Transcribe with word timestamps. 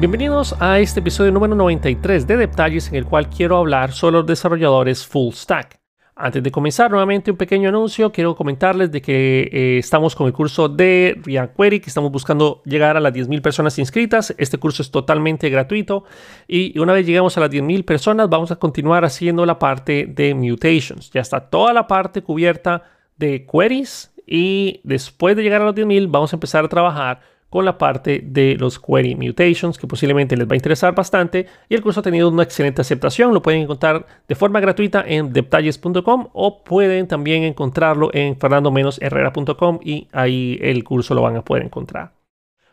Bienvenidos 0.00 0.56
a 0.60 0.78
este 0.78 1.00
episodio 1.00 1.30
número 1.30 1.54
93 1.54 2.26
de 2.26 2.38
Detalles 2.38 2.88
en 2.88 2.94
el 2.94 3.04
cual 3.04 3.28
quiero 3.28 3.58
hablar 3.58 3.92
sobre 3.92 4.14
los 4.14 4.26
desarrolladores 4.26 5.06
full 5.06 5.34
stack. 5.34 5.78
Antes 6.16 6.42
de 6.42 6.50
comenzar, 6.50 6.90
nuevamente 6.90 7.30
un 7.30 7.36
pequeño 7.36 7.68
anuncio. 7.68 8.10
Quiero 8.10 8.34
comentarles 8.34 8.90
de 8.90 9.02
que 9.02 9.50
eh, 9.52 9.76
estamos 9.76 10.16
con 10.16 10.26
el 10.26 10.32
curso 10.32 10.70
de 10.70 11.20
React 11.22 11.54
Query, 11.54 11.80
que 11.80 11.90
estamos 11.90 12.10
buscando 12.10 12.62
llegar 12.64 12.96
a 12.96 13.00
las 13.00 13.12
10.000 13.12 13.42
personas 13.42 13.78
inscritas. 13.78 14.34
Este 14.38 14.56
curso 14.56 14.80
es 14.80 14.90
totalmente 14.90 15.50
gratuito 15.50 16.04
y 16.48 16.78
una 16.78 16.94
vez 16.94 17.04
lleguemos 17.04 17.36
a 17.36 17.40
las 17.40 17.50
10.000 17.50 17.84
personas, 17.84 18.30
vamos 18.30 18.50
a 18.50 18.56
continuar 18.56 19.04
haciendo 19.04 19.44
la 19.44 19.58
parte 19.58 20.06
de 20.08 20.34
mutations. 20.34 21.10
Ya 21.10 21.20
está 21.20 21.50
toda 21.50 21.74
la 21.74 21.86
parte 21.86 22.22
cubierta 22.22 22.84
de 23.18 23.44
queries 23.44 24.14
y 24.26 24.80
después 24.82 25.36
de 25.36 25.42
llegar 25.42 25.60
a 25.60 25.66
los 25.66 25.74
10.000 25.74 26.10
vamos 26.10 26.32
a 26.32 26.36
empezar 26.36 26.64
a 26.64 26.68
trabajar 26.68 27.20
con 27.50 27.64
la 27.64 27.76
parte 27.76 28.22
de 28.24 28.56
los 28.56 28.78
query 28.78 29.16
mutations 29.16 29.76
que 29.76 29.86
posiblemente 29.86 30.36
les 30.36 30.48
va 30.48 30.52
a 30.52 30.56
interesar 30.56 30.94
bastante 30.94 31.46
y 31.68 31.74
el 31.74 31.82
curso 31.82 32.00
ha 32.00 32.02
tenido 32.02 32.28
una 32.28 32.44
excelente 32.44 32.80
aceptación. 32.80 33.34
Lo 33.34 33.42
pueden 33.42 33.62
encontrar 33.62 34.06
de 34.26 34.34
forma 34.34 34.60
gratuita 34.60 35.04
en 35.06 35.32
detalles.com 35.32 36.28
o 36.32 36.64
pueden 36.64 37.08
también 37.08 37.42
encontrarlo 37.42 38.10
en 38.14 38.38
fernando-herrera.com 38.38 39.80
y 39.82 40.08
ahí 40.12 40.58
el 40.62 40.82
curso 40.84 41.14
lo 41.14 41.22
van 41.22 41.36
a 41.36 41.44
poder 41.44 41.64
encontrar. 41.64 42.12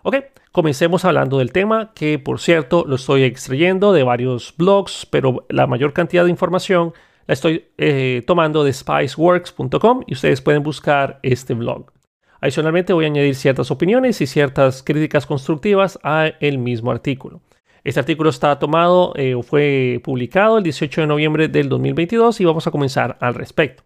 Ok 0.03 0.15
comencemos 0.57 1.05
hablando 1.05 1.37
del 1.37 1.51
tema 1.51 1.91
que 1.93 2.17
por 2.17 2.39
cierto 2.39 2.83
lo 2.87 2.95
estoy 2.95 3.21
extrayendo 3.21 3.93
de 3.93 4.01
varios 4.01 4.55
blogs 4.57 5.05
pero 5.05 5.45
la 5.49 5.67
mayor 5.67 5.93
cantidad 5.93 6.23
de 6.23 6.31
información 6.31 6.93
la 7.27 7.33
estoy 7.33 7.65
eh, 7.77 8.23
tomando 8.25 8.63
de 8.63 8.73
spiceworks.com 8.73 10.01
y 10.07 10.13
ustedes 10.13 10.41
pueden 10.41 10.63
buscar 10.63 11.19
este 11.21 11.53
blog 11.53 11.91
Adicionalmente 12.39 12.93
voy 12.93 13.05
a 13.05 13.07
añadir 13.07 13.35
ciertas 13.35 13.71
opiniones 13.71 14.21
y 14.21 14.27
ciertas 14.27 14.83
críticas 14.83 15.25
constructivas 15.25 15.99
a 16.03 16.27
el 16.39 16.57
mismo 16.57 16.91
artículo. 16.91 17.41
Este 17.83 17.99
artículo 17.99 18.29
está 18.29 18.59
tomado 18.59 19.13
eh, 19.15 19.33
o 19.33 19.43
fue 19.43 20.01
publicado 20.03 20.57
el 20.57 20.63
18 20.63 21.01
de 21.01 21.07
noviembre 21.07 21.47
del 21.47 21.69
2022 21.69 22.41
y 22.41 22.45
vamos 22.45 22.67
a 22.67 22.71
comenzar 22.71 23.17
al 23.21 23.33
respecto. 23.33 23.83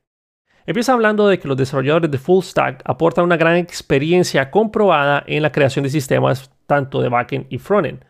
Empieza 0.65 0.93
hablando 0.93 1.27
de 1.27 1.39
que 1.39 1.47
los 1.47 1.57
desarrolladores 1.57 2.11
de 2.11 2.17
full 2.17 2.43
stack 2.43 2.81
aportan 2.85 3.25
una 3.25 3.37
gran 3.37 3.57
experiencia 3.57 4.51
comprobada 4.51 5.23
en 5.27 5.41
la 5.41 5.51
creación 5.51 5.83
de 5.83 5.89
sistemas 5.89 6.51
tanto 6.67 7.01
de 7.01 7.09
backend 7.09 7.47
y 7.49 7.57
frontend, 7.57 8.03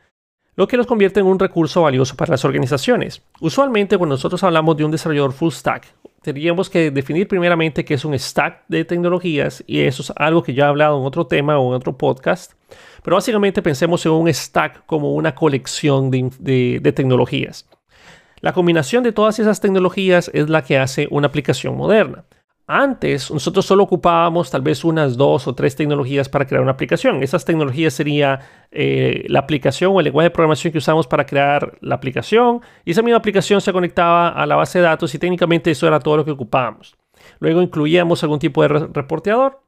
lo 0.61 0.67
que 0.67 0.77
los 0.77 0.85
convierte 0.85 1.19
en 1.19 1.25
un 1.25 1.39
recurso 1.39 1.81
valioso 1.81 2.15
para 2.15 2.33
las 2.33 2.45
organizaciones. 2.45 3.23
Usualmente 3.39 3.97
cuando 3.97 4.13
nosotros 4.13 4.43
hablamos 4.43 4.77
de 4.77 4.85
un 4.85 4.91
desarrollador 4.91 5.33
full 5.33 5.49
stack 5.51 5.87
tendríamos 6.21 6.69
que 6.69 6.91
definir 6.91 7.27
primeramente 7.27 7.83
qué 7.83 7.95
es 7.95 8.05
un 8.05 8.13
stack 8.13 8.65
de 8.67 8.85
tecnologías 8.85 9.63
y 9.65 9.79
eso 9.79 10.03
es 10.03 10.13
algo 10.15 10.43
que 10.43 10.53
ya 10.53 10.65
he 10.65 10.67
hablado 10.67 10.99
en 10.99 11.05
otro 11.07 11.25
tema 11.25 11.57
o 11.57 11.69
en 11.69 11.77
otro 11.77 11.97
podcast. 11.97 12.53
Pero 13.01 13.15
básicamente 13.15 13.63
pensemos 13.63 14.05
en 14.05 14.11
un 14.11 14.31
stack 14.31 14.85
como 14.85 15.15
una 15.15 15.33
colección 15.33 16.11
de, 16.11 16.93
tecnologías. 16.95 17.67
La 18.41 18.53
combinación 18.53 19.01
de 19.01 19.13
todas 19.13 19.39
esas 19.39 19.61
tecnologías 19.61 20.29
es 20.31 20.47
la 20.47 20.63
que 20.63 20.77
hace 20.77 21.07
una 21.09 21.25
aplicación 21.25 21.75
moderna. 21.75 22.23
Antes 22.73 23.29
nosotros 23.29 23.65
solo 23.65 23.83
ocupábamos 23.83 24.49
tal 24.49 24.61
vez 24.61 24.85
unas 24.85 25.17
dos 25.17 25.45
o 25.45 25.53
tres 25.53 25.75
tecnologías 25.75 26.29
para 26.29 26.47
crear 26.47 26.63
una 26.63 26.71
aplicación. 26.71 27.21
Esas 27.21 27.43
tecnologías 27.43 27.93
sería 27.93 28.39
eh, 28.71 29.25
la 29.27 29.39
aplicación 29.39 29.91
o 29.93 29.99
el 29.99 30.05
lenguaje 30.05 30.29
de 30.29 30.31
programación 30.33 30.71
que 30.71 30.77
usamos 30.77 31.05
para 31.05 31.25
crear 31.25 31.77
la 31.81 31.95
aplicación 31.95 32.61
y 32.85 32.91
esa 32.91 33.01
misma 33.01 33.17
aplicación 33.17 33.59
se 33.59 33.73
conectaba 33.73 34.29
a 34.29 34.45
la 34.45 34.55
base 34.55 34.79
de 34.79 34.85
datos 34.85 35.13
y 35.13 35.19
técnicamente 35.19 35.69
eso 35.69 35.85
era 35.85 35.99
todo 35.99 36.15
lo 36.15 36.23
que 36.23 36.31
ocupábamos. 36.31 36.95
Luego 37.39 37.61
incluíamos 37.61 38.23
algún 38.23 38.39
tipo 38.39 38.61
de 38.61 38.69
reporteador 38.69 39.59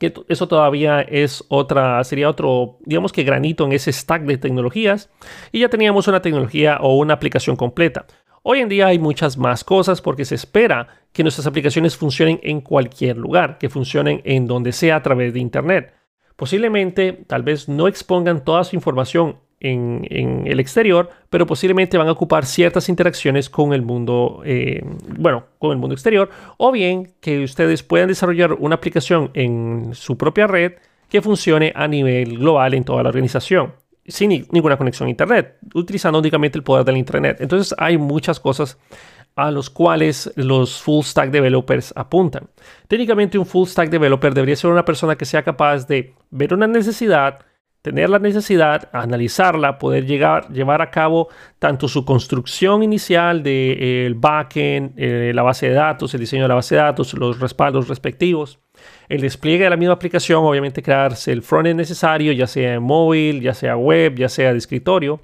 que 0.00 0.12
eso 0.26 0.48
todavía 0.48 1.02
es 1.02 1.44
otra, 1.50 2.02
sería 2.02 2.28
otro, 2.28 2.78
digamos 2.84 3.12
que 3.12 3.22
granito 3.22 3.64
en 3.64 3.70
ese 3.70 3.92
stack 3.92 4.22
de 4.22 4.38
tecnologías 4.38 5.08
y 5.52 5.60
ya 5.60 5.68
teníamos 5.68 6.08
una 6.08 6.20
tecnología 6.20 6.78
o 6.80 6.96
una 6.96 7.14
aplicación 7.14 7.54
completa. 7.54 8.06
Hoy 8.42 8.58
en 8.58 8.68
día 8.68 8.88
hay 8.88 8.98
muchas 8.98 9.38
más 9.38 9.62
cosas 9.62 10.02
porque 10.02 10.24
se 10.24 10.34
espera 10.34 10.88
que 11.14 11.22
nuestras 11.22 11.46
aplicaciones 11.46 11.96
funcionen 11.96 12.40
en 12.42 12.60
cualquier 12.60 13.16
lugar, 13.16 13.56
que 13.58 13.70
funcionen 13.70 14.20
en 14.24 14.48
donde 14.48 14.72
sea 14.72 14.96
a 14.96 15.02
través 15.02 15.32
de 15.32 15.38
Internet. 15.38 15.94
Posiblemente, 16.34 17.12
tal 17.12 17.44
vez 17.44 17.68
no 17.68 17.86
expongan 17.86 18.44
toda 18.44 18.64
su 18.64 18.74
información 18.74 19.36
en, 19.60 20.42
el 20.44 20.58
exterior, 20.58 21.08
pero 21.30 21.46
posiblemente 21.46 21.96
van 21.96 22.08
a 22.08 22.12
ocupar 22.12 22.44
ciertas 22.44 22.88
interacciones 22.88 23.48
con 23.48 23.72
el 23.72 23.82
mundo, 23.82 24.42
eh, 24.44 24.82
bueno, 25.16 25.44
con 25.58 25.70
el 25.70 25.78
mundo 25.78 25.94
exterior, 25.94 26.28
o 26.58 26.72
bien 26.72 27.14
que 27.20 27.44
ustedes 27.44 27.84
puedan 27.84 28.08
desarrollar 28.08 28.52
una 28.54 28.74
aplicación 28.74 29.30
en 29.34 29.90
su 29.94 30.18
propia 30.18 30.48
red 30.48 30.72
que 31.08 31.22
funcione 31.22 31.72
a 31.76 31.86
nivel 31.86 32.38
global 32.38 32.74
en 32.74 32.84
toda 32.84 33.04
la 33.04 33.10
organización 33.10 33.72
sin 34.06 34.46
ninguna 34.50 34.76
conexión 34.76 35.06
a 35.06 35.10
Internet, 35.10 35.56
utilizando 35.74 36.18
únicamente 36.18 36.58
el 36.58 36.64
poder 36.64 36.84
del 36.84 36.96
Internet. 36.96 37.38
Entonces 37.40 37.74
hay 37.78 37.96
muchas 37.96 38.38
cosas 38.38 38.78
a 39.36 39.50
los 39.50 39.68
cuales 39.68 40.32
los 40.36 40.80
full 40.80 41.02
stack 41.02 41.30
developers 41.30 41.92
apuntan. 41.96 42.48
Técnicamente 42.86 43.38
un 43.38 43.46
full 43.46 43.66
stack 43.66 43.90
developer 43.90 44.32
debería 44.32 44.56
ser 44.56 44.70
una 44.70 44.84
persona 44.84 45.16
que 45.16 45.24
sea 45.24 45.42
capaz 45.42 45.86
de 45.86 46.14
ver 46.30 46.54
una 46.54 46.66
necesidad, 46.66 47.40
tener 47.82 48.08
la 48.08 48.18
necesidad, 48.18 48.88
analizarla, 48.92 49.78
poder 49.78 50.06
llegar, 50.06 50.48
llevar 50.50 50.80
a 50.80 50.90
cabo 50.90 51.28
tanto 51.58 51.88
su 51.88 52.04
construcción 52.04 52.82
inicial 52.82 53.42
del 53.42 53.44
de, 53.44 54.06
eh, 54.06 54.14
backend, 54.16 54.94
eh, 54.96 55.32
la 55.34 55.42
base 55.42 55.68
de 55.68 55.74
datos, 55.74 56.14
el 56.14 56.20
diseño 56.20 56.42
de 56.42 56.48
la 56.48 56.54
base 56.54 56.76
de 56.76 56.80
datos, 56.80 57.12
los 57.14 57.40
respaldos 57.40 57.88
respectivos, 57.88 58.60
el 59.08 59.20
despliegue 59.20 59.64
de 59.64 59.70
la 59.70 59.76
misma 59.76 59.94
aplicación, 59.94 60.44
obviamente 60.44 60.82
crearse 60.82 61.32
el 61.32 61.42
frontend 61.42 61.76
necesario, 61.76 62.32
ya 62.32 62.46
sea 62.46 62.74
en 62.74 62.82
móvil, 62.82 63.42
ya 63.42 63.52
sea 63.52 63.76
web, 63.76 64.14
ya 64.16 64.28
sea 64.28 64.52
de 64.52 64.58
escritorio, 64.58 65.20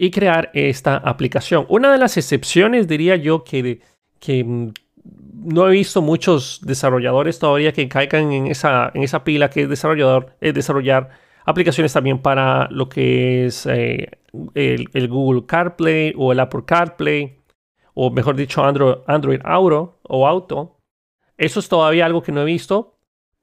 y 0.00 0.12
crear 0.12 0.50
esta 0.54 0.96
aplicación. 0.96 1.66
Una 1.68 1.92
de 1.92 1.98
las 1.98 2.16
excepciones, 2.16 2.86
diría 2.86 3.16
yo, 3.16 3.42
que, 3.42 3.80
que 4.20 4.44
mm, 4.44 4.72
no 5.34 5.68
he 5.68 5.72
visto 5.72 6.00
muchos 6.00 6.60
desarrolladores 6.62 7.40
todavía 7.40 7.72
que 7.72 7.88
caigan 7.88 8.32
en 8.32 8.46
esa, 8.46 8.92
en 8.94 9.02
esa 9.02 9.24
pila 9.24 9.50
que 9.50 9.62
es 9.62 9.68
desarrollador, 9.68 10.36
es 10.40 10.54
desarrollar 10.54 11.10
aplicaciones 11.44 11.92
también 11.92 12.20
para 12.20 12.68
lo 12.70 12.88
que 12.88 13.46
es 13.46 13.66
eh, 13.66 14.08
el, 14.54 14.88
el, 14.92 15.08
Google 15.08 15.46
CarPlay 15.46 16.14
o 16.16 16.30
el 16.30 16.38
Apple 16.40 16.62
CarPlay, 16.64 17.40
o 17.94 18.10
mejor 18.10 18.36
dicho, 18.36 18.62
Android, 18.62 18.98
Android 19.08 19.40
Auto 19.42 19.98
o 20.04 20.28
Auto. 20.28 20.76
Eso 21.36 21.58
es 21.58 21.68
todavía 21.68 22.06
algo 22.06 22.22
que 22.22 22.30
no 22.30 22.42
he 22.42 22.44
visto. 22.44 22.97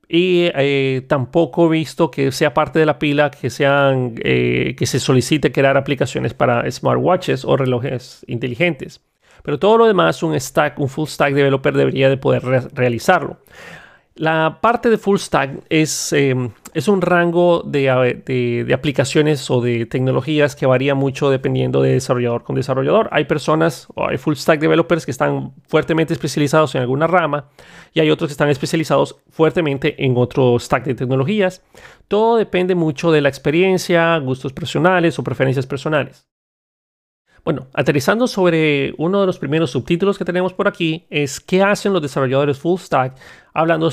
Y 0.07 0.49
eh, 0.53 1.03
tampoco 1.07 1.67
he 1.67 1.77
visto 1.77 2.11
que 2.11 2.31
sea 2.31 2.53
parte 2.53 2.79
de 2.79 2.85
la 2.85 2.99
pila 2.99 3.31
que, 3.31 3.49
sean, 3.49 4.16
eh, 4.23 4.75
que 4.77 4.85
se 4.85 4.99
solicite 4.99 5.51
crear 5.51 5.77
aplicaciones 5.77 6.33
para 6.33 6.69
smartwatches 6.69 7.45
o 7.45 7.57
relojes 7.57 8.23
inteligentes. 8.27 9.01
Pero 9.44 9.59
todo 9.59 9.77
lo 9.77 9.85
demás, 9.85 10.23
un 10.23 10.39
stack, 10.39 10.79
un 10.79 10.89
full 10.89 11.07
stack 11.07 11.33
developer 11.33 11.75
debería 11.75 12.09
de 12.09 12.17
poder 12.17 12.44
realizarlo. 12.73 13.38
La 14.17 14.59
parte 14.61 14.89
de 14.89 14.97
full 14.97 15.17
stack 15.17 15.65
es, 15.67 16.13
em, 16.13 16.51
es 16.73 16.87
un 16.87 17.01
rango 17.01 17.63
de, 17.63 18.71
aplicaciones 18.73 19.51
o 19.51 19.59
de 19.59 19.85
tecnologías 19.87 20.55
que 20.55 20.65
varía 20.65 20.95
mucho 20.95 21.29
dependiendo 21.29 21.81
de 21.81 21.91
desarrollador 21.91 22.43
con 22.43 22.55
desarrollador. 22.55 23.09
Hay 23.11 23.25
personas 23.25 23.87
o 23.93 24.07
hay 24.07 24.17
full 24.17 24.35
stack 24.35 24.61
developers 24.61 25.03
que 25.03 25.11
están 25.11 25.51
fuertemente 25.67 26.13
especializados 26.13 26.75
en 26.75 26.81
alguna 26.81 27.07
rama 27.07 27.49
y 27.93 27.99
hay 27.99 28.09
otros 28.09 28.29
que 28.29 28.33
están 28.33 28.47
especializados 28.47 29.17
fuertemente 29.31 30.01
en 30.05 30.13
otro 30.15 30.57
stack 30.59 30.85
de 30.85 30.95
tecnologías. 30.95 31.61
Todo 32.07 32.37
depende 32.37 32.73
mucho 32.73 33.11
de 33.11 33.19
la 33.19 33.27
experiencia, 33.27 34.17
gustos 34.19 34.53
personales 34.53 35.19
o 35.19 35.25
preferencias 35.25 35.67
personales. 35.67 36.25
Bueno, 37.45 37.67
aterrizando 37.75 38.25
sobre 38.25 38.95
uno 38.97 39.22
de 39.22 39.28
los 39.28 39.38
primeros 39.38 39.69
subtítulos 39.69 40.17
que 40.17 40.25
tenemos 40.25 40.51
por 40.51 40.67
aquí, 40.67 41.06
es 41.11 41.39
qué 41.39 41.61
hacen 41.61 41.94
los 41.94 42.01
desarrolladores 42.01 42.57
full 42.57 42.80
stack 42.80 43.15
hablando 43.53 43.88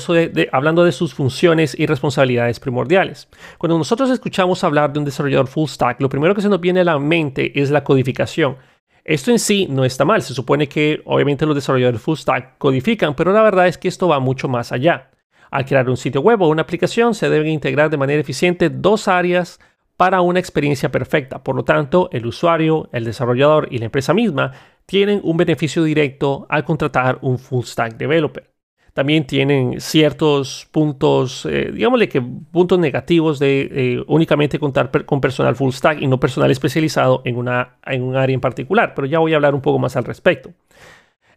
de, 0.83 0.91
sus 0.91 1.13
funciones 1.13 1.77
y 1.79 1.85
responsabilidades 1.85 2.59
primordiales. 2.59 3.29
Cuando 3.59 3.77
nosotros 3.77 4.09
escuchamos 4.09 4.63
hablar 4.63 4.91
de 4.91 4.97
un 4.97 5.05
desarrollador 5.05 5.45
full 5.45 5.69
stack, 5.69 6.01
lo 6.01 6.09
primero 6.09 6.33
que 6.33 6.41
se 6.41 6.49
nos 6.49 6.59
viene 6.59 6.79
a 6.79 6.83
la 6.83 6.97
mente 6.97 7.61
es 7.61 7.69
la 7.69 7.83
codificación. 7.83 8.57
Esto 9.05 9.29
en 9.29 9.37
sí 9.37 9.67
no 9.69 9.85
está 9.85 10.03
mal, 10.03 10.23
se 10.23 10.33
supone 10.33 10.67
que 10.67 11.03
obviamente 11.05 11.45
los 11.45 11.53
desarrolladores 11.53 12.01
full 12.01 12.17
stack 12.17 12.57
codifican, 12.57 13.15
pero 13.15 13.31
la 13.33 13.43
verdad 13.43 13.67
es 13.67 13.77
que 13.77 13.87
esto 13.87 14.07
va 14.07 14.19
mucho 14.19 14.47
más 14.47 14.71
allá. 14.71 15.11
Al 15.51 15.65
crear 15.65 15.87
un 15.87 15.97
sitio 15.97 16.21
web 16.21 16.41
o 16.41 16.47
una 16.47 16.63
aplicación 16.63 17.13
se 17.13 17.29
deben 17.29 17.49
integrar 17.49 17.91
de 17.91 17.97
manera 17.97 18.19
eficiente 18.19 18.71
dos 18.71 19.07
áreas 19.07 19.59
para 20.03 20.19
una 20.19 20.39
experiencia 20.39 20.91
perfecta. 20.91 21.41
Por 21.41 21.55
lo 21.55 21.63
tanto, 21.63 22.09
el 22.11 22.25
usuario, 22.25 22.89
el 22.91 23.05
desarrollador 23.05 23.69
y 23.71 23.77
la 23.77 23.85
empresa 23.85 24.13
misma 24.13 24.51
tienen 24.85 25.21
un 25.23 25.37
beneficio 25.37 25.81
directo 25.81 26.45
al 26.49 26.65
contratar 26.65 27.19
un 27.21 27.39
full 27.39 27.63
stack 27.63 27.95
developer. 27.95 28.51
También 28.91 29.25
tienen 29.25 29.79
ciertos 29.79 30.67
puntos, 30.73 31.45
eh, 31.45 31.71
digámosle 31.73 32.09
que 32.09 32.21
puntos 32.21 32.79
negativos 32.79 33.39
de 33.39 33.61
eh, 33.71 34.03
únicamente 34.07 34.59
contar 34.59 34.91
con 35.05 35.21
personal 35.21 35.55
full 35.55 35.71
stack 35.71 36.01
y 36.01 36.07
no 36.07 36.19
personal 36.19 36.51
especializado 36.51 37.21
en, 37.23 37.37
una, 37.37 37.77
en 37.85 38.03
un 38.03 38.17
área 38.17 38.33
en 38.33 38.41
particular, 38.41 38.93
pero 38.93 39.07
ya 39.07 39.19
voy 39.19 39.31
a 39.31 39.37
hablar 39.37 39.55
un 39.55 39.61
poco 39.61 39.79
más 39.79 39.95
al 39.95 40.03
respecto. 40.03 40.51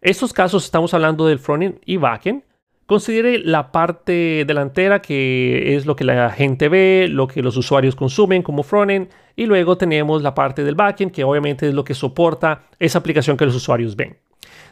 Estos 0.00 0.32
casos 0.32 0.64
estamos 0.64 0.92
hablando 0.92 1.24
del 1.24 1.38
frontend 1.38 1.78
y 1.84 1.98
backend, 1.98 2.42
Considere 2.86 3.40
la 3.40 3.72
parte 3.72 4.44
delantera, 4.46 5.02
que 5.02 5.74
es 5.74 5.86
lo 5.86 5.96
que 5.96 6.04
la 6.04 6.30
gente 6.30 6.68
ve, 6.68 7.08
lo 7.10 7.26
que 7.26 7.42
los 7.42 7.56
usuarios 7.56 7.96
consumen 7.96 8.42
como 8.42 8.62
frontend, 8.62 9.08
y 9.34 9.46
luego 9.46 9.76
tenemos 9.76 10.22
la 10.22 10.34
parte 10.34 10.62
del 10.62 10.76
backend, 10.76 11.10
que 11.10 11.24
obviamente 11.24 11.66
es 11.66 11.74
lo 11.74 11.82
que 11.82 11.94
soporta 11.94 12.62
esa 12.78 12.98
aplicación 12.98 13.36
que 13.36 13.44
los 13.44 13.56
usuarios 13.56 13.96
ven. 13.96 14.16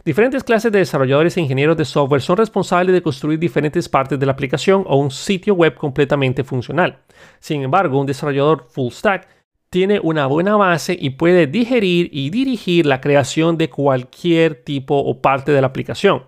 Diferentes 0.04 0.44
clases 0.44 0.70
de 0.70 0.78
desarrolladores 0.78 1.36
e 1.36 1.40
ingenieros 1.40 1.76
de 1.76 1.84
software 1.84 2.20
son 2.20 2.36
responsables 2.36 2.94
de 2.94 3.02
construir 3.02 3.38
diferentes 3.38 3.88
partes 3.88 4.18
de 4.18 4.26
la 4.26 4.32
aplicación 4.32 4.84
o 4.86 4.96
un 4.96 5.10
sitio 5.10 5.54
web 5.54 5.74
completamente 5.74 6.44
funcional. 6.44 6.98
Sin 7.40 7.62
embargo, 7.62 7.98
un 7.98 8.06
desarrollador 8.06 8.66
full 8.68 8.92
stack 8.92 9.26
tiene 9.70 9.98
una 9.98 10.26
buena 10.26 10.56
base 10.56 10.96
y 10.98 11.10
puede 11.10 11.48
digerir 11.48 12.10
y 12.12 12.30
dirigir 12.30 12.86
la 12.86 13.00
creación 13.00 13.58
de 13.58 13.70
cualquier 13.70 14.62
tipo 14.62 14.96
o 14.96 15.20
parte 15.20 15.50
de 15.50 15.60
la 15.60 15.66
aplicación. 15.66 16.22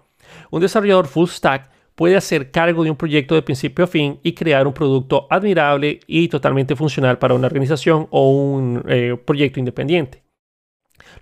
Un 0.50 0.62
desarrollador 0.62 1.06
full 1.06 1.28
stack 1.28 1.75
puede 1.96 2.16
hacer 2.16 2.52
cargo 2.52 2.84
de 2.84 2.90
un 2.90 2.96
proyecto 2.96 3.34
de 3.34 3.42
principio 3.42 3.84
a 3.84 3.88
fin 3.88 4.20
y 4.22 4.34
crear 4.34 4.66
un 4.66 4.74
producto 4.74 5.26
admirable 5.30 5.98
y 6.06 6.28
totalmente 6.28 6.76
funcional 6.76 7.18
para 7.18 7.34
una 7.34 7.48
organización 7.48 8.06
o 8.10 8.30
un 8.30 8.84
eh, 8.86 9.16
proyecto 9.24 9.58
independiente. 9.58 10.22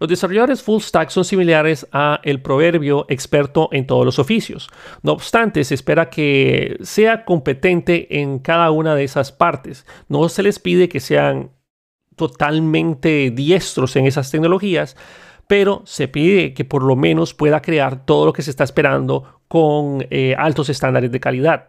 Los 0.00 0.08
desarrolladores 0.08 0.62
full 0.62 0.80
stack 0.80 1.10
son 1.10 1.24
similares 1.24 1.86
a 1.92 2.20
el 2.24 2.42
proverbio 2.42 3.06
experto 3.08 3.68
en 3.70 3.86
todos 3.86 4.04
los 4.04 4.18
oficios. 4.18 4.68
No 5.02 5.12
obstante, 5.12 5.62
se 5.62 5.74
espera 5.74 6.10
que 6.10 6.76
sea 6.82 7.24
competente 7.24 8.20
en 8.20 8.40
cada 8.40 8.70
una 8.72 8.96
de 8.96 9.04
esas 9.04 9.30
partes. 9.30 9.86
No 10.08 10.28
se 10.28 10.42
les 10.42 10.58
pide 10.58 10.88
que 10.88 11.00
sean 11.00 11.52
totalmente 12.16 13.30
diestros 13.30 13.94
en 13.96 14.06
esas 14.06 14.30
tecnologías, 14.30 14.96
pero 15.46 15.82
se 15.84 16.08
pide 16.08 16.54
que 16.54 16.64
por 16.64 16.82
lo 16.82 16.96
menos 16.96 17.34
pueda 17.34 17.62
crear 17.62 18.04
todo 18.04 18.26
lo 18.26 18.32
que 18.32 18.42
se 18.42 18.50
está 18.50 18.64
esperando 18.64 19.40
con 19.54 20.04
eh, 20.10 20.34
altos 20.36 20.68
estándares 20.68 21.12
de 21.12 21.20
calidad. 21.20 21.68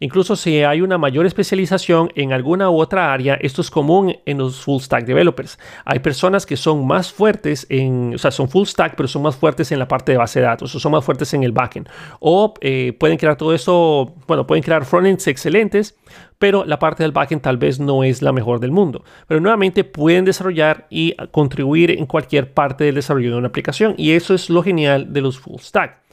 Incluso 0.00 0.34
si 0.34 0.64
hay 0.64 0.80
una 0.80 0.98
mayor 0.98 1.26
especialización 1.26 2.10
en 2.16 2.32
alguna 2.32 2.70
u 2.70 2.80
otra 2.80 3.12
área, 3.12 3.34
esto 3.34 3.60
es 3.60 3.70
común 3.70 4.16
en 4.26 4.38
los 4.38 4.64
full 4.64 4.80
stack 4.80 5.04
developers. 5.04 5.56
Hay 5.84 6.00
personas 6.00 6.44
que 6.44 6.56
son 6.56 6.84
más 6.84 7.12
fuertes 7.12 7.68
en, 7.70 8.14
o 8.16 8.18
sea, 8.18 8.32
son 8.32 8.48
full 8.48 8.66
stack, 8.66 8.96
pero 8.96 9.06
son 9.06 9.22
más 9.22 9.36
fuertes 9.36 9.70
en 9.70 9.78
la 9.78 9.86
parte 9.86 10.10
de 10.10 10.18
base 10.18 10.40
de 10.40 10.46
datos, 10.46 10.74
o 10.74 10.80
son 10.80 10.90
más 10.90 11.04
fuertes 11.04 11.32
en 11.32 11.44
el 11.44 11.52
backend. 11.52 11.88
O 12.18 12.52
eh, 12.62 12.96
pueden 12.98 13.16
crear 13.16 13.36
todo 13.36 13.54
eso, 13.54 14.12
bueno, 14.26 14.44
pueden 14.44 14.64
crear 14.64 14.84
frontends 14.84 15.28
excelentes, 15.28 15.96
pero 16.40 16.64
la 16.64 16.80
parte 16.80 17.04
del 17.04 17.12
backend 17.12 17.42
tal 17.42 17.58
vez 17.58 17.78
no 17.78 18.02
es 18.02 18.22
la 18.22 18.32
mejor 18.32 18.58
del 18.58 18.72
mundo. 18.72 19.04
Pero 19.28 19.40
nuevamente 19.40 19.84
pueden 19.84 20.24
desarrollar 20.24 20.88
y 20.90 21.14
contribuir 21.30 21.92
en 21.92 22.06
cualquier 22.06 22.52
parte 22.52 22.82
del 22.82 22.96
desarrollo 22.96 23.30
de 23.30 23.36
una 23.36 23.46
aplicación, 23.46 23.94
y 23.96 24.14
eso 24.14 24.34
es 24.34 24.50
lo 24.50 24.64
genial 24.64 25.12
de 25.12 25.20
los 25.20 25.38
full 25.38 25.60
stack. 25.60 26.09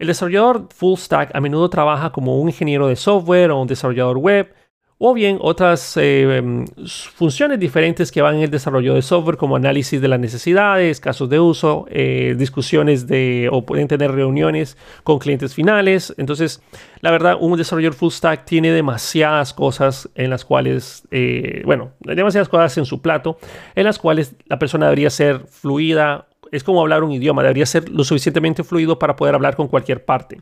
El 0.00 0.06
desarrollador 0.06 0.66
full 0.74 0.96
stack 0.96 1.30
a 1.34 1.40
menudo 1.42 1.68
trabaja 1.68 2.10
como 2.10 2.40
un 2.40 2.48
ingeniero 2.48 2.88
de 2.88 2.96
software 2.96 3.50
o 3.50 3.60
un 3.60 3.68
desarrollador 3.68 4.16
web 4.16 4.50
o 4.96 5.12
bien 5.12 5.36
otras 5.42 5.94
eh, 5.98 6.38
em, 6.38 6.64
funciones 7.14 7.60
diferentes 7.60 8.10
que 8.10 8.22
van 8.22 8.36
en 8.36 8.42
el 8.42 8.50
desarrollo 8.50 8.94
de 8.94 9.02
software 9.02 9.36
como 9.36 9.56
análisis 9.56 10.00
de 10.00 10.08
las 10.08 10.18
necesidades, 10.18 11.00
casos 11.00 11.28
de 11.28 11.38
uso, 11.38 11.84
eh, 11.90 12.34
discusiones 12.38 13.06
de 13.08 13.50
o 13.52 13.66
pueden 13.66 13.88
tener 13.88 14.10
reuniones 14.12 14.78
con 15.04 15.18
clientes 15.18 15.54
finales. 15.54 16.14
Entonces, 16.16 16.62
la 17.02 17.10
verdad, 17.10 17.36
un 17.38 17.58
desarrollador 17.58 17.94
full 17.94 18.10
stack 18.10 18.46
tiene 18.46 18.72
demasiadas 18.72 19.52
cosas 19.52 20.08
en 20.14 20.30
las 20.30 20.46
cuales, 20.46 21.06
eh, 21.10 21.60
bueno, 21.66 21.92
demasiadas 22.00 22.48
cosas 22.48 22.78
en 22.78 22.86
su 22.86 23.02
plato, 23.02 23.36
en 23.74 23.84
las 23.84 23.98
cuales 23.98 24.34
la 24.46 24.58
persona 24.58 24.86
debería 24.86 25.10
ser 25.10 25.40
fluida 25.46 26.29
es 26.52 26.64
como 26.64 26.80
hablar 26.80 27.04
un 27.04 27.12
idioma, 27.12 27.42
debería 27.42 27.66
ser 27.66 27.88
lo 27.88 28.04
suficientemente 28.04 28.64
fluido 28.64 28.98
para 28.98 29.16
poder 29.16 29.34
hablar 29.34 29.56
con 29.56 29.68
cualquier 29.68 30.04
parte. 30.04 30.40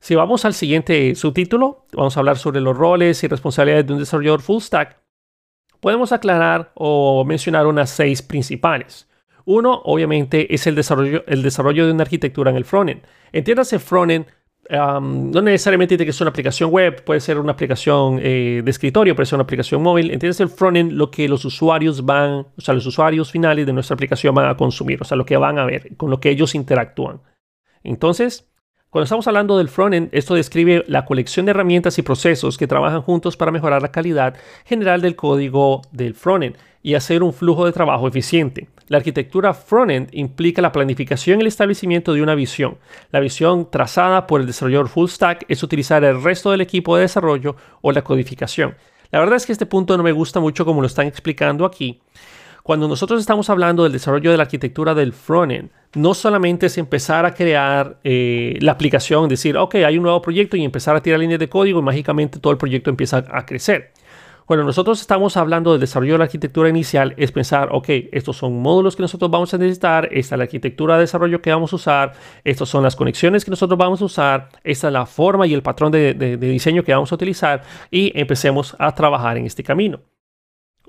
Si 0.00 0.14
vamos 0.14 0.44
al 0.44 0.54
siguiente 0.54 1.14
subtítulo, 1.14 1.86
vamos 1.92 2.16
a 2.16 2.20
hablar 2.20 2.38
sobre 2.38 2.60
los 2.60 2.76
roles 2.76 3.22
y 3.22 3.28
responsabilidades 3.28 3.86
de 3.86 3.92
un 3.92 3.98
desarrollador 3.98 4.40
full 4.40 4.60
stack. 4.60 4.98
Podemos 5.80 6.12
aclarar 6.12 6.72
o 6.74 7.24
mencionar 7.24 7.66
unas 7.66 7.90
seis 7.90 8.22
principales. 8.22 9.08
Uno, 9.44 9.80
obviamente, 9.84 10.54
es 10.54 10.66
el 10.66 10.74
desarrollo, 10.74 11.86
de 11.86 11.92
una 11.92 12.02
arquitectura 12.02 12.50
en 12.50 12.56
el 12.56 12.64
frontend. 12.64 13.02
Entiéndase 13.32 13.78
frontend 13.78 14.26
no 14.70 15.42
necesariamente 15.42 15.96
tiene 15.96 16.06
que 16.06 16.12
ser 16.12 16.24
una 16.24 16.30
aplicación 16.30 16.70
web, 16.70 17.02
puede 17.04 17.20
ser 17.20 17.38
una 17.38 17.52
aplicación 17.52 18.20
eh, 18.22 18.62
de 18.64 18.70
escritorio, 18.70 19.16
puede 19.16 19.26
ser 19.26 19.36
una 19.36 19.42
aplicación 19.42 19.82
móvil. 19.82 20.10
Entiendes 20.10 20.40
el 20.40 20.48
frontend, 20.48 20.92
lo 20.92 21.10
que 21.10 21.28
los 21.28 21.44
usuarios 21.44 22.04
van, 22.04 22.46
o 22.56 22.60
sea, 22.60 22.74
los 22.74 22.86
usuarios 22.86 23.30
finales 23.30 23.66
de 23.66 23.72
nuestra 23.72 23.94
aplicación 23.94 24.34
van 24.34 24.48
a 24.48 24.56
consumir, 24.56 25.00
o 25.02 25.04
sea, 25.04 25.16
lo 25.16 25.26
que 25.26 25.36
van 25.36 25.58
a 25.58 25.64
ver, 25.64 25.96
con 25.96 26.10
lo 26.10 26.20
que 26.20 26.30
ellos 26.30 26.54
interactúan. 26.54 27.20
Entonces, 27.82 28.48
cuando 28.90 29.04
estamos 29.04 29.26
hablando 29.26 29.58
del 29.58 29.68
frontend, 29.68 30.08
esto 30.12 30.34
describe 30.34 30.84
la 30.88 31.04
colección 31.04 31.46
de 31.46 31.50
herramientas 31.50 31.98
y 31.98 32.02
procesos 32.02 32.58
que 32.58 32.66
trabajan 32.66 33.02
juntos 33.02 33.36
para 33.36 33.52
mejorar 33.52 33.82
la 33.82 33.92
calidad 33.92 34.36
general 34.64 35.00
del 35.00 35.16
código 35.16 35.82
del 35.92 36.14
frontend 36.14 36.56
y 36.82 36.94
hacer 36.94 37.22
un 37.22 37.32
flujo 37.32 37.66
de 37.66 37.72
trabajo 37.72 38.08
eficiente. 38.08 38.68
La 38.90 38.96
arquitectura 38.98 39.54
frontend 39.54 40.08
implica 40.10 40.60
la 40.60 40.72
planificación 40.72 41.38
y 41.38 41.42
el 41.42 41.46
establecimiento 41.46 42.12
de 42.12 42.22
una 42.22 42.34
visión. 42.34 42.78
La 43.12 43.20
visión 43.20 43.70
trazada 43.70 44.26
por 44.26 44.40
el 44.40 44.48
desarrollador 44.48 44.88
full 44.88 45.08
stack 45.08 45.44
es 45.46 45.62
utilizar 45.62 46.02
el 46.02 46.20
resto 46.20 46.50
del 46.50 46.60
equipo 46.60 46.96
de 46.96 47.02
desarrollo 47.02 47.54
o 47.82 47.92
la 47.92 48.02
codificación. 48.02 48.74
La 49.12 49.20
verdad 49.20 49.36
es 49.36 49.46
que 49.46 49.52
este 49.52 49.64
punto 49.64 49.96
no 49.96 50.02
me 50.02 50.10
gusta 50.10 50.40
mucho 50.40 50.64
como 50.64 50.80
lo 50.80 50.88
están 50.88 51.06
explicando 51.06 51.64
aquí. 51.64 52.00
Cuando 52.64 52.88
nosotros 52.88 53.20
estamos 53.20 53.48
hablando 53.48 53.84
del 53.84 53.92
desarrollo 53.92 54.32
de 54.32 54.36
la 54.36 54.42
arquitectura 54.42 54.92
del 54.92 55.12
frontend, 55.12 55.70
no 55.94 56.12
solamente 56.12 56.66
es 56.66 56.76
empezar 56.76 57.24
a 57.26 57.32
crear 57.32 58.00
eh, 58.02 58.58
la 58.60 58.72
aplicación, 58.72 59.28
decir, 59.28 59.56
ok, 59.56 59.76
hay 59.76 59.98
un 59.98 60.02
nuevo 60.02 60.20
proyecto 60.20 60.56
y 60.56 60.64
empezar 60.64 60.96
a 60.96 61.00
tirar 61.00 61.20
líneas 61.20 61.38
de 61.38 61.48
código 61.48 61.78
y 61.78 61.82
mágicamente 61.82 62.40
todo 62.40 62.52
el 62.52 62.58
proyecto 62.58 62.90
empieza 62.90 63.24
a 63.30 63.46
crecer. 63.46 63.92
Cuando 64.50 64.64
nosotros 64.64 65.00
estamos 65.00 65.36
hablando 65.36 65.70
del 65.70 65.80
desarrollo 65.80 66.14
de 66.14 66.18
la 66.18 66.24
arquitectura 66.24 66.68
inicial, 66.68 67.14
es 67.16 67.30
pensar, 67.30 67.68
ok, 67.70 67.88
estos 68.10 68.36
son 68.36 68.60
módulos 68.60 68.96
que 68.96 69.02
nosotros 69.02 69.30
vamos 69.30 69.54
a 69.54 69.58
necesitar, 69.58 70.08
esta 70.10 70.34
es 70.34 70.38
la 70.38 70.42
arquitectura 70.42 70.96
de 70.96 71.02
desarrollo 71.02 71.40
que 71.40 71.52
vamos 71.52 71.72
a 71.72 71.76
usar, 71.76 72.14
estas 72.42 72.68
son 72.68 72.82
las 72.82 72.96
conexiones 72.96 73.44
que 73.44 73.52
nosotros 73.52 73.78
vamos 73.78 74.02
a 74.02 74.06
usar, 74.06 74.48
esta 74.64 74.88
es 74.88 74.92
la 74.92 75.06
forma 75.06 75.46
y 75.46 75.54
el 75.54 75.62
patrón 75.62 75.92
de, 75.92 76.36
diseño 76.36 76.82
que 76.82 76.92
vamos 76.92 77.12
a 77.12 77.14
utilizar 77.14 77.62
y 77.92 78.10
empecemos 78.18 78.74
a 78.80 78.92
trabajar 78.92 79.36
en 79.36 79.46
este 79.46 79.62
camino. 79.62 80.00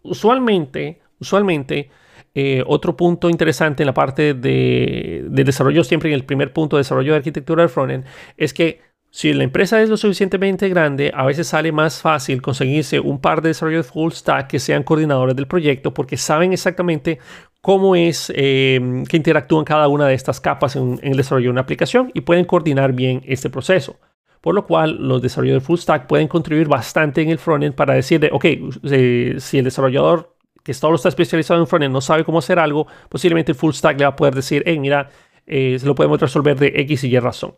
Usualmente, 0.01 1.03
usualmente, 1.19 1.91
eh, 2.33 2.63
otro 2.65 2.97
punto 2.97 3.29
interesante 3.29 3.83
en 3.83 3.87
la 3.87 3.93
parte 3.93 4.33
de, 4.33 5.27
de, 5.29 5.43
desarrollo, 5.43 5.83
siempre 5.83 6.09
en 6.09 6.15
el 6.15 6.25
primer 6.25 6.51
punto 6.51 6.77
de 6.77 6.79
desarrollo 6.79 7.11
de 7.11 7.17
arquitectura 7.17 7.61
del 7.61 7.69
frontend, 7.69 8.05
es 8.37 8.55
que 8.55 8.90
si 9.13 9.33
la 9.33 9.43
empresa 9.43 9.81
es 9.81 9.89
lo 9.89 9.97
suficientemente 9.97 10.69
grande, 10.69 11.11
a 11.13 11.25
veces 11.25 11.47
sale 11.47 11.73
más 11.73 12.01
fácil 12.01 12.41
conseguirse 12.41 13.01
un 13.01 13.19
par 13.19 13.41
de 13.41 13.49
desarrolladores 13.49 13.91
full 13.91 14.13
stack 14.13 14.47
que 14.47 14.57
sean 14.57 14.83
coordinadores 14.83 15.35
del 15.35 15.47
proyecto 15.47 15.93
porque 15.93 16.15
saben 16.15 16.53
exactamente 16.53 17.19
cómo 17.59 17.97
es 17.97 18.31
em, 18.33 19.05
que 19.05 19.17
interactúan 19.17 19.65
cada 19.65 19.89
una 19.89 20.07
de 20.07 20.13
estas 20.13 20.39
capas 20.39 20.77
en, 20.77 20.97
el 21.03 21.17
desarrollo 21.17 21.47
de 21.47 21.51
una 21.51 21.61
aplicación 21.61 22.09
y 22.13 22.21
pueden 22.21 22.45
coordinar 22.45 22.93
bien 22.93 23.21
este 23.25 23.49
proceso. 23.49 23.99
Por 24.39 24.55
lo 24.55 24.65
cual, 24.65 24.95
los 24.97 25.21
desarrolladores 25.21 25.67
full 25.67 25.77
stack 25.77 26.07
pueden 26.07 26.29
contribuir 26.29 26.69
bastante 26.69 27.21
en 27.21 27.29
el 27.29 27.37
frontend 27.37 27.75
para 27.75 27.93
decirle, 27.93 28.29
ok, 28.31 28.45
eh, 28.45 29.35
si 29.39 29.57
el 29.57 29.65
desarrollador 29.65 30.35
que 30.63 30.73
solo 30.73 30.95
está 30.95 31.09
especializado 31.09 31.59
en 31.59 31.67
frontend 31.67 31.93
no 31.93 31.99
sabe 31.99 32.23
cómo 32.23 32.39
hacer 32.39 32.59
algo, 32.59 32.87
posiblemente 33.09 33.51
el 33.51 33.57
full 33.57 33.73
stack 33.73 33.99
le 33.99 34.05
va 34.05 34.11
a 34.11 34.15
poder 34.15 34.35
decir, 34.35 34.63
hey, 34.65 34.79
mira, 34.79 35.09
eh, 35.45 35.77
lo 35.83 35.95
podemos 35.95 36.19
resolver 36.21 36.57
de 36.57 36.71
X 36.75 37.03
y 37.03 37.09
Y 37.09 37.19
razón. 37.19 37.55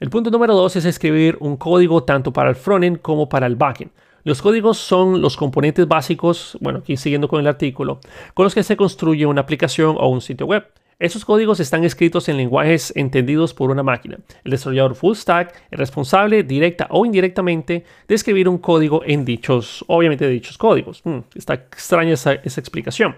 El 0.00 0.08
punto 0.08 0.30
número 0.30 0.54
dos 0.54 0.76
es 0.76 0.86
escribir 0.86 1.36
un 1.40 1.58
código 1.58 2.04
tanto 2.04 2.32
para 2.32 2.48
el 2.48 2.56
frontend 2.56 3.02
como 3.02 3.28
para 3.28 3.46
el 3.46 3.56
backend. 3.56 3.90
Los 4.24 4.40
códigos 4.40 4.78
son 4.78 5.20
los 5.20 5.36
componentes 5.36 5.86
básicos, 5.86 6.56
bueno, 6.62 6.78
aquí 6.78 6.96
siguiendo 6.96 7.28
con 7.28 7.38
el 7.38 7.46
artículo, 7.46 8.00
con 8.32 8.44
los 8.44 8.54
que 8.54 8.62
se 8.62 8.78
construye 8.78 9.26
una 9.26 9.42
aplicación 9.42 9.96
o 9.98 10.08
un 10.08 10.22
sitio 10.22 10.46
web. 10.46 10.66
Esos 10.98 11.26
códigos 11.26 11.60
están 11.60 11.84
escritos 11.84 12.30
en 12.30 12.38
lenguajes 12.38 12.94
entendidos 12.96 13.52
por 13.52 13.70
una 13.70 13.82
máquina. 13.82 14.18
El 14.42 14.52
desarrollador 14.52 14.94
full 14.94 15.14
stack 15.14 15.54
es 15.70 15.78
responsable, 15.78 16.44
directa 16.44 16.86
o 16.88 17.04
indirectamente, 17.04 17.84
de 18.08 18.14
escribir 18.14 18.48
un 18.48 18.56
código 18.56 19.02
en 19.04 19.26
dichos, 19.26 19.84
obviamente 19.86 20.26
dichos 20.28 20.56
códigos. 20.56 21.02
Hmm, 21.04 21.18
está 21.34 21.52
extraña 21.52 22.14
esa 22.14 22.32
explicación. 22.32 23.16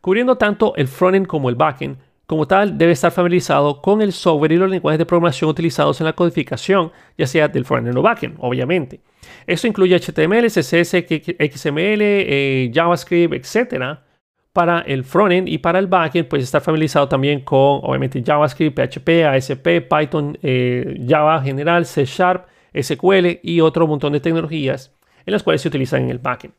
Cubriendo 0.00 0.36
tanto 0.36 0.74
el 0.74 0.88
frontend 0.88 1.28
como 1.28 1.48
el 1.48 1.54
backend, 1.54 1.96
como 2.26 2.46
tal, 2.46 2.78
debe 2.78 2.92
estar 2.92 3.12
familiarizado 3.12 3.82
con 3.82 4.00
el 4.00 4.12
software 4.12 4.52
y 4.52 4.56
los 4.56 4.70
lenguajes 4.70 4.98
de 4.98 5.04
programación 5.04 5.50
utilizados 5.50 6.00
en 6.00 6.06
la 6.06 6.14
codificación, 6.14 6.90
ya 7.18 7.26
sea 7.26 7.48
del 7.48 7.66
frontend 7.66 7.98
o 7.98 8.02
backend, 8.02 8.36
obviamente. 8.38 9.00
Esto 9.46 9.66
incluye 9.66 9.98
HTML, 9.98 10.46
CSS, 10.46 11.04
XML, 11.06 12.00
eh, 12.00 12.70
JavaScript, 12.72 13.34
etc. 13.34 13.98
Para 14.52 14.80
el 14.80 15.04
frontend 15.04 15.48
y 15.48 15.58
para 15.58 15.78
el 15.78 15.86
backend, 15.86 16.28
pues 16.28 16.42
estar 16.42 16.62
familiarizado 16.62 17.08
también 17.08 17.40
con, 17.40 17.80
obviamente, 17.82 18.22
JavaScript, 18.24 18.74
PHP, 18.74 19.26
ASP, 19.26 19.82
Python, 19.82 20.38
eh, 20.42 21.04
Java 21.06 21.42
general, 21.42 21.84
C 21.84 22.06
Sharp, 22.06 22.46
SQL 22.74 23.40
y 23.42 23.60
otro 23.60 23.86
montón 23.86 24.14
de 24.14 24.20
tecnologías 24.20 24.92
en 25.26 25.32
las 25.32 25.42
cuales 25.42 25.60
se 25.62 25.68
utilizan 25.68 26.02
en 26.02 26.10
el 26.10 26.18
backend 26.18 26.54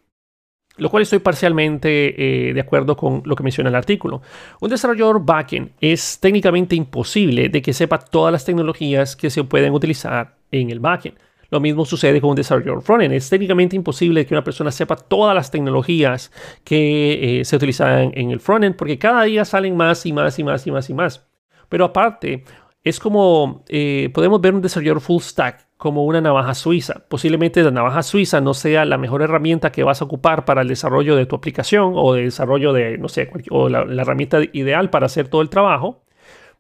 lo 0.78 0.90
cual 0.90 1.04
estoy 1.04 1.20
parcialmente 1.20 2.50
eh, 2.50 2.54
de 2.54 2.62
acuerdo 2.62 2.96
con 2.98 3.22
lo 3.26 3.36
que 3.36 3.44
menciona 3.44 3.70
el 3.70 3.76
artículo. 3.76 4.22
Un 4.60 4.70
desarrollador 4.70 5.24
backend 5.24 5.72
es 5.80 6.20
técnicamente 6.20 6.76
imposible 6.76 7.50
de 7.50 7.62
que 7.62 7.74
sepa 7.74 8.00
todas 8.00 8.32
las 8.32 8.46
tecnologías 8.46 9.16
que 9.16 9.30
se 9.30 9.44
pueden 9.44 9.74
utilizar 9.74 10.36
en 10.52 10.70
el 10.70 10.80
backend. 10.80 11.18
Lo 11.50 11.60
mismo 11.60 11.86
sucede 11.86 12.20
con 12.20 12.32
un 12.32 12.36
desarrollador 12.36 12.82
frontend. 12.82 13.14
Es 13.14 13.30
técnicamente 13.30 13.76
imposible 13.76 14.26
que 14.26 14.34
una 14.34 14.44
persona 14.44 14.72
sepa 14.72 14.96
todas 14.96 15.36
las 15.36 15.52
tecnologías 15.52 16.32
que 16.64 17.40
eh, 17.40 17.46
se 17.46 17.56
utilizan 17.56 18.12
en 18.16 18.32
el 18.32 18.40
frontend 18.40 18.76
porque 18.76 18.98
cada 18.98 19.24
día 19.24 19.46
salen 19.46 19.78
más 19.78 20.06
y 20.06 20.14
más 20.14 20.38
y 20.40 20.44
más 20.44 20.66
y 20.68 20.72
más 20.72 20.90
y 20.90 20.94
más. 20.94 21.26
Pero 21.70 21.86
aparte, 21.86 22.44
es 22.86 23.00
como 23.00 23.64
eh, 23.68 24.12
podemos 24.14 24.40
ver 24.40 24.54
un 24.54 24.62
desarrollador 24.62 25.02
full 25.02 25.20
stack 25.20 25.68
como 25.76 26.06
una 26.06 26.22
navaja 26.22 26.54
suiza. 26.54 27.04
Posiblemente 27.10 27.64
la 27.64 27.72
navaja 27.72 28.04
suiza 28.04 28.42
no 28.42 28.54
sea 28.54 28.86
la 28.86 29.00
mejor 29.00 29.24
herramienta 29.24 29.72
que 29.72 29.84
vas 29.84 30.02
a 30.02 30.06
ocupar 30.06 30.46
para 30.46 30.62
el 30.62 30.68
desarrollo 30.68 31.16
de 31.16 31.26
tu 31.26 31.36
aplicación 31.36 31.94
o 31.96 32.14
de 32.14 32.24
desarrollo 32.26 32.74
de, 32.74 33.00
no 33.00 33.10
sé, 33.10 33.32
o 33.50 33.70
la, 33.70 33.82
herramienta 33.82 34.40
ideal 34.54 34.92
para 34.92 35.08
hacer 35.08 35.28
todo 35.30 35.42
el 35.42 35.50
trabajo, 35.50 36.04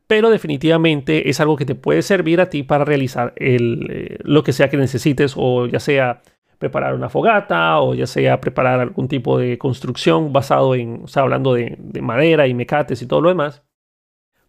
pero 0.08 0.32
definitivamente 0.32 1.29
es 1.29 1.39
algo 1.39 1.58
que 1.58 1.65
te 1.65 1.75
puede 1.75 2.01
servir 2.01 2.41
a 2.41 2.50
ti 2.50 2.63
para 2.63 2.86
realizar 2.86 3.34
eh, 3.38 4.17
lo 4.24 4.44
que 4.44 4.51
sea 4.51 4.70
que 4.70 4.77
necesites 4.77 5.36
o 5.38 5.67
ya 5.67 5.79
sea 5.79 6.22
preparar 6.58 6.96
una 6.96 7.10
fogata 7.10 7.79
o 7.82 7.94
ya 7.94 8.08
sea 8.08 8.41
preparar 8.41 8.79
algún 8.79 9.08
tipo 9.08 9.38
de 9.38 9.58
construcción 9.60 10.34
basado 10.34 10.75
en, 10.75 11.01
o 11.03 11.08
sea, 11.08 11.24
hablando 11.24 11.53
de, 11.53 11.75
de 11.79 12.01
madera 12.01 12.48
y 12.48 12.55
mecates 12.55 13.01
y 13.03 13.08
todo 13.08 13.22
lo 13.22 13.29
demás. 13.29 13.64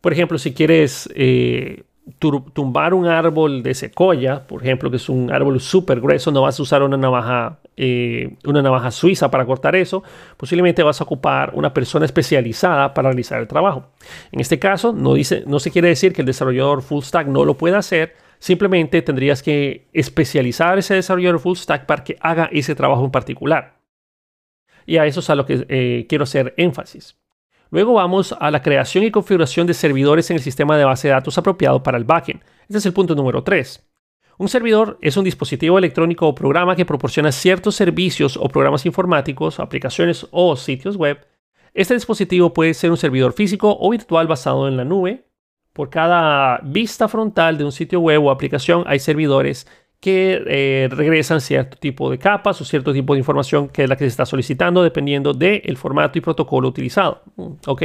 Por 0.01 0.13
ejemplo, 0.13 0.39
si 0.39 0.55
quieres 0.55 1.09
eh, 1.15 1.83
tumbar 2.19 2.95
un 2.95 3.07
árbol 3.07 3.63
de 3.63 3.75
secoya, 3.75 4.47
por 4.47 4.63
ejemplo, 4.63 4.91
que 4.91 4.97
es 4.97 5.09
un 5.09 5.33
árbol 5.33 5.61
súper 5.61 6.01
grueso, 6.01 6.31
no 6.31 6.43
vas 6.43 6.59
a 6.59 6.63
usar 6.63 6.83
una 6.83 6.97
navaja, 6.97 7.59
eh, 7.77 8.37
una 8.45 8.63
navaja 8.63 8.91
suiza 8.91 9.31
para 9.31 9.45
cortar 9.45 9.75
eso, 9.75 10.05
posiblemente 10.37 10.83
vas 10.83 11.01
a 11.01 11.05
ocupar 11.05 11.51
una 11.55 11.75
persona 11.75 12.07
especializada 12.07 12.95
para 12.95 13.11
realizar 13.11 13.41
el 13.41 13.49
trabajo. 13.49 13.91
En 14.31 14.41
este 14.41 14.59
caso, 14.59 14.93
no, 14.93 15.15
dice, 15.15 15.43
no 15.47 15.59
se 15.59 15.73
quiere 15.73 15.89
decir 15.89 16.13
que 16.13 16.23
el 16.23 16.27
desarrollador 16.27 16.83
full 16.83 17.03
stack 17.03 17.27
no 17.27 17.45
lo 17.45 17.55
pueda 17.55 17.79
hacer, 17.79 18.15
simplemente 18.39 19.03
tendrías 19.03 19.43
que 19.43 19.89
especializar 19.93 20.79
ese 20.79 20.95
desarrollador 20.95 21.41
full 21.41 21.57
stack 21.57 21.87
para 21.87 22.05
que 22.05 22.17
haga 22.21 22.49
ese 22.53 22.77
trabajo 22.77 23.05
en 23.05 23.11
particular. 23.11 23.77
Y 24.87 24.99
a 24.99 25.07
eso 25.07 25.19
es 25.19 25.29
a 25.31 25.35
lo 25.35 25.45
que 25.45 25.67
eh, 25.69 26.07
quiero 26.09 26.23
hacer 26.23 26.55
énfasis. 26.57 27.17
Luego 27.71 27.95
vamos 27.95 28.35
a 28.39 28.51
la 28.51 28.63
creación 28.63 29.05
y 29.05 29.11
configuración 29.11 29.67
de 29.67 29.75
servidores 29.75 30.31
en 30.31 30.37
el 30.37 30.43
sistema 30.43 30.77
de 30.77 30.85
base 30.85 31.09
de 31.09 31.15
datos 31.15 31.37
apropiado 31.39 31.83
para 31.83 31.99
el 31.99 32.05
backend. 32.05 32.43
Este 32.63 32.79
es 32.79 32.87
el 32.87 32.93
punto 32.93 33.15
número 33.15 33.43
3. 33.43 33.85
Un 34.39 34.49
servidor 34.49 34.99
es 35.01 35.17
un 35.17 35.25
dispositivo 35.25 35.79
electrónico 35.79 36.29
o 36.29 36.35
programa 36.35 36.77
que 36.77 36.85
proporciona 36.85 37.33
ciertos 37.33 37.75
servicios 37.75 38.37
o 38.37 38.49
programas 38.49 38.85
informáticos, 38.85 39.59
aplicaciones 39.59 40.27
o 40.31 40.57
sitios 40.57 40.97
web. 40.97 41.27
Este 41.73 41.95
dispositivo 41.95 42.53
puede 42.53 42.75
ser 42.75 42.91
un 42.91 42.97
servidor 42.97 43.33
físico 43.33 43.77
o 43.81 43.91
virtual 43.91 44.27
basado 44.27 44.69
en 44.69 44.77
la 44.77 44.85
nube. 44.85 45.27
Por 45.73 45.91
cada 45.91 46.61
vista 46.63 47.09
frontal 47.09 47.59
de 47.59 47.65
un 47.65 47.73
sitio 47.73 48.01
web 48.01 48.25
o 48.25 48.31
aplicación 48.31 48.85
hay 48.87 48.99
servidores 48.99 49.67
que 50.01 50.43
eh, 50.47 50.89
regresan 50.91 51.41
cierto 51.41 51.77
tipo 51.79 52.11
de 52.11 52.19
capas 52.19 52.61
o 52.61 52.65
cierto 52.65 52.93
tipo 52.93 53.15
de 53.15 53.19
información 53.19 53.69
que 53.69 53.85
es 53.85 53.89
la 53.89 53.97
que 53.97 54.05
se 54.05 54.09
está 54.09 54.27
solicitando 54.27 54.83
dependiendo 54.83 55.33
del 55.33 55.77
formato 55.77 56.19
y 56.19 56.21
protocolo 56.21 56.69
utilizado. 56.69 57.23
Mm, 57.37 57.53
ok. 57.67 57.83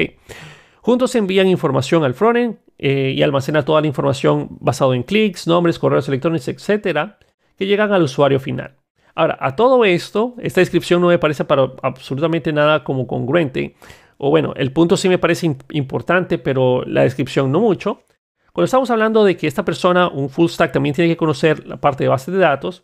Juntos 0.82 1.16
envían 1.16 1.48
información 1.48 2.04
al 2.04 2.14
frontend 2.14 2.58
eh, 2.78 3.14
y 3.16 3.22
almacena 3.22 3.64
toda 3.64 3.82
la 3.82 3.88
información 3.88 4.48
basado 4.60 4.94
en 4.94 5.04
clics, 5.04 5.48
nombres, 5.48 5.78
correos 5.78 6.08
electrónicos, 6.08 6.48
etcétera, 6.48 7.20
que 7.58 7.68
llegan 7.68 7.94
al 7.94 8.04
usuario 8.04 8.40
final. 8.40 8.76
Ahora, 9.14 9.38
a 9.40 9.56
todo 9.56 9.86
esto, 9.86 10.36
esta 10.40 10.62
descripción 10.62 11.02
no 11.02 11.08
me 11.08 11.20
parece 11.20 11.46
para 11.46 11.72
absolutamente 11.84 12.52
nada 12.54 12.84
como 12.84 13.08
congruente. 13.08 13.76
O 14.18 14.30
bueno, 14.30 14.54
el 14.56 14.72
punto 14.72 14.98
sí 14.98 15.10
me 15.10 15.18
parece 15.18 15.56
importante, 15.72 16.38
pero 16.38 16.84
la 16.86 17.04
descripción 17.04 17.52
no 17.52 17.60
mucho. 17.60 18.04
Cuando 18.52 18.66
estamos 18.66 18.92
hablando 18.92 19.24
de 19.24 19.38
que 19.38 19.48
esta 19.48 19.64
persona, 19.64 20.10
un 20.10 20.30
full 20.30 20.50
stack, 20.50 20.74
también 20.74 20.94
tiene 20.94 21.10
que 21.10 21.18
conocer 21.18 21.66
la 21.66 21.78
parte 21.78 22.04
de 22.04 22.10
base 22.10 22.32
de 22.32 22.38
datos, 22.38 22.84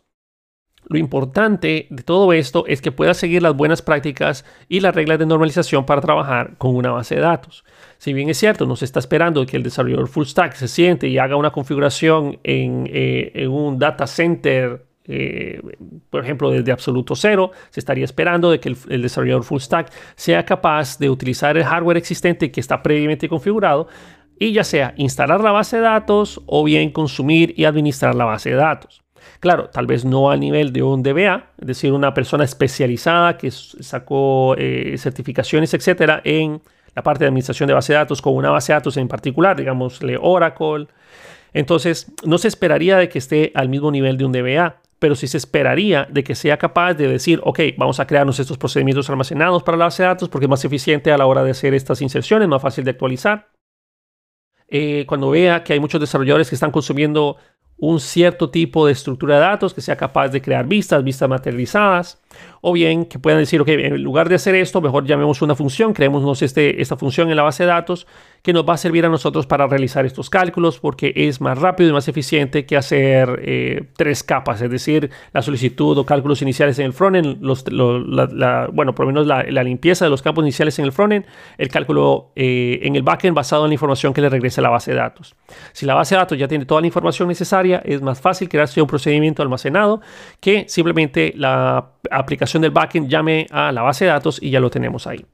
lo 0.88 0.98
importante 0.98 1.86
de 1.90 2.02
todo 2.02 2.32
esto 2.32 2.64
es 2.66 2.80
que 2.80 2.92
pueda 2.92 3.12
seguir 3.12 3.42
las 3.42 3.54
buenas 3.54 3.82
prácticas 3.82 4.44
y 4.68 4.80
las 4.80 4.94
reglas 4.94 5.18
de 5.18 5.26
normalización 5.26 5.84
para 5.84 6.00
trabajar 6.00 6.56
con 6.56 6.74
una 6.74 6.90
base 6.92 7.16
de 7.16 7.20
datos. 7.20 7.64
Si 7.98 8.14
bien 8.14 8.30
es 8.30 8.38
cierto, 8.38 8.64
no 8.64 8.74
se 8.74 8.86
está 8.86 8.98
esperando 8.98 9.44
que 9.44 9.58
el 9.58 9.62
desarrollador 9.62 10.08
full 10.08 10.24
stack 10.24 10.54
se 10.54 10.68
siente 10.68 11.06
y 11.08 11.18
haga 11.18 11.36
una 11.36 11.50
configuración 11.50 12.38
en, 12.42 12.88
eh, 12.90 13.46
un 13.48 13.78
data 13.78 14.06
center, 14.06 14.86
eh, 15.04 15.60
por 16.08 16.24
ejemplo, 16.24 16.50
desde 16.50 16.72
absoluto 16.72 17.14
cero, 17.14 17.50
se 17.68 17.80
estaría 17.80 18.04
esperando 18.04 18.50
de 18.50 18.60
que 18.60 18.70
el, 18.70 18.76
el, 18.88 19.02
desarrollador 19.02 19.44
full 19.44 19.60
stack 19.60 19.92
sea 20.16 20.44
capaz 20.46 20.98
de 20.98 21.10
utilizar 21.10 21.56
el 21.58 21.64
hardware 21.64 21.98
existente 21.98 22.50
que 22.50 22.60
está 22.60 22.82
previamente 22.82 23.28
configurado 23.28 23.88
y 24.38 24.52
ya 24.52 24.64
sea 24.64 24.94
instalar 24.96 25.40
la 25.40 25.52
base 25.52 25.76
de 25.76 25.82
datos 25.82 26.40
o 26.46 26.64
bien 26.64 26.90
consumir 26.90 27.54
y 27.56 27.64
administrar 27.64 28.14
la 28.14 28.24
base 28.24 28.50
de 28.50 28.56
datos. 28.56 29.02
Claro, 29.40 29.68
tal 29.68 29.86
vez 29.86 30.04
no 30.04 30.30
a 30.30 30.36
nivel 30.36 30.72
de 30.72 30.82
un 30.82 31.02
DBA, 31.02 31.50
es 31.60 31.66
decir, 31.66 31.92
una 31.92 32.14
persona 32.14 32.44
especializada 32.44 33.36
que 33.36 33.50
sacó 33.50 34.54
eh, 34.58 34.96
certificaciones, 34.98 35.74
etcétera, 35.74 36.20
en 36.24 36.60
la 36.94 37.02
parte 37.02 37.24
de 37.24 37.28
administración 37.28 37.68
de 37.68 37.74
base 37.74 37.92
de 37.92 37.98
datos 37.98 38.20
con 38.20 38.34
una 38.34 38.50
base 38.50 38.72
de 38.72 38.78
datos 38.78 38.96
en 38.96 39.06
particular, 39.06 39.56
digamos, 39.56 40.00
Oracle. 40.20 40.88
Entonces, 41.52 42.12
no 42.24 42.38
se 42.38 42.48
esperaría 42.48 42.96
de 42.96 43.08
que 43.08 43.18
esté 43.18 43.52
al 43.54 43.68
mismo 43.68 43.90
nivel 43.90 44.16
de 44.18 44.24
un 44.24 44.32
DBA, 44.32 44.80
pero 44.98 45.14
sí 45.14 45.28
se 45.28 45.38
esperaría 45.38 46.08
de 46.10 46.24
que 46.24 46.34
sea 46.34 46.56
capaz 46.56 46.94
de 46.94 47.06
decir, 47.06 47.40
ok, 47.44 47.60
vamos 47.76 48.00
a 48.00 48.06
crearnos 48.06 48.40
estos 48.40 48.58
procedimientos 48.58 49.08
almacenados 49.08 49.62
para 49.62 49.78
la 49.78 49.84
base 49.84 50.02
de 50.02 50.08
datos 50.08 50.28
porque 50.28 50.46
es 50.46 50.50
más 50.50 50.64
eficiente 50.64 51.12
a 51.12 51.18
la 51.18 51.26
hora 51.26 51.44
de 51.44 51.52
hacer 51.52 51.74
estas 51.74 52.02
inserciones, 52.02 52.48
más 52.48 52.60
fácil 52.60 52.84
de 52.84 52.90
actualizar. 52.90 53.46
Eh, 54.68 55.04
cuando 55.06 55.30
vea 55.30 55.64
que 55.64 55.72
hay 55.72 55.80
muchos 55.80 56.00
desarrolladores 56.00 56.48
que 56.48 56.54
están 56.54 56.70
consumiendo 56.70 57.36
un 57.78 58.00
cierto 58.00 58.50
tipo 58.50 58.86
de 58.86 58.92
estructura 58.92 59.36
de 59.36 59.40
datos 59.40 59.72
que 59.72 59.80
sea 59.80 59.96
capaz 59.96 60.28
de 60.28 60.42
crear 60.42 60.66
vistas, 60.66 61.02
vistas 61.04 61.28
materializadas, 61.28 62.20
o 62.60 62.72
bien 62.72 63.04
que 63.04 63.18
puedan 63.18 63.40
decir, 63.40 63.60
ok, 63.60 63.68
en 63.68 64.02
lugar 64.02 64.28
de 64.28 64.34
hacer 64.34 64.54
esto, 64.54 64.80
mejor 64.80 65.04
llamemos 65.04 65.42
una 65.42 65.54
función, 65.54 65.92
creemos 65.92 66.42
este, 66.42 66.80
esta 66.80 66.96
función 66.96 67.30
en 67.30 67.36
la 67.36 67.42
base 67.42 67.64
de 67.64 67.68
datos 67.68 68.06
que 68.42 68.52
nos 68.52 68.68
va 68.68 68.74
a 68.74 68.76
servir 68.76 69.04
a 69.04 69.08
nosotros 69.08 69.46
para 69.46 69.66
realizar 69.66 70.06
estos 70.06 70.30
cálculos 70.30 70.78
porque 70.78 71.12
es 71.14 71.40
más 71.40 71.58
rápido 71.58 71.90
y 71.90 71.92
más 71.92 72.08
eficiente 72.08 72.66
que 72.66 72.76
hacer 72.76 73.40
eh, 73.42 73.88
tres 73.96 74.22
capas, 74.22 74.60
es 74.62 74.70
decir, 74.70 75.10
la 75.32 75.42
solicitud 75.42 75.98
o 75.98 76.06
cálculos 76.06 76.42
iniciales 76.42 76.78
en 76.78 76.86
el 76.86 76.92
frontend, 76.92 77.42
los, 77.42 77.64
bueno, 77.64 78.94
por 78.94 79.06
lo 79.06 79.12
menos 79.12 79.26
la, 79.26 79.62
limpieza 79.62 80.04
de 80.04 80.10
los 80.10 80.22
campos 80.22 80.44
iniciales 80.44 80.78
en 80.78 80.84
el 80.84 80.92
frontend, 80.92 81.26
el 81.58 81.68
cálculo 81.68 82.30
eh, 82.36 82.78
en 82.82 82.96
el 82.96 83.02
backend 83.02 83.34
basado 83.34 83.64
en 83.64 83.70
la 83.70 83.74
información 83.74 84.14
que 84.14 84.20
le 84.20 84.28
regrese 84.28 84.60
a 84.60 84.62
la 84.62 84.70
base 84.70 84.92
de 84.92 84.98
datos. 84.98 85.34
Si 85.72 85.84
la 85.84 85.94
base 85.94 86.14
de 86.14 86.20
datos 86.20 86.38
ya 86.38 86.48
tiene 86.48 86.64
toda 86.64 86.80
la 86.80 86.86
información 86.86 87.28
necesaria, 87.28 87.82
es 87.84 88.00
más 88.00 88.20
fácil 88.20 88.48
crearse 88.48 88.80
un 88.80 88.86
procedimiento 88.86 89.42
almacenado 89.42 90.00
que 90.40 90.64
simplemente 90.68 91.32
la 91.36 91.90
aplicación 92.10 92.62
del 92.62 92.70
backend 92.70 93.08
llame 93.08 93.46
a 93.50 93.72
la 93.72 93.82
base 93.82 94.04
de 94.04 94.10
datos 94.10 94.42
y 94.42 94.50
ya 94.50 94.60
lo 94.60 94.70
tenemos 94.70 95.06
ahí. 95.06 95.24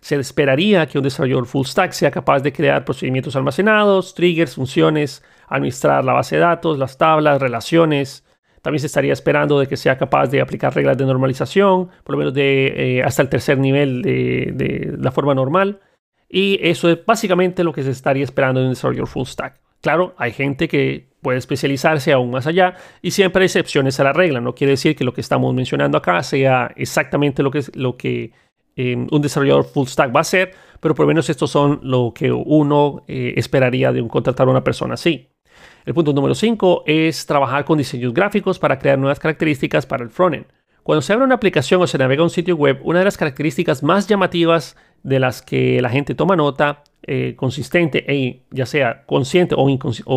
Se 0.00 0.16
esperaría 0.16 0.86
que 0.86 0.98
un 0.98 1.04
desarrollador 1.04 1.46
full 1.46 1.66
stack 1.66 1.92
sea 1.92 2.10
capaz 2.10 2.40
de 2.40 2.52
crear 2.52 2.84
procedimientos 2.84 3.36
almacenados, 3.36 4.14
triggers, 4.14 4.54
funciones, 4.54 5.22
administrar 5.48 6.04
la 6.04 6.12
base 6.12 6.36
de 6.36 6.42
datos, 6.42 6.78
las 6.78 6.98
tablas, 6.98 7.40
relaciones. 7.40 8.24
También 8.62 8.80
se 8.80 8.86
estaría 8.86 9.12
esperando 9.12 9.58
de 9.58 9.66
que 9.66 9.76
sea 9.76 9.98
capaz 9.98 10.28
de 10.28 10.40
aplicar 10.40 10.74
reglas 10.74 10.96
de 10.96 11.04
normalización, 11.04 11.88
por 12.04 12.14
lo 12.14 12.18
menos 12.18 12.34
de, 12.34 12.98
eh, 12.98 13.02
hasta 13.02 13.22
el 13.22 13.28
tercer 13.28 13.58
nivel 13.58 14.02
de, 14.02 14.52
de 14.54 14.96
la 14.98 15.10
forma 15.10 15.34
normal. 15.34 15.80
Y 16.28 16.58
eso 16.62 16.88
es 16.88 17.04
básicamente 17.04 17.64
lo 17.64 17.72
que 17.72 17.82
se 17.82 17.90
estaría 17.90 18.24
esperando 18.24 18.60
de 18.60 18.66
un 18.66 18.72
desarrollador 18.72 19.08
full 19.08 19.26
stack. 19.26 19.60
Claro, 19.82 20.14
hay 20.16 20.30
gente 20.30 20.68
que 20.68 21.08
puede 21.20 21.38
especializarse 21.38 22.12
aún 22.12 22.30
más 22.30 22.46
allá 22.46 22.76
y 23.02 23.10
siempre 23.10 23.42
hay 23.42 23.46
excepciones 23.46 23.98
a 23.98 24.04
la 24.04 24.12
regla. 24.12 24.40
No 24.40 24.54
quiere 24.54 24.72
decir 24.72 24.94
que 24.94 25.04
lo 25.04 25.12
que 25.12 25.20
estamos 25.20 25.52
mencionando 25.54 25.98
acá 25.98 26.22
sea 26.22 26.72
exactamente 26.76 27.42
lo 27.42 27.50
que, 27.96 28.32
eh, 28.76 28.96
un 28.96 29.22
desarrollador 29.22 29.64
full 29.64 29.88
stack 29.88 30.14
va 30.14 30.20
a 30.20 30.22
hacer, 30.22 30.54
pero 30.80 30.94
por 30.94 31.04
lo 31.04 31.08
menos 31.08 31.28
estos 31.28 31.50
son 31.50 31.80
lo 31.82 32.12
que 32.14 32.30
uno 32.30 33.04
eh, 33.08 33.34
esperaría 33.36 33.92
de 33.92 34.00
un 34.00 34.08
contratar 34.08 34.46
a 34.46 34.50
una 34.52 34.62
persona 34.62 34.94
así. 34.94 35.28
El 35.84 35.94
punto 35.94 36.12
número 36.12 36.34
5 36.36 36.84
es 36.86 37.26
trabajar 37.26 37.64
con 37.64 37.76
diseños 37.76 38.14
gráficos 38.14 38.60
para 38.60 38.78
crear 38.78 38.98
nuevas 38.98 39.18
características 39.18 39.84
para 39.84 40.04
el 40.04 40.10
frontend. 40.10 40.46
Cuando 40.82 41.02
se 41.02 41.12
abre 41.12 41.24
una 41.24 41.36
aplicación 41.36 41.80
o 41.80 41.86
se 41.86 41.98
navega 41.98 42.22
un 42.22 42.30
sitio 42.30 42.56
web, 42.56 42.80
una 42.82 42.98
de 42.98 43.04
las 43.04 43.16
características 43.16 43.82
más 43.82 44.08
llamativas 44.08 44.76
de 45.02 45.20
las 45.20 45.42
que 45.42 45.80
la 45.80 45.90
gente 45.90 46.14
toma 46.14 46.36
nota 46.36 46.82
eh, 47.04 47.34
consistente, 47.36 48.04
e, 48.06 48.42
ya 48.50 48.64
sea 48.64 49.04
consciente 49.06 49.56
o, 49.58 49.68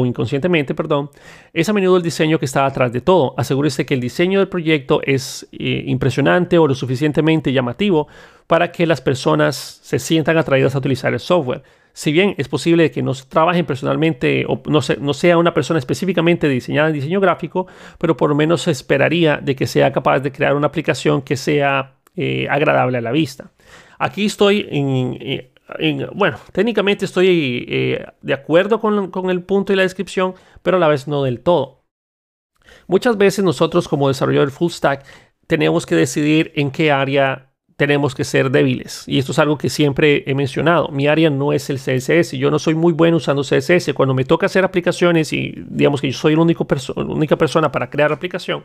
inconscientemente, 0.05 0.75
perdón, 0.75 1.10
es 1.53 1.67
a 1.67 1.74
menudo 1.74 1.98
el 1.98 2.03
diseño 2.03 2.38
que 2.38 2.45
está 2.45 2.65
atrás 2.65 2.93
de 2.93 3.01
todo. 3.01 3.34
Asegúrese 3.38 3.86
que 3.86 3.95
el 3.95 4.00
diseño 4.00 4.39
del 4.39 4.48
proyecto 4.48 5.01
es 5.03 5.48
eh, 5.51 5.84
impresionante 5.88 6.57
o 6.60 6.67
lo 6.67 6.75
suficientemente 6.75 7.51
llamativo 7.51 8.07
para 8.45 8.72
que 8.72 8.86
las 8.86 9.01
personas 9.01 9.55
se 9.55 9.98
sientan 9.98 10.38
atraídas 10.38 10.75
a 10.75 10.77
utilizar 10.77 11.13
el 11.13 11.19
software. 11.19 11.63
Si 11.95 12.11
bien 12.11 12.35
es 12.37 12.49
posible 12.49 12.91
que 12.91 13.01
no 13.01 13.13
trabajen 13.13 13.65
personalmente 13.65 14.45
o 14.47 14.61
no, 14.67 15.13
sea 15.13 15.37
una 15.37 15.53
persona 15.53 15.79
específicamente 15.79 16.49
diseñada 16.49 16.89
en 16.89 16.93
diseño 16.93 17.21
gráfico, 17.21 17.67
pero 17.97 18.17
por 18.17 18.29
lo 18.29 18.35
menos 18.35 18.63
se 18.63 18.71
esperaría 18.71 19.37
de 19.37 19.55
que 19.55 19.65
sea 19.65 19.93
capaz 19.93 20.19
de 20.19 20.31
crear 20.31 20.55
una 20.55 20.67
aplicación 20.67 21.21
que 21.21 21.37
sea 21.37 21.95
eh, 22.15 22.47
agradable 22.49 22.97
a 22.97 23.01
la 23.01 23.11
vista. 23.11 23.51
Aquí 23.97 24.25
estoy 24.25 24.67
en 24.69 25.49
bueno, 26.13 26.37
técnicamente 26.51 27.05
estoy 27.05 27.65
eh, 27.67 28.05
de 28.21 28.33
acuerdo 28.33 28.79
con, 28.79 29.29
el 29.29 29.43
punto 29.43 29.73
y 29.73 29.75
la 29.75 29.83
descripción, 29.83 30.35
pero 30.61 30.77
a 30.77 30.79
la 30.79 30.87
vez 30.87 31.07
no 31.07 31.23
del 31.23 31.41
todo. 31.41 31.85
Muchas 32.87 33.17
veces 33.17 33.43
nosotros 33.43 33.87
como 33.87 34.07
desarrollador 34.07 34.51
full 34.51 34.71
stack 34.71 35.05
tenemos 35.47 35.85
que 35.85 35.95
decidir 35.95 36.51
en 36.55 36.71
qué 36.71 36.91
área 36.91 37.54
tenemos 37.77 38.15
que 38.15 38.24
ser 38.24 38.51
débiles. 38.51 39.03
Y 39.08 39.20
esto 39.20 39.32
es 39.32 39.39
algo 39.39 39.58
que 39.58 39.70
siempre 39.70 40.24
he 40.25 40.34
mencionado. 40.34 40.89
Mi 40.89 41.08
área 41.08 41.29
no 41.29 41.53
es 41.53 41.70
el 41.70 41.77
CSS. 41.77 42.38
Yo 42.38 42.50
no 42.51 42.60
soy 42.60 42.75
muy 42.75 42.94
bueno 42.94 43.17
usando 43.17 43.44
CSS. 43.44 43.94
Cuando 43.94 44.13
me 44.13 44.25
toca 44.25 44.46
hacer 44.46 44.63
aplicaciones 44.63 45.34
y 45.34 45.53
digamos 45.67 46.01
que 46.01 46.12
yo 46.12 46.17
soy 46.17 46.36
la 46.36 46.41
única 46.41 47.38
persona 47.38 47.72
para 47.72 47.89
crear 47.89 48.12
aplicación, 48.12 48.63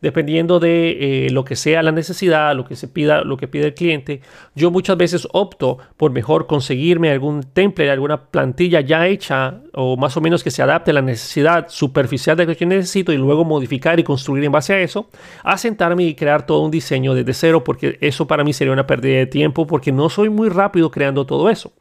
dependiendo 0.00 0.60
de 0.60 1.26
eh, 1.26 1.30
lo 1.30 1.44
que 1.44 1.56
sea 1.56 1.82
la 1.82 1.92
necesidad, 1.92 2.54
lo 2.54 2.64
que 2.64 2.76
se 2.76 2.86
pida, 2.88 3.24
lo 3.24 3.36
que 3.36 3.48
pide 3.48 3.66
el 3.66 3.74
cliente, 3.74 4.20
yo 4.54 4.70
muchas 4.70 4.96
veces 4.96 5.26
opto 5.32 5.78
por 5.96 6.12
mejor 6.12 6.46
conseguirme 6.46 7.10
algún 7.10 7.42
template, 7.42 7.90
alguna 7.90 8.30
plantilla 8.30 8.80
ya 8.80 9.06
hecha 9.06 9.60
o 9.74 9.96
más 9.96 10.16
o 10.16 10.20
menos 10.20 10.44
que 10.44 10.50
se 10.50 10.62
adapte 10.62 10.92
a 10.92 10.94
la 10.94 11.02
necesidad 11.02 11.66
superficial 11.68 12.36
de 12.36 12.46
lo 12.46 12.56
que 12.56 12.66
necesito 12.66 13.12
y 13.12 13.16
luego 13.16 13.44
modificar 13.44 13.98
y 13.98 14.04
construir 14.04 14.44
en 14.44 14.52
base 14.52 14.74
a 14.74 14.80
eso, 14.80 15.10
a 15.42 15.58
sentarme 15.58 16.04
y 16.04 16.14
crear 16.14 16.46
todo 16.46 16.62
un 16.62 16.70
diseño 16.70 17.14
desde 17.14 17.34
cero 17.34 17.64
porque 17.64 17.98
eso 18.00 18.26
para 18.26 18.44
mí 18.44 18.52
sería 18.52 18.72
una 18.72 18.86
pérdida 18.86 19.18
de 19.18 19.26
tiempo 19.26 19.66
porque 19.66 19.90
no 19.90 20.08
soy 20.10 20.28
muy 20.28 20.48
rápido 20.48 20.90
creando 20.90 21.26
todo 21.26 21.50
eso. 21.50 21.72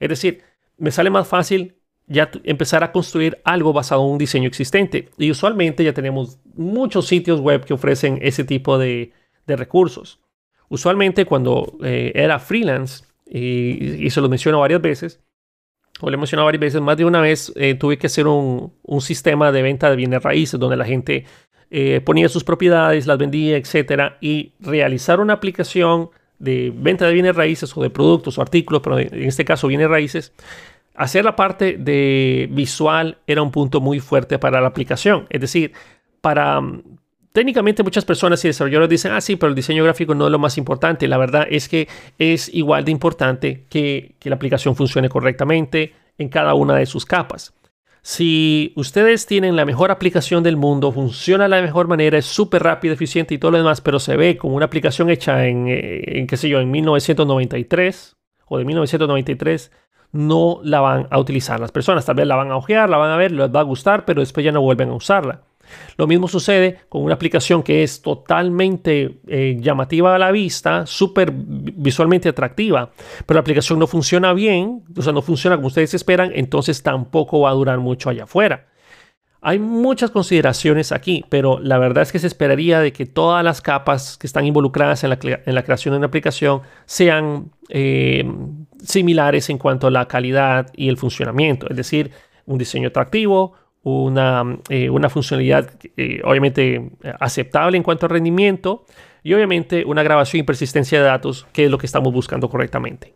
Es 0.00 0.08
decir, 0.10 0.42
me 0.76 0.90
sale 0.90 1.08
más 1.08 1.26
fácil 1.26 1.76
ya 2.06 2.30
empezar 2.44 2.84
a 2.84 2.92
construir 2.92 3.40
algo 3.44 3.72
basado 3.72 4.04
en 4.04 4.12
un 4.12 4.18
diseño 4.18 4.48
existente. 4.48 5.10
Y 5.18 5.30
usualmente 5.30 5.84
ya 5.84 5.92
tenemos 5.92 6.38
muchos 6.54 7.06
sitios 7.06 7.40
web 7.40 7.64
que 7.64 7.74
ofrecen 7.74 8.18
ese 8.22 8.44
tipo 8.44 8.78
de, 8.78 9.12
recursos. 9.46 10.20
Usualmente 10.68 11.26
cuando 11.26 11.76
eh, 11.82 12.12
era 12.14 12.38
freelance, 12.38 13.04
y, 13.26 14.08
se 14.10 14.20
lo 14.20 14.28
menciono 14.28 14.60
varias 14.60 14.80
veces, 14.80 15.20
o 16.00 16.10
le 16.10 16.16
he 16.16 16.36
varias 16.36 16.60
veces, 16.60 16.80
más 16.80 16.96
de 16.96 17.04
una 17.04 17.20
vez 17.20 17.52
eh, 17.56 17.74
tuve 17.74 17.98
que 17.98 18.08
hacer 18.08 18.26
un, 18.26 18.72
sistema 19.00 19.52
de 19.52 19.62
venta 19.62 19.90
de 19.90 19.96
bienes 19.96 20.22
raíces 20.22 20.58
donde 20.58 20.76
la 20.76 20.84
gente 20.84 21.24
eh, 21.70 22.00
ponía 22.00 22.28
sus 22.28 22.44
propiedades, 22.44 23.06
las 23.06 23.18
vendía, 23.18 23.56
etcétera, 23.56 24.18
y 24.20 24.52
realizar 24.60 25.20
una 25.20 25.34
aplicación 25.34 26.10
de 26.38 26.72
venta 26.74 27.06
de 27.06 27.14
bienes 27.14 27.36
raíces 27.36 27.76
o 27.76 27.82
de 27.82 27.90
productos 27.90 28.38
o 28.38 28.42
artículos, 28.42 28.82
pero 28.82 28.98
en 28.98 29.22
este 29.22 29.44
caso 29.44 29.68
bienes 29.68 29.88
raíces, 29.88 30.32
hacer 30.94 31.24
la 31.24 31.36
parte 31.36 31.76
de 31.78 32.48
visual 32.50 33.18
era 33.26 33.42
un 33.42 33.50
punto 33.50 33.80
muy 33.80 34.00
fuerte 34.00 34.38
para 34.38 34.60
la 34.60 34.68
aplicación. 34.68 35.26
Es 35.30 35.40
decir, 35.40 35.72
para... 36.20 36.60
Mm, 36.60 36.82
técnicamente 37.32 37.82
muchas 37.82 38.04
personas 38.04 38.44
y 38.44 38.48
desarrolladores 38.48 38.88
dicen, 38.88 39.10
ah, 39.10 39.20
sí, 39.20 39.34
pero 39.34 39.50
el 39.50 39.56
diseño 39.56 39.82
gráfico 39.82 40.14
no 40.14 40.26
es 40.26 40.30
lo 40.30 40.38
más 40.38 40.56
importante. 40.56 41.08
La 41.08 41.18
verdad 41.18 41.46
es 41.50 41.68
que 41.68 41.88
es 42.16 42.48
igual 42.54 42.84
de 42.84 42.92
importante 42.92 43.66
que, 43.68 44.14
que 44.20 44.30
la 44.30 44.36
aplicación 44.36 44.76
funcione 44.76 45.08
correctamente 45.08 45.94
en 46.16 46.28
cada 46.28 46.54
una 46.54 46.76
de 46.76 46.86
sus 46.86 47.04
capas. 47.04 47.52
Si 48.06 48.74
ustedes 48.76 49.24
tienen 49.26 49.56
la 49.56 49.64
mejor 49.64 49.90
aplicación 49.90 50.42
del 50.42 50.58
mundo, 50.58 50.92
funciona 50.92 51.44
de 51.44 51.48
la 51.48 51.62
mejor 51.62 51.88
manera, 51.88 52.18
es 52.18 52.26
súper 52.26 52.62
rápido, 52.62 52.92
eficiente 52.92 53.32
y 53.32 53.38
todo 53.38 53.52
lo 53.52 53.58
demás, 53.58 53.80
pero 53.80 53.98
se 53.98 54.16
ve 54.18 54.36
como 54.36 54.56
una 54.56 54.66
aplicación 54.66 55.08
hecha 55.08 55.46
en, 55.46 55.68
eh, 55.68 56.18
en, 56.18 56.26
qué 56.26 56.36
sé 56.36 56.50
yo, 56.50 56.60
en 56.60 56.70
1993 56.70 58.16
o 58.46 58.58
de 58.58 58.64
1993, 58.66 59.72
no 60.14 60.60
la 60.62 60.80
van 60.80 61.06
a 61.10 61.18
utilizar 61.18 61.60
las 61.60 61.72
personas. 61.72 62.06
Tal 62.06 62.14
vez 62.14 62.26
la 62.26 62.36
van 62.36 62.50
a 62.50 62.56
ojear, 62.56 62.88
la 62.88 62.96
van 62.96 63.10
a 63.10 63.16
ver, 63.16 63.32
les 63.32 63.54
va 63.54 63.60
a 63.60 63.64
gustar, 63.64 64.04
pero 64.04 64.20
después 64.20 64.44
ya 64.44 64.52
no 64.52 64.62
vuelven 64.62 64.88
a 64.88 64.94
usarla. 64.94 65.42
Lo 65.96 66.06
mismo 66.06 66.28
sucede 66.28 66.78
con 66.88 67.02
una 67.02 67.14
aplicación 67.14 67.62
que 67.62 67.82
es 67.82 68.02
totalmente 68.02 69.20
eh, 69.26 69.56
llamativa 69.60 70.14
a 70.14 70.18
la 70.18 70.30
vista, 70.30 70.86
súper 70.86 71.32
visualmente 71.32 72.28
atractiva, 72.28 72.90
pero 73.26 73.36
la 73.36 73.40
aplicación 73.40 73.78
no 73.78 73.86
funciona 73.86 74.32
bien, 74.32 74.84
o 74.96 75.02
sea, 75.02 75.12
no 75.12 75.22
funciona 75.22 75.56
como 75.56 75.68
ustedes 75.68 75.94
esperan, 75.94 76.32
entonces 76.34 76.82
tampoco 76.82 77.40
va 77.40 77.50
a 77.50 77.54
durar 77.54 77.78
mucho 77.78 78.10
allá 78.10 78.24
afuera. 78.24 78.66
Hay 79.46 79.58
muchas 79.58 80.10
consideraciones 80.10 80.90
aquí, 80.90 81.22
pero 81.28 81.58
la 81.60 81.76
verdad 81.76 82.02
es 82.02 82.12
que 82.12 82.18
se 82.18 82.26
esperaría 82.26 82.80
de 82.80 82.94
que 82.94 83.04
todas 83.04 83.44
las 83.44 83.60
capas 83.60 84.16
que 84.16 84.26
están 84.26 84.46
involucradas 84.46 85.04
en 85.04 85.10
la, 85.10 85.18
creación 85.18 85.92
de 85.92 85.98
una 85.98 86.06
aplicación 86.06 86.62
sean 86.86 87.50
eh, 87.68 88.24
similares 88.82 89.50
en 89.50 89.58
cuanto 89.58 89.86
a 89.86 89.90
la 89.90 90.06
calidad 90.06 90.70
y 90.74 90.88
el 90.88 90.96
funcionamiento, 90.96 91.68
es 91.68 91.76
decir, 91.76 92.10
un 92.46 92.58
diseño 92.58 92.88
atractivo, 92.88 93.54
una, 93.82 94.58
eh, 94.70 94.90
funcionalidad 95.10 95.70
eh, 95.96 96.20
obviamente 96.24 96.90
aceptable 97.20 97.76
en 97.76 97.82
cuanto 97.82 98.06
al 98.06 98.10
rendimiento 98.10 98.86
y 99.22 99.34
obviamente 99.34 99.84
una 99.84 100.02
grabación 100.02 100.40
y 100.40 100.42
persistencia 100.42 100.98
de 100.98 101.04
datos, 101.04 101.46
que 101.52 101.66
es 101.66 101.70
lo 101.70 101.78
que 101.78 101.86
estamos 101.86 102.12
buscando 102.12 102.48
correctamente. 102.48 103.14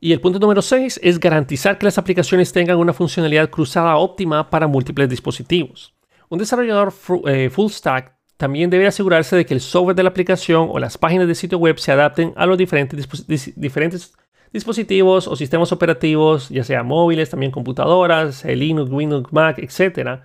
Y 0.00 0.12
el 0.12 0.20
punto 0.20 0.38
número 0.38 0.62
6 0.62 1.00
es 1.02 1.18
garantizar 1.18 1.76
que 1.76 1.84
las 1.84 1.98
aplicaciones 1.98 2.52
tengan 2.52 2.78
una 2.78 2.92
funcionalidad 2.92 3.50
cruzada 3.50 3.96
óptima 3.96 4.48
para 4.48 4.68
múltiples 4.68 5.08
dispositivos. 5.08 5.94
Un 6.28 6.38
desarrollador 6.38 6.92
eh, 7.26 7.50
full 7.50 7.70
stack 7.70 8.16
también 8.36 8.70
debe 8.70 8.86
asegurarse 8.86 9.34
de 9.34 9.44
que 9.44 9.54
el 9.54 9.60
software 9.60 9.96
de 9.96 10.04
la 10.04 10.10
aplicación 10.10 10.68
o 10.70 10.78
las 10.78 10.96
páginas 10.96 11.26
de 11.26 11.34
sitio 11.34 11.58
web 11.58 11.78
se 11.78 11.90
adapten 11.90 12.32
a 12.36 12.46
los 12.46 12.56
diferentes, 12.56 13.08
diferentes 13.56 14.14
dispositivos 14.52 15.28
o 15.28 15.36
sistemas 15.36 15.72
operativos, 15.72 16.48
ya 16.48 16.64
sea 16.64 16.82
móviles, 16.82 17.30
también 17.30 17.52
computadoras, 17.52 18.44
Linux, 18.44 18.90
Windows, 18.90 19.32
Mac, 19.32 19.58
etc. 19.58 20.20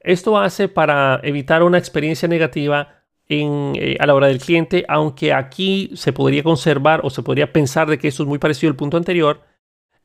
Esto 0.00 0.38
hace 0.38 0.68
para 0.68 1.20
evitar 1.22 1.62
una 1.62 1.78
experiencia 1.78 2.28
negativa 2.28 3.02
eh, 3.28 3.96
a 3.98 4.06
la 4.06 4.14
hora 4.14 4.26
del 4.26 4.38
cliente, 4.38 4.84
aunque 4.88 5.32
aquí 5.32 5.90
se 5.94 6.12
podría 6.12 6.42
conservar 6.42 7.00
o 7.02 7.08
se 7.08 7.22
podría 7.22 7.50
pensar 7.50 7.88
de 7.88 7.98
que 7.98 8.08
esto 8.08 8.24
es 8.24 8.28
muy 8.28 8.38
parecido 8.38 8.70
al 8.70 8.76
punto 8.76 8.98
anterior, 8.98 9.40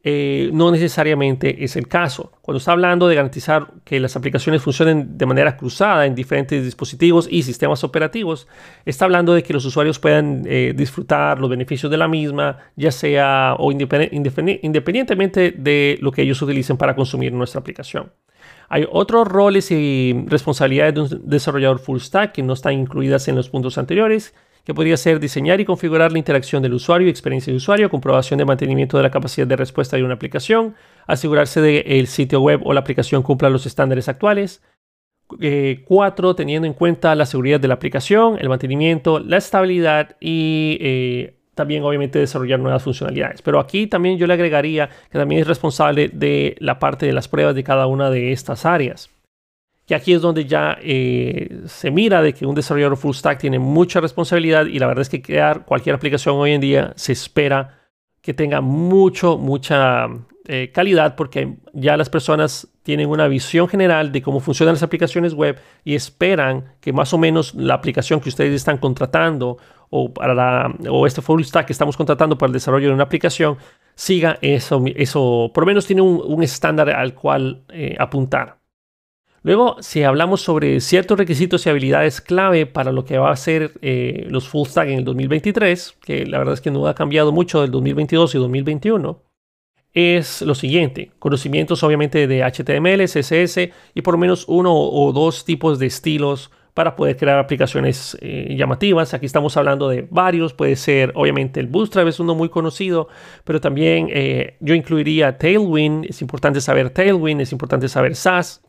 eh, 0.10 0.52
no 0.54 0.72
necesariamente 0.72 1.66
es 1.66 1.76
el 1.76 1.90
caso. 1.90 2.32
Cuando 2.42 2.60
está 2.60 2.72
hablando 2.72 3.10
de 3.10 3.16
garantizar 3.16 3.74
que 3.84 4.00
las 4.00 4.16
aplicaciones 4.16 4.62
funcionen 4.62 5.18
de 5.18 5.26
manera 5.26 5.58
cruzada 5.58 6.06
en 6.06 6.16
diferentes 6.16 6.64
dispositivos 6.64 7.28
y 7.30 7.44
sistemas 7.44 7.84
operativos, 7.84 8.48
está 8.86 9.04
hablando 9.04 9.34
de 9.34 9.44
que 9.44 9.52
los 9.52 9.66
usuarios 9.66 10.00
puedan 10.00 10.44
eh, 10.46 10.74
disfrutar 10.74 11.42
los 11.42 11.50
beneficios 11.50 11.92
de 11.92 11.98
la 11.98 12.08
misma, 12.08 12.58
ya 12.78 12.90
sea 12.90 13.56
o 13.60 13.70
independientemente 13.70 15.52
de 15.52 15.98
lo 16.00 16.14
que 16.14 16.22
ellos 16.22 16.42
utilicen 16.42 16.78
para 16.78 16.96
consumir 16.96 17.34
nuestra 17.34 17.60
aplicación. 17.60 18.14
Hay 18.70 18.88
otros 18.90 19.28
roles 19.28 19.72
y 19.72 20.24
responsabilidades 20.28 20.94
de 20.94 21.02
un 21.02 21.30
desarrollador 21.30 21.80
full 21.80 22.00
stack 22.00 22.32
que 22.32 22.44
no 22.44 22.54
están 22.54 22.76
incluidas 22.76 23.28
en 23.28 23.36
los 23.36 23.50
puntos 23.50 23.78
anteriores, 23.78 24.34
que 24.68 24.74
podría 24.74 24.98
ser 24.98 25.22
diseñar 25.22 25.62
y 25.62 25.66
configurar 25.66 26.12
la 26.12 26.18
interacción 26.18 26.62
del 26.62 26.74
usuario 26.74 27.08
y 27.08 27.10
experiencia 27.10 27.54
de 27.54 27.56
usuario, 27.56 27.90
comprobación 27.90 28.38
de 28.38 28.44
mantenimiento 28.44 28.98
de 28.98 29.04
la 29.04 29.10
capacidad 29.10 29.48
de 29.48 29.56
respuesta 29.56 29.96
de 29.96 30.04
una 30.04 30.16
aplicación, 30.16 30.76
asegurarse 31.06 31.62
de 31.62 31.86
que 31.86 32.00
el 32.00 32.08
sitio 32.08 32.42
web 32.42 32.60
o 32.66 32.74
la 32.74 32.82
aplicación 32.82 33.24
cumpla 33.24 33.50
los 33.50 33.66
estándares 33.66 34.10
actuales. 34.10 34.62
Eh, 35.40 35.86
cuatro, 35.88 36.36
teniendo 36.36 36.68
en 36.68 36.74
cuenta 36.74 37.16
la 37.16 37.26
seguridad 37.26 37.62
de 37.62 37.70
la 37.70 37.76
aplicación, 37.76 38.40
el 38.42 38.50
mantenimiento, 38.50 39.20
la 39.20 39.38
estabilidad 39.38 40.18
y 40.20 40.78
eh, 40.82 41.38
también 41.56 41.84
obviamente 41.84 42.20
desarrollar 42.20 42.60
nuevas 42.60 42.84
funcionalidades. 42.84 43.42
Pero 43.42 43.62
aquí 43.62 43.88
también 43.88 44.18
yo 44.18 44.28
le 44.28 44.34
agregaría 44.34 44.90
que 45.10 45.18
también 45.18 45.40
es 45.40 45.48
responsable 45.48 46.10
de 46.10 46.58
la 46.60 46.78
parte 46.78 47.06
de 47.06 47.14
las 47.14 47.30
pruebas 47.30 47.56
de 47.56 47.64
cada 47.64 47.88
una 47.88 48.10
de 48.10 48.34
estas 48.34 48.66
áreas. 48.66 49.10
Y 49.90 49.94
aquí 49.94 50.14
es 50.14 50.22
donde 50.22 50.46
ya 50.46 50.78
eh, 50.82 51.62
se 51.66 51.92
mira 51.92 52.22
de 52.22 52.34
que 52.34 52.46
un 52.46 52.56
desarrollador 52.56 52.98
full 52.98 53.14
stack 53.14 53.40
tiene 53.40 53.58
mucha 53.58 54.02
responsabilidad 54.02 54.66
y 54.66 54.80
la 54.80 54.88
verdad 54.88 55.04
es 55.04 55.10
que 55.10 55.22
crear 55.22 55.66
cualquier 55.66 55.96
aplicación 55.96 56.36
hoy 56.36 56.52
en 56.52 56.62
día 56.62 56.94
se 56.98 57.14
espera 57.14 57.80
que 58.22 58.34
tenga 58.34 58.60
mucho, 58.60 59.38
mucha 59.38 60.08
eh, 60.46 60.72
calidad 60.74 61.16
porque 61.16 61.56
ya 61.72 61.96
las 61.96 62.10
personas 62.10 62.68
tienen 62.84 63.10
una 63.10 63.30
visión 63.30 63.70
general 63.70 64.12
de 64.12 64.22
cómo 64.22 64.42
funcionan 64.42 64.76
las 64.76 64.84
aplicaciones 64.84 65.34
web 65.34 65.58
y 65.86 65.96
esperan 65.96 66.74
que 66.82 66.92
más 66.92 67.14
o 67.14 67.18
menos 67.18 67.56
la 67.56 67.74
aplicación 67.74 68.20
que 68.20 68.28
ustedes 68.28 68.54
están 68.54 68.78
contratando 68.78 69.58
o, 69.90 70.14
para 70.14 70.68
o 70.90 71.08
este 71.08 71.22
full 71.22 71.44
stack 71.44 71.68
que 71.68 71.74
estamos 71.74 71.96
contratando 71.96 72.38
para 72.38 72.48
el 72.48 72.54
desarrollo 72.54 72.90
de 72.90 72.94
una 72.94 73.04
aplicación 73.04 73.58
siga 73.96 74.38
eso, 74.42 74.84
eso 74.96 75.52
por 75.54 75.64
lo 75.64 75.68
menos 75.68 75.86
tiene 75.86 76.02
un, 76.02 76.44
estándar 76.44 76.90
al 76.90 77.14
cual 77.14 77.64
eh, 77.70 77.96
apuntar. 77.98 78.58
Luego, 79.48 79.78
si 79.80 80.04
hablamos 80.04 80.42
sobre 80.42 80.82
ciertos 80.82 81.18
requisitos 81.18 81.66
y 81.66 81.70
habilidades 81.70 82.20
clave 82.20 82.66
para 82.66 82.92
lo 82.92 83.06
que 83.06 83.18
va 83.18 83.32
a 83.32 83.36
ser 83.38 83.72
eh, 83.82 84.28
los 84.30 84.50
full 84.50 84.68
stack 84.68 84.90
en 84.90 84.98
el 84.98 85.06
2023, 85.06 86.00
que 86.02 86.26
la 86.26 86.40
verdad 86.40 86.56
es 86.56 86.60
que 86.60 86.70
no 86.70 86.86
ha 86.86 86.94
cambiado 86.94 87.32
mucho 87.32 87.62
del 87.62 87.72
2022 87.72 88.36
y 88.36 88.40
2021, 88.40 89.24
es 89.94 90.42
lo 90.42 90.54
siguiente, 90.54 91.12
conocimientos 91.18 91.82
obviamente 91.84 92.28
de 92.28 92.44
HTML, 92.44 93.06
CSS 93.06 93.70
y 93.94 94.02
por 94.02 94.16
lo 94.16 94.18
menos 94.18 94.44
uno 94.50 94.76
o 94.76 95.14
dos 95.14 95.46
tipos 95.46 95.80
de 95.80 95.86
estilos 95.86 96.52
para 96.74 96.98
poder 96.98 97.16
crear 97.16 97.40
aplicaciones 97.40 98.18
eh, 98.20 98.54
llamativas. 98.54 99.14
Aquí 99.14 99.28
estamos 99.28 99.56
hablando 99.56 99.88
de 99.88 100.06
varios, 100.12 100.54
puede 100.54 100.76
ser 100.76 101.14
obviamente 101.16 101.62
el 101.62 101.68
Bootstrap 101.68 102.06
es 102.10 102.20
uno 102.20 102.36
muy 102.36 102.50
conocido, 102.50 103.08
pero 103.46 103.62
también 103.62 104.10
eh, 104.12 104.58
yo 104.60 104.76
incluiría 104.76 105.38
Tailwind, 105.38 106.04
es 106.04 106.22
importante 106.22 106.60
saber 106.60 106.90
Tailwind, 106.90 107.40
es 107.40 107.54
importante 107.54 107.88
saber 107.88 108.14
SAS, 108.14 108.67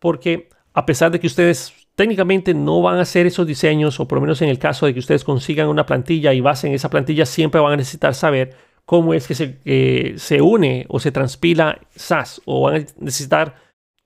porque 0.00 0.48
a 0.74 0.84
pesar 0.86 1.12
de 1.12 1.20
que 1.20 1.28
ustedes 1.28 1.72
técnicamente 1.94 2.54
no 2.54 2.82
van 2.82 2.98
a 2.98 3.02
hacer 3.02 3.26
esos 3.26 3.46
diseños, 3.46 4.00
o 4.00 4.08
por 4.08 4.16
lo 4.16 4.22
menos 4.22 4.42
en 4.42 4.48
el 4.48 4.58
caso 4.58 4.86
de 4.86 4.94
que 4.94 5.00
ustedes 5.00 5.22
consigan 5.22 5.68
una 5.68 5.86
plantilla 5.86 6.32
y 6.32 6.40
basen 6.40 6.72
esa 6.72 6.90
plantilla, 6.90 7.26
siempre 7.26 7.60
van 7.60 7.74
a 7.74 7.76
necesitar 7.76 8.14
saber 8.14 8.56
cómo 8.84 9.14
es 9.14 9.28
que 9.28 9.34
se, 9.34 9.60
eh, 9.64 10.14
se 10.16 10.40
une 10.40 10.86
o 10.88 10.98
se 10.98 11.12
transpila 11.12 11.78
SAS, 11.94 12.40
o 12.44 12.62
van 12.62 12.76
a 12.76 12.86
necesitar 12.98 13.54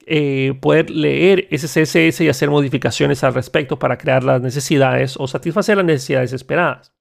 eh, 0.07 0.53
poder 0.61 0.91
leer 0.91 1.49
ese 1.51 1.67
CSS 1.67 2.21
y 2.21 2.29
hacer 2.29 2.51
modificaciones 2.51 3.25
al 3.25 3.33
respecto 3.33 3.79
para 3.79 3.97
crear 3.97 4.23
las 4.23 4.43
necesidades 4.43 5.17
o 5.19 5.27
satisfacer 5.27 5.79
las 5.79 5.87
necesidades 5.87 6.35
esperadas. 6.35 6.93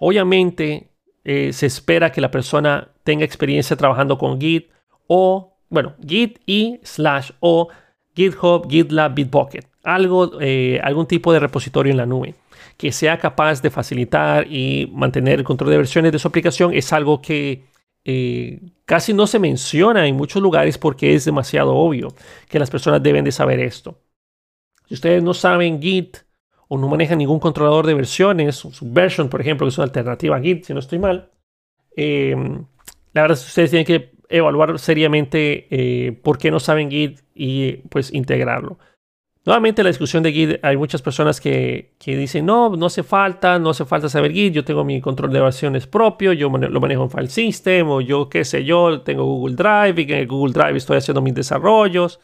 Obviamente, 0.00 0.90
eh, 1.22 1.52
se 1.52 1.66
espera 1.66 2.10
que 2.10 2.20
la 2.20 2.30
persona 2.30 2.88
tenga 3.04 3.24
experiencia 3.24 3.76
trabajando 3.76 4.18
con 4.18 4.40
Git 4.40 4.70
o, 5.06 5.58
bueno, 5.68 5.94
Git 6.04 6.40
y 6.46 6.80
slash 6.82 7.30
o 7.38 7.68
GitHub, 8.14 8.68
GitLab, 8.68 9.14
Bitbucket. 9.14 9.66
Algo, 9.82 10.40
eh, 10.40 10.80
algún 10.82 11.06
tipo 11.06 11.32
de 11.32 11.40
repositorio 11.40 11.90
en 11.90 11.96
la 11.96 12.06
nube 12.06 12.34
que 12.80 12.92
sea 12.92 13.18
capaz 13.18 13.60
de 13.60 13.68
facilitar 13.68 14.46
y 14.50 14.90
mantener 14.94 15.38
el 15.38 15.44
control 15.44 15.70
de 15.70 15.76
versiones 15.76 16.12
de 16.12 16.18
su 16.18 16.28
aplicación 16.28 16.72
es 16.72 16.94
algo 16.94 17.20
que 17.20 17.64
eh, 18.06 18.58
casi 18.86 19.12
no 19.12 19.26
se 19.26 19.38
menciona 19.38 20.06
en 20.06 20.16
muchos 20.16 20.40
lugares 20.40 20.78
porque 20.78 21.14
es 21.14 21.26
demasiado 21.26 21.76
obvio 21.76 22.14
que 22.48 22.58
las 22.58 22.70
personas 22.70 23.02
deben 23.02 23.22
de 23.22 23.32
saber 23.32 23.60
esto. 23.60 23.98
Si 24.88 24.94
ustedes 24.94 25.22
no 25.22 25.34
saben 25.34 25.82
Git 25.82 26.18
o 26.68 26.78
no 26.78 26.88
manejan 26.88 27.18
ningún 27.18 27.38
controlador 27.38 27.86
de 27.86 27.92
versiones, 27.92 28.56
Subversion, 28.56 29.28
por 29.28 29.42
ejemplo, 29.42 29.66
que 29.66 29.68
es 29.68 29.76
una 29.78 29.84
alternativa 29.84 30.36
a 30.36 30.40
Git, 30.40 30.64
si 30.64 30.72
no 30.72 30.80
estoy 30.80 30.98
mal, 30.98 31.30
eh, 31.94 32.34
la 33.12 33.20
verdad 33.20 33.36
es 33.36 33.44
que 33.44 33.48
ustedes 33.48 33.70
tienen 33.70 33.86
que 33.86 34.12
evaluar 34.30 34.78
seriamente 34.78 35.66
eh, 35.70 36.12
por 36.12 36.38
qué 36.38 36.50
no 36.50 36.60
saben 36.60 36.90
Git 36.90 37.20
y 37.34 37.72
pues 37.88 38.12
integrarlo. 38.12 38.78
Nuevamente 39.44 39.82
la 39.82 39.88
discusión 39.88 40.22
de 40.22 40.32
Git, 40.32 40.58
hay 40.62 40.76
muchas 40.76 41.02
personas 41.02 41.40
que, 41.40 41.92
dicen, 42.04 42.44
no, 42.46 42.76
no 42.76 42.86
hace 42.86 43.02
falta, 43.02 43.58
no 43.58 43.70
hace 43.70 43.84
falta 43.84 44.08
saber 44.08 44.32
Git, 44.32 44.52
yo 44.52 44.64
tengo 44.64 44.84
mi 44.84 45.00
control 45.00 45.32
de 45.32 45.40
versiones 45.40 45.86
propio, 45.86 46.32
yo 46.32 46.50
lo 46.50 46.80
manejo 46.80 47.04
en 47.04 47.10
File 47.10 47.28
System, 47.28 47.88
o 47.88 48.00
yo 48.00 48.28
qué 48.28 48.44
sé 48.44 48.64
yo, 48.64 49.00
tengo 49.00 49.24
Google 49.24 49.56
Drive 49.56 50.02
y 50.02 50.12
en 50.12 50.28
Google 50.28 50.52
Drive 50.52 50.76
estoy 50.76 50.98
haciendo 50.98 51.22
mis 51.22 51.34
desarrollos. 51.34 52.20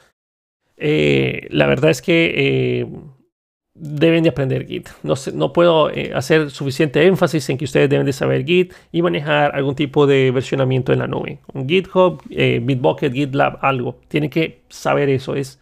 Eh, 0.76 1.46
la 1.50 1.66
verdad 1.66 1.90
es 1.90 2.02
que 2.02 2.34
eh, 2.36 2.86
deben 3.78 4.22
de 4.22 4.30
aprender 4.30 4.66
Git. 4.66 4.88
No, 5.02 5.14
no 5.34 5.52
puedo 5.52 5.90
eh, 5.90 6.12
hacer 6.14 6.50
suficiente 6.50 7.06
énfasis 7.06 7.48
en 7.50 7.58
que 7.58 7.64
ustedes 7.64 7.88
deben 7.88 8.06
de 8.06 8.12
saber 8.12 8.44
Git 8.44 8.74
y 8.92 9.02
manejar 9.02 9.54
algún 9.54 9.74
tipo 9.74 10.06
de 10.06 10.30
versionamiento 10.30 10.92
en 10.92 11.00
la 11.00 11.06
nube. 11.06 11.40
Un 11.52 11.68
GitHub, 11.68 12.22
Bitbucket, 12.28 13.12
GitLab, 13.12 13.58
algo. 13.62 14.00
Tienen 14.08 14.30
que 14.30 14.62
saber 14.68 15.08
eso. 15.08 15.34
Es 15.34 15.60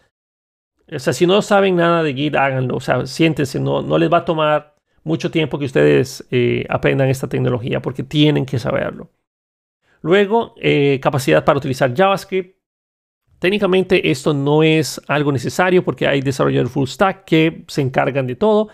o 0.92 0.98
sea, 0.98 1.12
si 1.12 1.26
no 1.26 1.40
saben 1.42 1.76
nada 1.76 2.02
de 2.02 2.14
Git, 2.14 2.36
háganlo. 2.36 2.76
O 2.76 2.80
sea, 2.80 3.06
siéntense, 3.06 3.58
no, 3.58 3.82
no 3.82 3.98
les 3.98 4.12
va 4.12 4.18
a 4.18 4.24
tomar 4.24 4.74
mucho 5.02 5.30
tiempo 5.30 5.58
que 5.58 5.64
ustedes 5.64 6.26
eh, 6.30 6.66
aprendan 6.68 7.08
esta 7.08 7.28
tecnología 7.28 7.80
porque 7.80 8.02
tienen 8.02 8.46
que 8.46 8.58
saberlo. 8.58 9.10
Luego, 10.02 10.54
eh, 10.60 11.00
capacidad 11.02 11.44
para 11.44 11.58
utilizar 11.58 11.94
JavaScript. 11.94 12.58
Técnicamente 13.44 14.10
esto 14.10 14.32
no 14.32 14.62
es 14.62 14.98
algo 15.06 15.30
necesario 15.30 15.84
porque 15.84 16.08
hay 16.08 16.22
desarrolladores 16.22 16.72
full 16.72 16.88
stack 16.88 17.26
que 17.26 17.64
se 17.68 17.82
encargan 17.82 18.26
de 18.26 18.36
todo. 18.36 18.70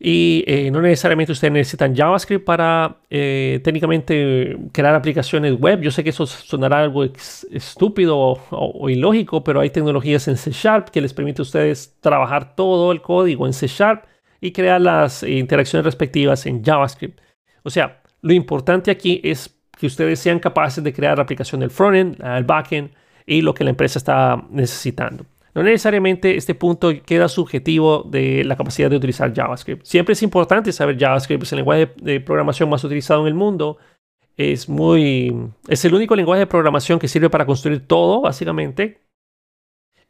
Y 0.00 0.42
eh, 0.46 0.70
no 0.70 0.80
necesariamente 0.80 1.32
ustedes 1.32 1.52
necesitan 1.52 1.94
JavaScript 1.94 2.46
para 2.46 3.02
eh, 3.10 3.60
técnicamente 3.62 4.56
crear 4.72 4.94
aplicaciones 4.94 5.60
web. 5.60 5.82
Yo 5.82 5.90
sé 5.90 6.02
que 6.02 6.08
eso 6.08 6.24
sonará 6.24 6.78
algo 6.78 7.04
estúpido 7.04 8.16
o, 8.16 8.88
ilógico, 8.88 9.44
pero 9.44 9.60
hay 9.60 9.68
tecnologías 9.68 10.28
en 10.28 10.38
C 10.38 10.50
Sharp 10.50 10.88
que 10.88 11.02
les 11.02 11.12
permite 11.12 11.42
a 11.42 11.44
ustedes 11.44 11.94
trabajar 12.00 12.56
todo 12.56 12.90
el 12.90 13.02
código 13.02 13.46
en 13.46 13.52
C 13.52 13.66
Sharp 13.66 14.06
y 14.40 14.52
crear 14.52 14.80
las 14.80 15.22
interacciones 15.22 15.84
respectivas 15.84 16.46
en 16.46 16.64
JavaScript. 16.64 17.20
O 17.64 17.68
sea, 17.68 18.00
lo 18.22 18.32
importante 18.32 18.90
aquí 18.90 19.20
es 19.22 19.54
que 19.78 19.88
ustedes 19.88 20.20
sean 20.20 20.38
capaces 20.38 20.82
de 20.82 20.94
crear 20.94 21.18
la 21.18 21.24
aplicación 21.24 21.60
del 21.60 21.68
frontend, 21.68 22.18
el 22.24 22.44
backend 22.44 22.92
y 23.28 23.42
lo 23.42 23.54
que 23.54 23.62
la 23.62 23.70
empresa 23.70 23.98
está 23.98 24.42
necesitando. 24.50 25.26
No 25.54 25.62
necesariamente 25.62 26.36
este 26.36 26.54
punto 26.54 26.90
queda 27.04 27.28
subjetivo 27.28 28.02
de 28.02 28.42
la 28.44 28.56
capacidad 28.56 28.88
de 28.88 28.96
utilizar 28.96 29.34
JavaScript. 29.34 29.84
Siempre 29.84 30.14
es 30.14 30.22
importante 30.22 30.72
saber 30.72 30.98
JavaScript, 30.98 31.42
es 31.42 31.52
el 31.52 31.56
lenguaje 31.58 31.92
de 32.00 32.20
programación 32.20 32.70
más 32.70 32.82
utilizado 32.84 33.22
en 33.22 33.28
el 33.28 33.34
mundo. 33.34 33.76
Es 34.36 34.68
muy 34.68 35.34
es 35.66 35.84
el 35.84 35.94
único 35.94 36.16
lenguaje 36.16 36.40
de 36.40 36.46
programación 36.46 36.98
que 36.98 37.08
sirve 37.08 37.28
para 37.28 37.44
construir 37.44 37.86
todo, 37.86 38.22
básicamente. 38.22 39.02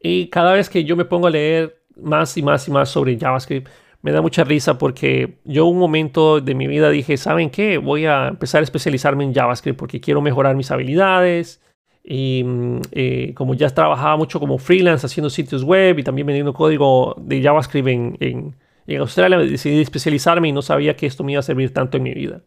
Y 0.01 0.29
cada 0.29 0.53
vez 0.53 0.69
que 0.69 0.85
yo 0.85 0.97
me 0.97 1.05
pongo 1.05 1.27
a 1.27 1.31
leer 1.31 1.83
más 1.97 2.37
y 2.37 2.43
más 2.43 2.69
y 2.69 2.71
más 2.71 2.89
sobre 2.89 3.19
JavaScript, 3.19 3.69
me 4.03 4.13
da 4.13 4.23
mucha 4.23 4.45
risa 4.45 4.79
porque 4.79 5.39
yo 5.45 5.67
un 5.67 5.79
momento 5.79 6.41
de 6.41 6.55
mi 6.55 6.69
vida 6.69 6.89
dije, 6.91 7.17
¿saben 7.17 7.51
qué? 7.51 7.79
Voy 7.79 8.07
a 8.07 8.29
empezar 8.29 8.61
a 8.61 8.65
especializarme 8.65 9.25
en 9.25 9.35
JavaScript 9.35 9.79
porque 9.79 10.01
quiero 10.01 10.21
mejorar 10.21 10.55
mis 10.55 10.71
habilidades, 10.71 11.61
y 12.11 12.43
mm, 12.43 12.81
eh, 12.93 13.35
como 13.35 13.55
ya 13.55 13.69
trabajaba 13.69 14.17
mucho 14.17 14.41
como 14.41 14.57
freelance 14.57 15.05
haciendo 15.05 15.29
sitios 15.29 15.63
web 15.63 15.99
y 15.99 16.03
también 16.03 16.27
vendiendo 16.27 16.55
código 16.55 17.15
de 17.19 17.43
JavaScript 17.43 17.87
en, 17.87 18.17
en, 18.21 18.57
en, 18.87 19.01
Australia, 19.01 19.37
decidí 19.37 19.83
especializarme 19.83 20.49
y 20.49 20.53
no 20.53 20.63
sabía 20.63 20.97
que 20.97 21.05
esto 21.05 21.23
me 21.23 21.33
iba 21.33 21.41
a 21.41 21.43
servir 21.43 21.75
tanto 21.75 21.99
en 21.99 22.05
mi 22.05 22.15
vida. 22.15 22.41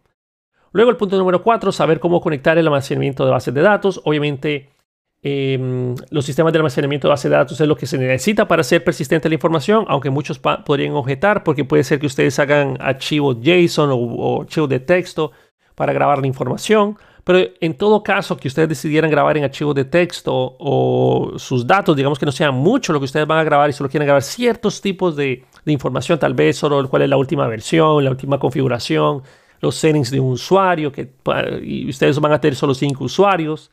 Luego 0.72 0.90
el 0.90 0.98
punto 0.98 1.16
número 1.16 1.44
cuatro, 1.44 1.72
saber 1.72 2.00
cómo 2.00 2.22
conectar 2.22 2.58
el 2.58 2.66
almacenamiento 2.66 3.24
de 3.24 3.32
bases 3.32 3.54
de 3.54 3.62
datos. 3.62 4.02
Obviamente 4.04 4.70
em, 5.22 5.94
los 6.10 6.26
sistemas 6.26 6.54
de 6.54 6.58
almacenamiento 6.58 7.08
de 7.08 7.12
bases 7.12 7.30
de 7.30 7.38
datos 7.38 7.62
es 7.62 7.68
lo 7.68 7.76
que 7.76 7.86
se 7.86 8.00
necesita 8.00 8.48
para 8.48 8.62
hacer 8.62 8.84
persistente 8.84 9.30
la 9.30 9.36
información, 9.36 9.86
aunque 9.90 10.10
muchos 10.10 10.40
podrían 10.40 10.94
objetar 10.94 11.44
porque 11.44 11.66
puede 11.66 11.84
ser 11.84 12.00
que 12.00 12.08
ustedes 12.08 12.40
hagan 12.40 12.78
archivos 12.80 13.38
JSON 13.40 13.92
o 13.94 14.42
archivos 14.42 14.70
de 14.70 14.80
texto 14.80 15.34
para 15.76 15.94
grabar 15.94 16.18
la 16.18 16.26
información. 16.26 16.98
Pero 17.24 17.40
en 17.60 17.78
todo 17.78 18.04
caso 18.04 18.36
que 18.38 18.48
ustedes 18.48 18.70
decidieran 18.70 19.12
grabar 19.12 19.38
en 19.38 19.44
archivos 19.44 19.76
de 19.76 19.86
texto 19.86 20.56
o 20.60 21.34
sus 21.38 21.66
datos, 21.68 21.96
digamos 21.96 22.18
que 22.18 22.26
no 22.26 22.32
sean 22.32 22.56
mucho 22.56 22.94
lo 22.94 23.00
que 23.00 23.06
ustedes 23.06 23.28
van 23.28 23.40
a 23.40 23.44
grabar 23.44 23.70
y 23.70 23.74
solo 23.74 23.90
quieren 23.90 24.08
grabar 24.08 24.24
ciertos 24.24 24.82
tipos 24.82 25.16
de, 25.16 25.46
información, 25.66 26.18
tal 26.18 26.34
vez 26.34 26.58
solo 26.58 26.90
cuál 26.90 27.04
es 27.04 27.10
la 27.10 27.18
última 27.18 27.48
versión, 27.48 28.04
la 28.04 28.12
última 28.12 28.40
configuración, 28.40 29.22
los 29.60 29.76
settings 29.76 30.10
de 30.10 30.20
un 30.20 30.34
usuario, 30.34 30.92
que 30.92 31.14
y 31.62 31.88
ustedes 31.88 32.20
van 32.20 32.34
a 32.34 32.42
tener 32.42 32.56
solo 32.56 32.74
cinco 32.74 33.04
usuarios 33.04 33.72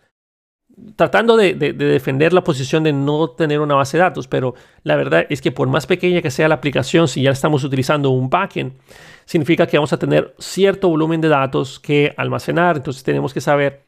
tratando 0.97 1.37
de, 1.37 1.55
defender 1.55 2.33
la 2.33 2.45
posición 2.45 2.85
de 2.85 2.93
no 2.93 3.31
tener 3.31 3.61
una 3.61 3.75
base 3.75 3.97
de 3.97 4.03
datos, 4.03 4.29
pero 4.29 4.55
la 4.83 4.97
verdad 4.97 5.27
es 5.29 5.41
que 5.41 5.53
por 5.53 5.69
más 5.69 5.87
pequeña 5.87 6.23
que 6.23 6.31
sea 6.31 6.49
la 6.49 6.57
aplicación, 6.57 7.09
si 7.09 7.23
ya 7.23 7.31
estamos 7.31 7.65
utilizando 7.65 8.11
un 8.11 8.31
backend, 8.31 8.73
significa 9.25 9.67
que 9.67 9.77
vamos 9.77 9.93
a 9.93 9.99
tener 9.99 10.35
cierto 10.39 10.89
volumen 10.89 11.21
de 11.21 11.29
datos 11.29 11.79
que 11.81 12.15
almacenar, 12.17 12.77
entonces 12.77 13.03
tenemos 13.03 13.35
que 13.35 13.41
saber 13.41 13.87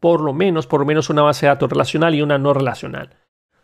por 0.00 0.20
lo 0.20 0.32
menos, 0.32 0.66
por 0.66 0.80
lo 0.80 0.86
menos 0.86 1.10
una 1.10 1.22
base 1.22 1.46
de 1.46 1.50
datos 1.50 1.70
relacional 1.70 2.14
y 2.14 2.22
una 2.22 2.38
no 2.38 2.52
relacional. 2.52 3.10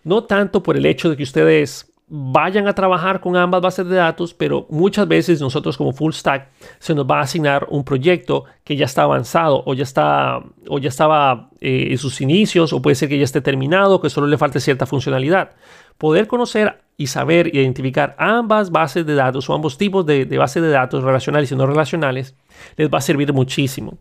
No 0.05 0.25
tanto 0.25 0.63
por 0.63 0.77
el 0.77 0.87
hecho 0.87 1.11
de 1.11 1.17
que 1.17 1.25
ustedes 1.25 1.88
vayan 2.09 2.67
a 2.67 2.75
trabajar 2.75 3.21
con 3.21 3.37
ambas 3.37 3.61
bases 3.61 3.87
de 3.87 3.97
datos, 3.97 4.33
pero 4.33 4.67
muchas 4.71 5.07
veces 5.07 5.41
nosotros 5.41 5.77
como 5.77 5.93
full 5.93 6.13
stack 6.13 6.49
se 6.79 6.95
nos 6.95 7.07
va 7.07 7.19
a 7.19 7.23
asignar 7.23 7.67
un 7.71 7.85
proyecto 7.85 8.45
que 8.65 8.77
ya 8.77 8.87
está 8.87 9.03
avanzado 9.03 9.63
o 9.67 9.75
ya 9.75 9.83
está 9.83 10.43
o 10.69 10.79
ya 10.79 10.89
estaba 10.89 11.51
eh, 11.61 11.89
en 11.91 11.99
sus 11.99 12.21
inicios 12.21 12.73
o 12.73 12.81
puede 12.81 12.95
ser 12.95 13.09
que 13.09 13.19
ya 13.19 13.25
esté 13.25 13.41
terminado, 13.41 14.01
que 14.01 14.11
solo 14.11 14.27
le 14.27 14.39
falte 14.39 14.61
cierta 14.61 14.87
funcionalidad. 14.87 15.53
Poder 15.99 16.27
conocer 16.27 16.81
y 16.97 17.09
saber 17.09 17.55
identificar 17.55 18.17
ambas 18.19 18.71
bases 18.71 19.05
de 19.05 19.15
datos 19.15 19.49
o 19.51 19.55
ambos 19.55 19.77
tipos 19.77 20.07
de, 20.07 20.25
de 20.25 20.39
bases 20.39 20.63
de 20.63 20.71
datos 20.71 21.05
relacionales 21.05 21.53
y 21.53 21.57
no 21.57 21.67
relacionales 21.67 22.35
les 22.77 22.89
va 22.89 22.99
a 22.99 23.03
servir 23.03 23.33
muchísimo. 23.33 23.99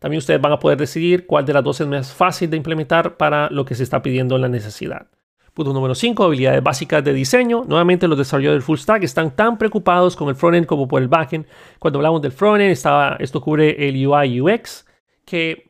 También 0.00 0.18
ustedes 0.18 0.40
van 0.40 0.52
a 0.52 0.58
poder 0.58 0.78
decidir 0.78 1.26
cuál 1.26 1.44
de 1.44 1.52
las 1.52 1.62
dos 1.62 1.80
es 1.80 1.86
más 1.86 2.12
fácil 2.12 2.50
de 2.50 2.56
implementar 2.56 3.16
para 3.16 3.50
lo 3.50 3.64
que 3.64 3.74
se 3.74 3.82
está 3.82 4.02
pidiendo 4.02 4.34
en 4.34 4.42
la 4.42 4.48
necesidad. 4.48 5.06
Punto 5.54 5.72
número 5.72 5.94
5, 5.94 6.24
habilidades 6.24 6.62
básicas 6.62 7.02
de 7.02 7.12
diseño. 7.12 7.64
Nuevamente 7.66 8.06
los 8.06 8.16
desarrolladores 8.16 8.64
full 8.64 8.78
stack 8.78 9.02
están 9.02 9.34
tan 9.34 9.58
preocupados 9.58 10.14
con 10.14 10.28
el 10.28 10.36
frontend 10.36 10.66
como 10.66 10.86
por 10.86 11.02
el 11.02 11.08
backend. 11.08 11.46
Cuando 11.78 11.98
hablamos 11.98 12.22
del 12.22 12.32
frontend, 12.32 12.70
estaba, 12.70 13.16
esto 13.18 13.40
cubre 13.40 13.88
el 13.88 14.06
UI 14.06 14.40
UX, 14.40 14.86
que 15.24 15.68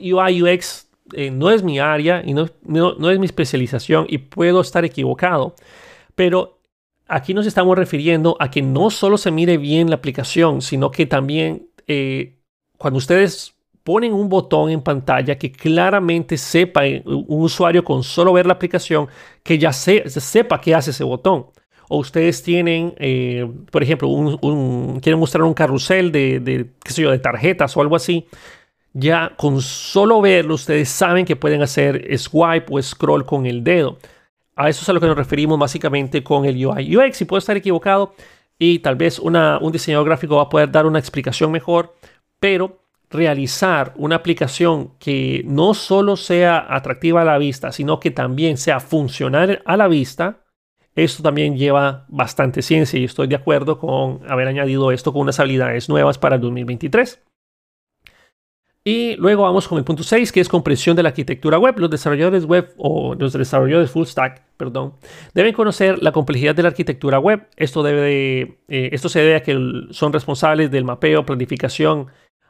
UI 0.00 0.42
UX 0.42 0.86
eh, 1.12 1.30
no 1.30 1.50
es 1.50 1.62
mi 1.62 1.78
área 1.78 2.22
y 2.24 2.34
no, 2.34 2.46
no, 2.62 3.10
es 3.10 3.18
mi 3.18 3.26
especialización 3.26 4.06
y 4.08 4.18
puedo 4.18 4.60
estar 4.60 4.84
equivocado. 4.84 5.54
Pero 6.14 6.60
aquí 7.08 7.34
nos 7.34 7.46
estamos 7.46 7.76
refiriendo 7.76 8.36
a 8.38 8.50
que 8.50 8.62
no 8.62 8.90
solo 8.90 9.18
se 9.18 9.32
mire 9.32 9.58
bien 9.58 9.90
la 9.90 9.96
aplicación, 9.96 10.62
sino 10.62 10.90
que 10.90 11.06
también 11.06 11.68
eh, 11.88 12.38
cuando 12.78 12.98
ustedes 12.98 13.55
ponen 13.86 14.12
un 14.12 14.28
botón 14.28 14.68
en 14.70 14.82
pantalla 14.82 15.38
que 15.38 15.52
claramente 15.52 16.36
sepa 16.36 16.84
eh, 16.84 17.04
un 17.06 17.44
usuario 17.44 17.84
con 17.84 18.02
solo 18.02 18.32
ver 18.32 18.44
la 18.44 18.54
aplicación 18.54 19.06
que 19.44 19.58
ya 19.58 19.72
se, 19.72 20.10
sepa 20.10 20.60
qué 20.60 20.74
hace 20.74 20.90
ese 20.90 21.04
botón. 21.04 21.46
O 21.88 21.98
ustedes 21.98 22.42
tienen, 22.42 22.94
eh, 22.98 23.48
por 23.70 23.84
ejemplo, 23.84 24.08
un, 24.08 24.98
quieren 25.00 25.20
mostrar 25.20 25.44
un 25.44 25.54
carrusel 25.54 26.10
de, 26.10 26.66
qué 26.82 26.92
sé 26.92 27.02
yo, 27.02 27.12
de 27.12 27.20
tarjetas 27.20 27.76
o 27.76 27.80
algo 27.80 27.94
así. 27.94 28.26
Ya 28.92 29.32
con 29.36 29.62
solo 29.62 30.20
verlo, 30.20 30.54
ustedes 30.54 30.88
saben 30.88 31.24
que 31.24 31.36
pueden 31.36 31.62
hacer 31.62 32.18
swipe 32.18 32.66
o 32.68 32.82
scroll 32.82 33.24
con 33.24 33.46
el 33.46 33.62
dedo. 33.62 33.98
A 34.56 34.68
eso 34.68 34.82
es 34.82 34.88
a 34.88 34.94
lo 34.94 35.00
que 35.00 35.06
nos 35.06 35.16
referimos 35.16 35.60
básicamente 35.60 36.24
con 36.24 36.44
el 36.44 36.56
UI 36.66 36.96
UX. 36.96 37.20
Y 37.20 37.24
puedo 37.24 37.38
estar 37.38 37.56
equivocado 37.56 38.14
y 38.58 38.80
tal 38.80 38.96
vez 38.96 39.20
una, 39.20 39.58
un 39.60 39.70
diseñador 39.70 40.06
gráfico 40.06 40.36
va 40.36 40.42
a 40.42 40.48
poder 40.48 40.72
dar 40.72 40.86
una 40.86 40.98
explicación 40.98 41.52
mejor, 41.52 41.94
pero 42.40 42.80
realizar 43.10 43.92
una 43.96 44.16
aplicación 44.16 44.92
que 44.98 45.42
no 45.46 45.74
solo 45.74 46.16
sea 46.16 46.66
atractiva 46.68 47.22
a 47.22 47.24
la 47.24 47.38
vista, 47.38 47.72
sino 47.72 48.00
que 48.00 48.10
también 48.10 48.56
sea 48.56 48.80
funcional 48.80 49.62
a 49.64 49.76
la 49.76 49.88
vista, 49.88 50.44
esto 50.96 51.22
también 51.22 51.56
lleva 51.58 52.06
bastante 52.08 52.62
ciencia 52.62 52.98
y 52.98 53.04
estoy 53.04 53.26
de 53.26 53.36
acuerdo 53.36 53.78
con 53.78 54.20
haber 54.30 54.48
añadido 54.48 54.90
esto 54.92 55.12
con 55.12 55.22
unas 55.22 55.38
habilidades 55.38 55.90
nuevas 55.90 56.16
para 56.16 56.36
el 56.36 56.40
2023. 56.40 57.22
Y 58.82 59.16
luego 59.16 59.42
vamos 59.42 59.66
con 59.66 59.78
el 59.78 59.84
punto 59.84 60.04
6, 60.04 60.30
que 60.30 60.40
es 60.40 60.48
comprensión 60.48 60.94
de 60.96 61.02
la 61.02 61.08
arquitectura 61.08 61.58
web. 61.58 61.76
Los 61.76 61.90
desarrolladores 61.90 62.44
web 62.44 62.72
o 62.78 63.16
los 63.16 63.32
desarrolladores 63.32 63.90
full 63.90 64.06
stack, 64.06 64.42
perdón, 64.56 64.94
deben 65.34 65.52
conocer 65.54 66.00
la 66.00 66.12
complejidad 66.12 66.54
de 66.54 66.62
la 66.62 66.68
arquitectura 66.68 67.18
web. 67.18 67.48
Esto, 67.56 67.82
debe 67.82 68.60
eh, 68.68 68.90
esto 68.92 69.08
se 69.08 69.18
debe 69.18 69.34
a 69.34 69.42
que 69.42 69.58
son 69.90 70.12
responsables 70.12 70.70
del 70.70 70.84
mapeo, 70.84 71.26
planificación 71.26 72.06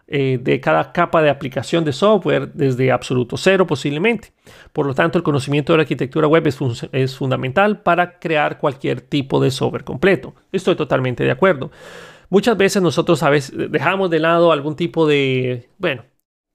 eh, 0.08 0.38
de 0.40 0.60
cada 0.60 0.92
capa 0.92 1.20
de 1.20 1.30
aplicación 1.30 1.84
de 1.84 1.92
software 1.92 2.52
desde 2.52 2.92
absoluto 2.92 3.36
cero 3.36 3.66
posiblemente. 3.66 4.32
Por 4.72 4.86
lo 4.86 4.94
tanto, 4.94 5.18
el 5.18 5.24
conocimiento 5.24 5.72
de 5.72 5.78
la 5.78 5.82
arquitectura 5.82 6.28
web 6.28 6.46
es, 6.46 6.58
es 6.92 7.16
fundamental 7.16 7.82
para 7.82 8.18
crear 8.18 8.58
cualquier 8.58 9.00
tipo 9.00 9.40
de 9.40 9.50
software 9.50 9.84
completo. 9.84 10.34
Estoy 10.52 10.76
totalmente 10.76 11.24
de 11.24 11.32
acuerdo. 11.32 11.70
Muchas 12.28 12.56
veces 12.56 12.82
nosotros 12.82 13.22
a 13.22 13.30
veces 13.30 13.52
dejamos 13.70 14.10
de 14.10 14.20
lado 14.20 14.52
algún 14.52 14.76
tipo 14.76 15.06
de, 15.06 15.70
bueno, 15.78 16.04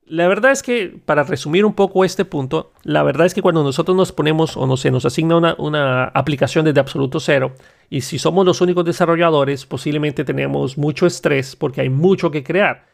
la 0.05 0.27
verdad 0.27 0.51
es 0.51 0.61
que, 0.61 0.99
para 1.05 1.23
resumir 1.23 1.63
un 1.63 1.73
poco 1.73 2.03
este 2.03 2.25
punto, 2.25 2.73
la 2.83 3.01
verdad 3.01 3.25
es 3.25 3.33
que 3.33 3.41
cuando 3.41 3.63
nosotros 3.63 3.95
nos 3.95 4.11
ponemos 4.11 4.57
o 4.57 4.67
no 4.67 4.75
se 4.75 4.91
nos 4.91 5.05
asigna 5.05 5.37
una, 5.37 5.55
una, 5.57 6.05
aplicación 6.05 6.65
desde 6.65 6.81
absoluto 6.81 7.21
cero, 7.21 7.53
y 7.89 8.01
si 8.01 8.19
somos 8.19 8.45
los 8.45 8.59
únicos 8.59 8.83
desarrolladores, 8.83 9.65
posiblemente 9.65 10.25
tenemos 10.25 10.77
mucho 10.77 11.05
estrés 11.05 11.55
porque 11.55 11.81
hay 11.81 11.89
mucho 11.89 12.29
que 12.29 12.43
crear. 12.43 12.90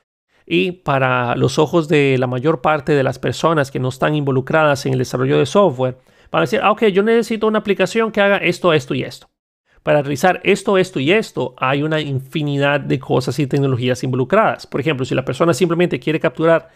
Y 0.48 0.72
para 0.72 1.36
los 1.36 1.60
ojos 1.60 1.88
de 1.88 2.18
la 2.18 2.26
mayor 2.26 2.62
parte 2.62 2.94
de 2.94 3.04
las 3.04 3.20
personas 3.20 3.70
que 3.70 3.80
no 3.80 3.90
están 3.90 4.16
involucradas 4.16 4.86
en 4.86 4.94
el 4.94 5.00
desarrollo 5.00 5.38
de 5.38 5.46
software, 5.46 5.98
van 6.32 6.40
a 6.40 6.46
decir, 6.46 6.62
ah, 6.64 6.72
ok, 6.72 6.86
yo 6.86 7.04
necesito 7.04 7.46
una 7.46 7.60
aplicación 7.60 8.12
que 8.12 8.22
haga 8.22 8.38
esto, 8.38 8.74
esto 8.74 8.96
y 8.96 9.04
esto. 9.04 9.30
Para 9.84 10.02
realizar 10.02 10.42
esto, 10.44 10.78
esto 10.78 11.00
y 11.00 11.12
esto, 11.12 11.54
hay 11.58 11.84
una 11.84 12.02
infinidad 12.02 12.80
de 12.80 12.98
cosas 12.98 13.38
y 13.40 13.48
tecnologías 13.48 14.04
involucradas. 14.04 14.66
Por 14.66 14.82
ejemplo, 14.82 15.06
si 15.06 15.16
la 15.16 15.26
persona 15.26 15.54
simplemente 15.54 16.00
quiere 16.00 16.20
capturar 16.20 16.70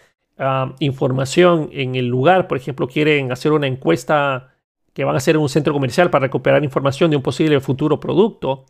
Ah, 0.44 0.74
información 0.80 1.70
en 1.72 1.94
el 1.96 2.08
lugar, 2.08 2.48
por 2.48 2.58
ejemplo, 2.58 2.88
quieren 2.88 3.32
hacer 3.32 3.52
una 3.52 3.68
encuesta 3.68 4.56
que 4.94 5.04
van 5.04 5.14
a 5.14 5.18
hacer 5.18 5.36
en 5.36 5.42
un 5.42 5.50
centro 5.50 5.72
comercial 5.72 6.10
para 6.10 6.24
recuperar 6.24 6.64
información 6.64 7.12
de 7.12 7.18
un 7.18 7.22
posible 7.22 7.60
futuro 7.60 8.00
producto, 8.00 8.66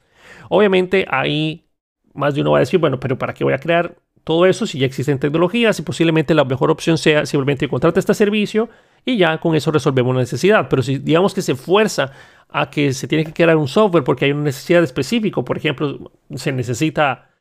obviamente 0.49 1.05
ahí 1.09 1.65
más 2.13 2.35
de 2.35 2.41
uno 2.41 2.51
va 2.51 2.57
a 2.57 2.59
decir, 2.61 2.79
bueno, 2.79 2.99
pero 2.99 3.17
¿para 3.17 3.33
qué 3.33 3.45
voy 3.45 3.53
a 3.53 3.59
crear 3.59 3.95
todo 4.23 4.45
eso 4.45 4.65
si 4.65 4.79
ya 4.79 4.85
existen 4.85 5.19
tecnologías 5.19 5.79
y 5.79 5.81
posiblemente 5.81 6.33
la 6.33 6.45
mejor 6.45 6.71
opción 6.71 6.97
sea 6.97 7.25
simplemente 7.25 7.67
contratar 7.67 7.99
este 7.99 8.13
servicio 8.13 8.69
y 9.05 9.17
ya 9.17 9.39
con 9.39 9.55
eso 9.55 9.71
resolvemos 9.71 10.11
una 10.11 10.19
necesidad. 10.19 10.67
Pero 10.69 10.81
si 10.83 10.97
digamos 10.97 11.33
que 11.33 11.41
se 11.41 11.55
fuerza 11.55 12.11
a 12.49 12.69
que 12.69 12.93
se 12.93 13.07
tiene 13.07 13.25
que 13.25 13.33
crear 13.33 13.57
un 13.57 13.67
software 13.67 14.03
porque 14.03 14.25
hay 14.25 14.31
una 14.31 14.43
necesidad 14.43 14.83
específica, 14.83 15.41
por 15.41 15.57
ejemplo, 15.57 16.11
se 16.35 16.51
necesita 16.51 17.31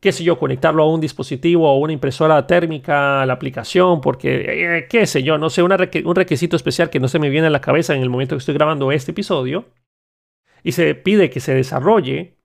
qué 0.00 0.12
sé 0.12 0.24
yo, 0.24 0.38
conectarlo 0.38 0.82
a 0.82 0.92
un 0.92 1.00
dispositivo 1.00 1.70
o 1.70 1.78
una 1.78 1.92
impresora 1.92 2.46
térmica, 2.46 3.22
a 3.22 3.26
la 3.26 3.34
aplicación, 3.34 4.00
porque, 4.00 4.78
eh, 4.78 4.86
qué 4.88 5.06
sé 5.06 5.22
yo, 5.22 5.36
no 5.36 5.50
sé, 5.50 5.62
un 5.62 5.70
requisito 6.16 6.56
especial 6.56 6.88
que 6.88 7.00
no 7.00 7.08
se 7.08 7.18
me 7.18 7.28
viene 7.28 7.48
a 7.48 7.50
la 7.50 7.60
cabeza 7.60 7.94
en 7.94 8.02
el 8.02 8.08
momento 8.08 8.34
que 8.34 8.38
estoy 8.38 8.54
grabando 8.54 8.90
este 8.92 9.10
episodio, 9.12 9.66
y 10.62 10.72
se 10.72 10.94
pide 10.94 11.30
que 11.30 11.40
se 11.40 11.54
desarrolle, 11.54 12.38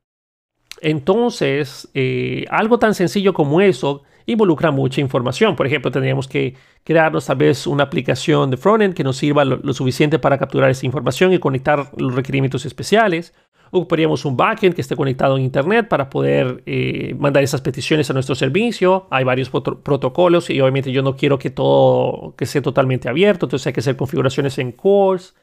entonces 0.85 1.89
eh, 1.93 2.45
algo 2.49 2.79
tan 2.79 2.93
sencillo 2.93 3.33
como 3.33 3.61
eso 3.61 4.03
involucra 4.25 4.71
mucha 4.71 5.01
información. 5.01 5.55
Por 5.55 5.67
ejemplo, 5.67 5.91
tendríamos 5.91 6.27
que 6.27 6.55
crearnos 6.83 7.25
tal 7.25 7.37
vez 7.37 7.67
una 7.67 7.83
aplicación 7.83 8.49
de 8.49 8.57
frontend 8.57 8.93
que 8.93 9.03
nos 9.03 9.17
sirva 9.17 9.45
lo 9.45 9.73
suficiente 9.73 10.17
para 10.17 10.37
capturar 10.37 10.69
esa 10.69 10.85
información 10.85 11.33
y 11.33 11.39
conectar 11.39 11.91
los 11.97 12.15
requerimientos 12.15 12.65
especiales 12.65 13.33
Ocuparíamos 13.71 14.23
un 14.23 14.37
backend 14.37 14.75
que 14.75 14.81
esté 14.81 14.95
conectado 14.95 15.35
a 15.35 15.41
Internet 15.41 15.87
para 15.87 16.09
poder 16.09 16.63
eh, 16.65 17.15
mandar 17.19 17.43
esas 17.43 17.61
peticiones 17.61 18.09
a 18.09 18.13
nuestro 18.13 18.35
servicio. 18.35 19.07
Hay 19.09 19.23
varios 19.23 19.49
protocolos 19.49 20.49
y 20.49 20.61
obviamente 20.61 20.91
yo 20.91 21.01
no 21.01 21.15
quiero 21.15 21.39
que 21.39 21.49
todo 21.49 22.35
que 22.37 22.45
sea 22.45 22.61
totalmente 22.61 23.09
abierto, 23.09 23.47
entonces 23.47 23.67
hay 23.67 23.73
que 23.73 23.79
hacer 23.81 23.97
configuraciones 23.97 24.57
en 24.59 24.71
cores 24.71 25.35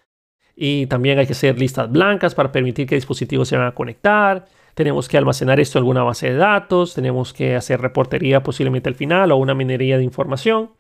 y 0.57 0.87
también 0.87 1.19
hay 1.19 1.27
que 1.27 1.33
hacer 1.33 1.59
listas 1.59 1.91
blancas 1.91 2.35
para 2.35 2.53
permitir 2.53 2.87
que 2.87 2.95
dispositivos 2.95 3.49
se 3.49 3.57
van 3.57 3.67
a 3.67 3.75
conectar. 3.75 4.47
Tenemos 4.75 5.09
que 5.09 5.19
almacenar 5.19 5.61
esto 5.61 5.79
en 5.79 5.83
alguna 5.83 6.03
base 6.03 6.31
de 6.31 6.37
datos, 6.37 6.95
tenemos 6.95 7.33
que 7.33 7.57
hacer 7.57 7.81
reportería 7.81 8.43
posiblemente 8.43 8.89
al 8.89 8.95
final 8.95 9.33
o 9.33 9.37
una 9.37 9.55
minería 9.55 9.99
de 9.99 10.05
información. 10.05 10.71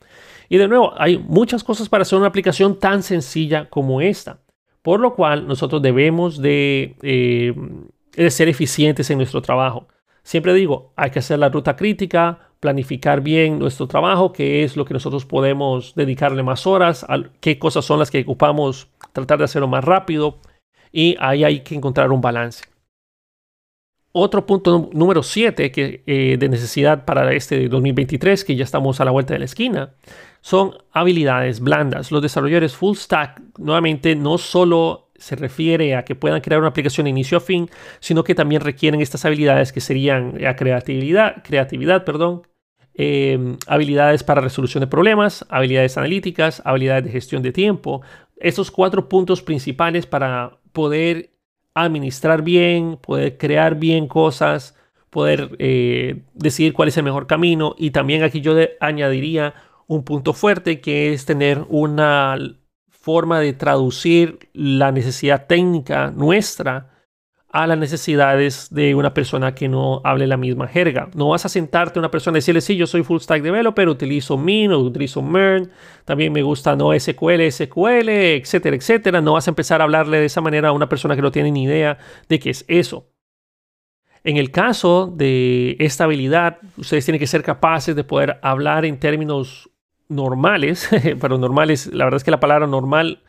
Y 0.48 0.58
de 0.58 0.68
nuevo, 0.68 0.92
hay 0.96 1.18
muchas 1.18 1.64
cosas 1.64 1.88
para 1.88 2.02
hacer 2.02 2.18
una 2.18 2.28
aplicación 2.28 2.78
tan 2.78 3.02
sencilla 3.02 3.68
como 3.68 4.00
esta. 4.00 4.38
Por 4.82 5.00
lo 5.00 5.14
cual 5.14 5.46
nosotros 5.46 5.80
debemos 5.80 6.40
eh, 6.42 7.54
de, 8.12 8.30
ser 8.30 8.48
eficientes 8.48 9.08
en 9.10 9.18
nuestro 9.18 9.40
trabajo. 9.40 9.86
Siempre 10.24 10.54
digo, 10.54 10.92
hay 10.96 11.10
que 11.10 11.20
hacer 11.20 11.38
la 11.38 11.48
ruta 11.48 11.76
crítica, 11.76 12.50
planificar 12.60 13.20
bien 13.20 13.58
nuestro 13.58 13.86
trabajo, 13.86 14.32
qué 14.32 14.64
es 14.64 14.76
lo 14.76 14.84
que 14.84 14.94
nosotros 14.94 15.24
podemos 15.24 15.94
dedicarle 15.94 16.42
más 16.42 16.66
horas, 16.66 17.06
qué 17.40 17.58
cosas 17.58 17.84
son 17.84 17.98
las 17.98 18.10
que 18.10 18.22
ocupamos, 18.22 18.88
tratar 19.12 19.38
de 19.38 19.44
hacerlo 19.44 19.68
más 19.68 19.84
rápido 19.84 20.38
y 20.92 21.16
ahí 21.18 21.44
hay 21.44 21.60
que 21.60 21.74
encontrar 21.74 22.12
un 22.12 22.20
balance. 22.20 22.71
Otro 24.14 24.44
punto 24.44 24.90
número 24.92 25.22
7 25.22 25.72
que, 25.72 26.02
eh, 26.06 26.36
de 26.38 26.48
necesidad 26.50 27.06
para 27.06 27.32
este 27.32 27.68
2023, 27.68 28.44
que 28.44 28.56
ya 28.56 28.64
estamos 28.64 29.00
a 29.00 29.06
la 29.06 29.10
vuelta 29.10 29.32
de 29.32 29.38
la 29.38 29.46
esquina, 29.46 29.94
son 30.42 30.74
habilidades 30.92 31.60
blandas. 31.60 32.12
Los 32.12 32.20
desarrolladores 32.20 32.74
full 32.76 32.94
stack 32.94 33.40
nuevamente 33.58 34.14
no 34.14 34.36
solo 34.36 35.10
se 35.16 35.34
refiere 35.34 35.96
a 35.96 36.04
que 36.04 36.14
puedan 36.14 36.42
crear 36.42 36.60
una 36.60 36.68
aplicación 36.68 37.04
de 37.04 37.10
inicio 37.10 37.38
a 37.38 37.40
fin, 37.40 37.70
sino 38.00 38.22
que 38.22 38.34
también 38.34 38.60
requieren 38.60 39.00
estas 39.00 39.24
habilidades 39.24 39.72
que 39.72 39.80
serían 39.80 40.34
la 40.38 40.56
creatividad, 40.56 41.42
creatividad 41.42 42.04
perdón, 42.04 42.42
em, 42.94 43.56
habilidades 43.66 44.24
para 44.24 44.42
resolución 44.42 44.82
de 44.82 44.88
problemas, 44.88 45.46
habilidades 45.48 45.96
analíticas, 45.96 46.60
habilidades 46.66 47.04
de 47.04 47.12
gestión 47.12 47.42
de 47.42 47.52
tiempo. 47.52 48.02
Estos 48.36 48.70
cuatro 48.70 49.08
puntos 49.08 49.42
principales 49.42 50.06
para 50.06 50.58
poder 50.72 51.30
administrar 51.74 52.42
bien, 52.42 52.96
poder 52.96 53.38
crear 53.38 53.76
bien 53.76 54.06
cosas, 54.08 54.76
poder 55.10 55.56
eh, 55.58 56.22
decidir 56.34 56.72
cuál 56.72 56.88
es 56.88 56.96
el 56.96 57.04
mejor 57.04 57.26
camino. 57.26 57.74
Y 57.78 57.90
también 57.90 58.22
aquí 58.22 58.40
yo 58.40 58.54
añadiría 58.80 59.54
un 59.86 60.04
punto 60.04 60.32
fuerte 60.32 60.80
que 60.80 61.12
es 61.12 61.24
tener 61.24 61.64
una 61.68 62.36
forma 62.88 63.40
de 63.40 63.52
traducir 63.52 64.48
la 64.52 64.92
necesidad 64.92 65.46
técnica 65.46 66.12
nuestra 66.12 66.91
a 67.52 67.66
las 67.66 67.76
necesidades 67.76 68.68
de 68.70 68.94
una 68.94 69.12
persona 69.12 69.54
que 69.54 69.68
no 69.68 70.00
hable 70.04 70.26
la 70.26 70.38
misma 70.38 70.66
jerga. 70.66 71.10
No 71.14 71.28
vas 71.28 71.44
a 71.44 71.50
sentarte 71.50 71.98
a 71.98 72.00
una 72.00 72.10
persona 72.10 72.38
y 72.38 72.40
decirle, 72.40 72.62
sí, 72.62 72.76
yo 72.76 72.86
soy 72.86 73.02
full 73.02 73.20
stack 73.20 73.42
developer, 73.42 73.88
utilizo 73.88 74.38
Min 74.38 74.72
o 74.72 74.78
utilizo 74.78 75.20
MERN, 75.20 75.70
también 76.06 76.32
me 76.32 76.42
gusta 76.42 76.74
no 76.74 76.98
SQL, 76.98 77.50
SQL, 77.50 78.08
etcétera, 78.08 78.74
etcétera. 78.74 79.20
No 79.20 79.34
vas 79.34 79.46
a 79.46 79.50
empezar 79.50 79.82
a 79.82 79.84
hablarle 79.84 80.18
de 80.18 80.24
esa 80.24 80.40
manera 80.40 80.70
a 80.70 80.72
una 80.72 80.88
persona 80.88 81.14
que 81.14 81.20
no 81.20 81.30
tiene 81.30 81.50
ni 81.50 81.64
idea 81.64 81.98
de 82.26 82.38
qué 82.38 82.50
es 82.50 82.64
eso. 82.68 83.10
En 84.24 84.38
el 84.38 84.50
caso 84.50 85.12
de 85.14 85.76
esta 85.78 86.04
habilidad, 86.04 86.58
ustedes 86.78 87.04
tienen 87.04 87.18
que 87.18 87.26
ser 87.26 87.42
capaces 87.42 87.94
de 87.94 88.04
poder 88.04 88.38
hablar 88.42 88.86
en 88.86 88.98
términos 88.98 89.68
normales, 90.08 90.88
pero 91.20 91.36
normales, 91.36 91.88
la 91.92 92.04
verdad 92.04 92.16
es 92.16 92.24
que 92.24 92.30
la 92.30 92.40
palabra 92.40 92.66
normal 92.66 93.22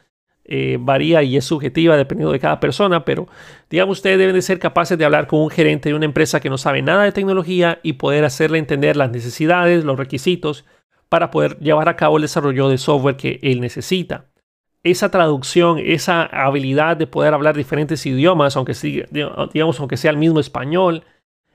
eh, 0.46 0.78
varía 0.80 1.24
y 1.24 1.38
es 1.38 1.46
subjetiva 1.46 1.96
dependiendo 1.96 2.34
de 2.34 2.40
cada 2.40 2.60
persona, 2.60 3.06
pero 3.06 3.28
digamos 3.70 4.00
ustedes 4.00 4.18
deben 4.18 4.36
de 4.36 4.42
ser 4.42 4.60
capaces 4.60 4.98
de 4.98 5.06
hablar 5.06 5.28
con 5.28 5.40
un 5.40 5.50
gerente 5.50 5.90
de 5.90 5.96
una 5.96 6.06
empresa 6.06 6.42
que 6.42 6.50
no 6.50 6.58
sabe 6.58 6.82
nada 6.82 7.04
de 7.04 7.14
tecnología 7.14 7.80
y 7.82 7.94
poder 7.94 8.26
hacerle 8.26 8.58
entender 8.58 8.98
las 8.98 9.10
necesidades, 9.10 9.86
los 9.86 9.98
requisitos 9.98 10.66
para 11.08 11.32
poder 11.32 11.60
llevar 11.60 11.88
a 11.88 11.96
cabo 11.96 12.18
el 12.18 12.24
desarrollo 12.24 12.70
de 12.70 12.78
software 12.78 13.16
que 13.16 13.40
él 13.42 13.62
necesita. 13.62 14.26
Esa 14.84 15.12
traducción, 15.12 15.80
esa 15.80 16.24
habilidad 16.24 16.98
de 16.98 17.08
poder 17.08 17.34
hablar 17.34 17.56
diferentes 17.56 18.06
idiomas, 18.06 18.58
aunque, 18.58 18.74
digamos, 19.54 19.80
aunque 19.80 19.96
sea 19.96 20.12
el 20.12 20.18
mismo 20.18 20.42
español, 20.42 21.06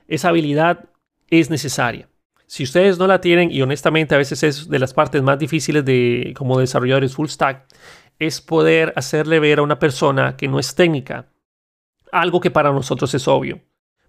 esa 0.07 0.29
habilidad 0.29 0.85
es 1.29 1.51
necesaria. 1.51 2.09
Si 2.47 2.63
ustedes 2.63 2.97
no 2.97 3.05
la 3.05 3.21
tienen, 3.21 3.51
y 3.51 3.61
honestamente 3.61 4.15
a 4.15 4.17
veces 4.17 4.41
es 4.41 4.67
de 4.67 4.79
las 4.79 4.95
partes 4.95 5.21
más 5.21 5.37
difíciles 5.37 5.85
de 5.85 6.33
como 6.35 6.59
desarrolladores 6.59 7.13
full 7.13 7.27
stack, 7.27 7.67
es 8.19 8.41
poder 8.41 8.93
hacerle 8.95 9.39
ver 9.39 9.59
a 9.59 9.63
una 9.63 9.79
persona 9.79 10.35
que 10.37 10.47
no 10.47 10.59
es 10.59 10.75
técnica 10.75 11.29
algo 12.11 12.39
que 12.39 12.51
para 12.51 12.71
nosotros 12.71 13.13
es 13.13 13.27
obvio. 13.27 13.61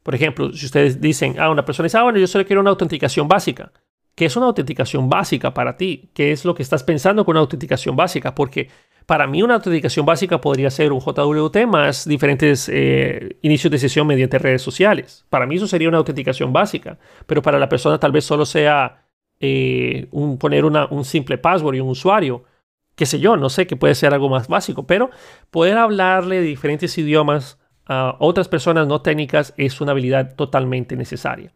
Por 0.03 0.15
ejemplo, 0.15 0.53
si 0.53 0.67
ustedes 0.67 1.01
dicen, 1.01 1.39
ah, 1.39 1.51
una 1.51 1.65
persona 1.65 1.85
dice, 1.85 1.99
ah, 1.99 2.05
bueno, 2.05 2.19
yo 2.19 2.27
solo 2.27 2.47
quiero 2.47 2.61
una 2.61 2.71
autenticación 2.71 3.29
básica. 3.29 3.73
¿Qué 4.15 4.25
es 4.27 4.37
una 4.37 4.47
autenticación 4.47 5.09
básica 5.09 5.55
para 5.55 5.77
ti? 5.77 6.11
¿Qué 6.15 6.33
es 6.33 6.45
lo 6.45 6.55
que 6.55 6.63
estás 6.63 6.83
pensando 6.83 7.25
con 7.25 7.35
una 7.35 7.41
autenticación 7.41 7.97
básica? 7.97 8.35
Porque 8.35 8.69
para 9.07 9.27
mí 9.27 9.43
una 9.43 9.55
autenticación 9.55 10.05
básica 10.05 10.41
podría 10.41 10.71
ser 10.71 10.93
un 10.93 11.01
JWT 11.01 11.67
más 11.67 12.07
diferentes 12.07 12.69
eh, 12.73 13.39
inicios 13.43 13.71
de 13.71 13.79
sesión 13.79 14.07
mediante 14.07 14.39
redes 14.39 14.63
sociales. 14.63 15.25
Para 15.31 15.47
mí 15.47 15.57
eso 15.57 15.67
sería 15.67 15.89
una 15.89 15.99
autenticación 15.99 16.53
básica, 16.53 16.99
pero 17.27 17.43
para 17.43 17.59
la 17.59 17.69
persona 17.69 17.99
tal 17.99 18.13
vez 18.13 18.25
solo 18.25 18.47
sea 18.47 19.07
eh, 19.39 20.09
poner 20.39 20.65
un 20.65 21.05
simple 21.05 21.39
password 21.39 21.77
y 21.77 21.81
un 21.81 21.89
usuario, 21.89 22.45
qué 23.01 23.07
sé 23.07 23.19
yo, 23.19 23.39
no 23.39 23.49
sé, 23.49 23.67
que 23.67 23.77
puede 23.77 23.95
ser 23.95 24.13
algo 24.13 24.29
más 24.29 24.47
básico, 24.47 24.87
pero 24.87 25.09
poder 25.51 25.79
hablarle 25.79 26.37
de 26.37 26.43
diferentes 26.43 26.99
idiomas 26.99 27.59
a 27.87 28.15
otras 28.19 28.47
personas 28.47 28.87
no 28.87 29.01
técnicas 29.01 29.55
es 29.57 29.81
una 29.81 29.93
habilidad 29.93 30.35
totalmente 30.37 30.97
necesaria. 30.97 31.51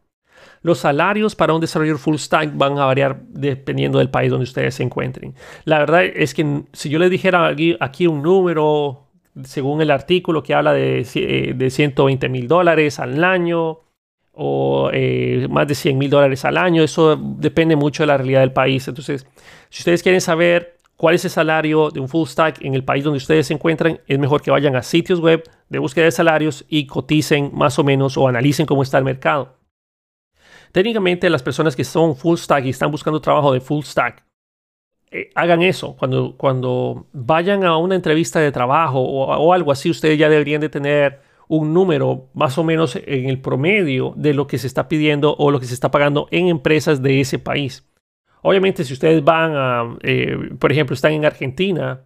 Los 0.63 0.79
salarios 0.79 1.35
para 1.37 1.53
un 1.53 1.61
desarrollador 1.61 2.01
full 2.01 2.17
stack 2.17 2.57
van 2.57 2.79
a 2.79 2.87
variar 2.87 3.21
dependiendo 3.29 3.99
del 3.99 4.09
país 4.09 4.31
donde 4.31 4.45
ustedes 4.45 4.77
se 4.77 4.85
encuentren. 4.85 5.35
La 5.67 5.81
verdad 5.81 6.07
es 6.07 6.33
que 6.33 6.63
si 6.73 6.89
yo 6.89 6.99
les 6.99 7.11
dijera 7.11 7.55
aquí, 7.79 8.07
un 8.07 8.23
número, 8.23 9.11
según 9.43 9.83
el 9.83 9.91
artículo 9.91 10.43
que 10.43 10.55
habla 10.55 10.73
de, 10.73 11.07
eh, 11.15 11.53
de 11.55 11.71
120 11.71 12.27
mil 12.31 12.49
dólares 12.49 12.99
al 13.01 13.23
año 13.23 13.81
o 14.33 14.89
eh, 14.95 15.47
más 15.51 15.69
de 15.69 15.75
100 15.75 15.99
mil 15.99 16.09
dólares 16.09 16.47
al 16.47 16.57
año, 16.57 16.83
eso 16.83 17.17
depende 17.17 17.77
mucho 17.77 18.03
de 18.03 18.07
la 18.07 18.17
realidad 18.17 18.41
del 18.41 18.53
país. 18.53 18.89
Entonces, 18.89 19.27
si 19.69 19.83
ustedes 19.83 20.03
quieren 20.03 20.23
saber 20.23 20.75
cuál 21.05 21.17
es 21.17 21.25
el 21.27 21.31
salario 21.31 21.91
de 21.91 22.01
un 22.01 22.09
full 22.09 22.27
stack 22.27 22.65
en 22.65 22.73
el 22.73 22.83
país 22.83 23.05
donde 23.05 23.19
ustedes 23.19 23.49
se 23.49 23.53
encuentran, 23.53 24.01
es 24.07 24.19
mejor 24.19 24.41
que 24.41 24.51
vayan 24.51 24.75
a 24.75 24.83
sitios 24.83 25.21
web 25.21 25.45
de 25.69 25.79
búsqueda 25.79 26.07
de 26.07 26.11
salarios 26.11 26.65
y 26.67 26.87
coticen 26.87 27.51
más 27.53 27.79
o 27.79 27.85
menos 27.85 28.17
o 28.17 28.27
analicen 28.27 28.65
cómo 28.65 28.83
está 28.83 28.97
el 28.97 29.05
mercado. 29.05 29.59
Técnicamente 30.73 31.29
las 31.29 31.43
personas 31.43 31.77
que 31.77 31.85
son 31.85 32.17
full 32.17 32.39
stack 32.39 32.65
y 32.65 32.71
están 32.71 32.91
buscando 32.91 33.21
trabajo 33.21 33.53
de 33.53 33.61
full 33.61 33.85
stack, 33.85 34.25
eh, 35.11 35.29
hagan 35.35 35.61
eso. 35.61 35.95
Cuando, 35.95 36.39
cuando 36.39 37.07
vayan 37.13 37.65
a 37.65 37.77
una 37.77 37.97
entrevista 37.97 38.41
de 38.41 38.51
trabajo 38.51 38.99
o, 39.03 39.53
algo 39.53 39.73
así, 39.73 39.91
ustedes 39.91 40.19
ya 40.19 40.31
deberían 40.31 40.63
de 40.63 40.71
tener 40.71 41.21
un 41.49 41.75
número 41.75 42.31
más 42.33 42.57
o 42.57 42.65
menos 42.65 42.97
en 42.97 43.29
el 43.29 43.43
promedio 43.43 44.15
de 44.17 44.33
lo 44.33 44.47
que 44.47 44.57
se 44.57 44.67
está 44.67 44.89
pidiendo 44.89 45.37
o 45.37 45.51
lo 45.51 45.61
que 45.61 45.67
se 45.67 45.75
está 45.75 45.91
pagando 45.91 46.29
en 46.31 46.49
empresas 46.49 47.03
de 47.03 47.21
ese 47.21 47.39
país. 47.39 47.87
Obviamente, 48.47 48.85
si 48.85 48.93
ustedes 48.93 49.25
van 49.25 49.53
a, 49.57 49.97
eh, 50.03 50.37
por 50.59 50.71
ejemplo, 50.71 50.93
están 50.93 51.13
en 51.13 51.25
Argentina 51.25 52.05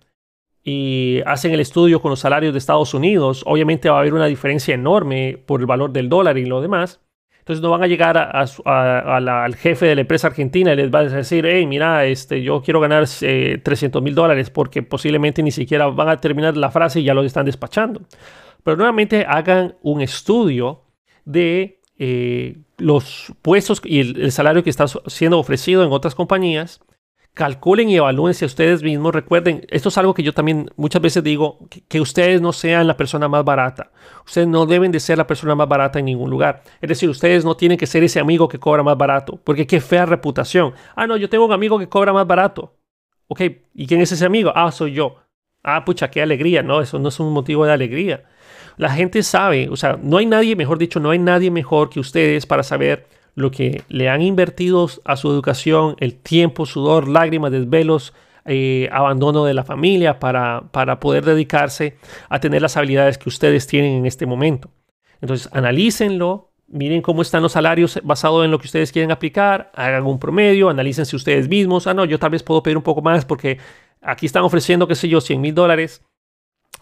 y 0.63 1.21
hacen 1.27 1.53
el 1.53 1.59
estudio 1.59 2.01
con 2.01 2.11
los 2.11 2.21
salarios 2.21 2.53
de 2.53 2.61
Estados 2.61 2.95
Unidos, 2.95 3.43
obviamente 3.45 3.91
va 3.91 3.97
a 3.97 4.01
haber 4.01 4.15
una 4.15 4.27
diferencia 4.27 4.73
enorme 4.73 5.43
por 5.47 5.59
el 5.59 5.67
valor 5.67 5.91
del 5.91 6.09
dólar 6.09 6.39
y 6.39 6.45
lo 6.45 6.61
demás. 6.61 7.01
Entonces 7.41 7.61
no 7.61 7.71
van 7.71 7.83
a 7.83 7.89
llegar 7.89 8.17
al 8.17 9.57
jefe 9.57 9.87
de 9.87 9.97
la 9.97 10.03
empresa 10.03 10.29
argentina 10.29 10.73
y 10.73 10.77
les 10.77 10.93
van 10.93 11.09
a 11.09 11.17
decir, 11.17 11.45
hey, 11.45 11.67
mira, 11.67 12.05
este, 12.05 12.41
yo 12.41 12.63
quiero 12.63 12.79
ganar 12.79 13.09
300 13.09 14.01
eh, 14.01 14.05
mil 14.05 14.15
dólares 14.15 14.49
porque 14.51 14.85
posiblemente 14.85 15.43
ni 15.43 15.51
siquiera 15.51 15.89
van 15.89 16.09
a 16.09 16.19
terminar 16.19 16.57
la 16.57 16.71
frase 16.71 17.01
y 17.01 17.05
ya 17.05 17.15
lo 17.15 17.25
están 17.25 17.47
despachando. 17.47 18.03
Pero 18.63 18.77
nuevamente 18.77 19.25
hagan 19.27 19.75
un 19.83 20.03
estudio 20.03 20.85
de 21.25 21.78
eh, 21.99 22.57
los 22.77 23.33
puestos 23.43 23.83
y 23.85 24.01
el, 24.01 24.33
salario 24.33 24.63
que 24.63 24.71
está 24.71 24.87
siendo 25.07 25.39
ofrecido 25.39 25.85
en 25.85 25.93
otras 25.93 26.15
compañías 26.15 26.81
calculen 27.35 27.89
y 27.89 27.97
evalúen 27.97 28.35
si 28.35 28.45
ustedes 28.45 28.83
mismos. 28.83 29.15
Recuerden, 29.15 29.65
esto 29.69 29.91
es 29.91 29.99
algo 29.99 30.13
que 30.13 30.25
yo 30.25 30.33
también 30.35 30.71
muchas 30.77 31.01
veces 31.01 31.23
digo, 31.23 31.59
que, 31.89 32.01
ustedes 32.01 32.41
no 32.41 32.53
sean 32.53 32.89
la 32.89 32.97
persona 32.97 33.29
más 33.29 33.45
barata. 33.45 33.93
Ustedes 34.27 34.49
no 34.49 34.67
deben 34.67 34.91
de 34.91 34.99
ser 34.99 35.19
la 35.19 35.27
persona 35.27 35.55
más 35.55 35.69
barata 35.69 36.01
en 36.01 36.07
ningún 36.07 36.31
lugar. 36.31 36.63
Es 36.81 36.89
decir, 36.89 37.09
ustedes 37.09 37.45
no 37.45 37.57
tienen 37.57 37.79
que 37.79 37.87
ser 37.87 38.03
ese 38.03 38.19
amigo 38.19 38.49
que 38.49 38.59
cobra 38.59 38.83
más 38.83 38.99
barato, 38.99 39.39
porque 39.45 39.69
qué 39.69 39.81
fea 39.81 40.05
reputación. 40.05 40.75
Ah, 40.97 41.07
no, 41.07 41.17
yo 41.17 41.29
tengo 41.29 41.47
un 41.47 41.53
amigo 41.53 41.79
que 41.79 41.89
cobra 41.89 42.13
más 42.13 42.27
barato. 42.27 42.75
Ok, 43.29 43.43
¿y 43.75 43.87
quién 43.87 44.01
es 44.01 44.11
ese 44.11 44.25
amigo? 44.25 44.53
Ah, 44.55 44.73
soy 44.73 44.93
yo. 44.93 45.17
Ah, 45.63 45.85
pucha, 45.85 46.11
qué 46.11 46.23
alegría. 46.23 46.65
No, 46.65 46.81
eso 46.81 46.99
no 46.99 47.09
es 47.09 47.21
un 47.21 47.33
motivo 47.33 47.65
de 47.65 47.73
alegría. 47.73 48.25
La 48.79 48.91
gente 48.91 49.23
sabe, 49.23 49.69
o 49.69 49.77
sea, 49.77 49.99
no 50.01 50.17
hay 50.17 50.27
nadie, 50.27 50.57
mejor 50.57 50.79
dicho, 50.79 51.01
no 51.01 51.11
hay 51.11 51.19
nadie 51.19 51.51
mejor 51.51 51.91
que 51.91 52.01
ustedes 52.01 52.47
para 52.47 52.63
saber 52.63 53.07
lo 53.35 53.51
que 53.51 53.83
le 53.89 54.09
han 54.09 54.23
invertido 54.23 54.89
a 55.05 55.17
su 55.17 55.31
educación, 55.31 55.97
el 55.99 56.15
tiempo, 56.15 56.65
sudor, 56.65 57.09
lágrimas, 57.09 57.53
desvelos, 57.53 58.15
eh, 58.45 58.89
abandono 58.93 59.45
de 59.45 59.53
la 59.53 59.63
familia 59.63 60.19
para, 60.19 60.63
para 60.71 61.01
poder 61.01 61.25
dedicarse 61.25 61.99
a 62.29 62.41
tener 62.41 62.63
las 62.63 62.77
habilidades 62.77 63.19
que 63.19 63.29
ustedes 63.29 63.67
tienen 63.67 63.93
en 63.93 64.07
este 64.07 64.27
momento. 64.27 64.71
Entonces, 65.21 65.49
analícenlo, 65.53 66.51
miren 66.69 67.03
cómo 67.03 67.23
están 67.23 67.43
los 67.43 67.53
salarios 67.53 68.01
basado 68.05 68.45
en 68.45 68.51
lo 68.51 68.59
que 68.59 68.67
ustedes 68.67 68.93
quieren 68.93 69.11
aplicar, 69.11 69.71
hagan 69.75 70.07
un 70.07 70.19
promedio, 70.19 70.69
analícense 70.71 71.17
ustedes 71.17 71.49
mismos. 71.49 71.87
Ah, 71.87 71.95
no, 71.95 72.05
yo 72.05 72.19
tal 72.19 72.31
vez 72.31 72.43
puedo 72.43 72.63
pedir 72.63 72.77
un 72.77 72.83
poco 72.83 73.03
más 73.03 73.25
porque 73.25 73.59
aquí 74.01 74.27
están 74.27 74.45
ofreciendo, 74.45 74.87
qué 74.87 74.95
sé 74.95 75.09
yo, 75.09 75.21
100 75.21 75.41
mil 75.41 75.55
dólares. 75.55 76.03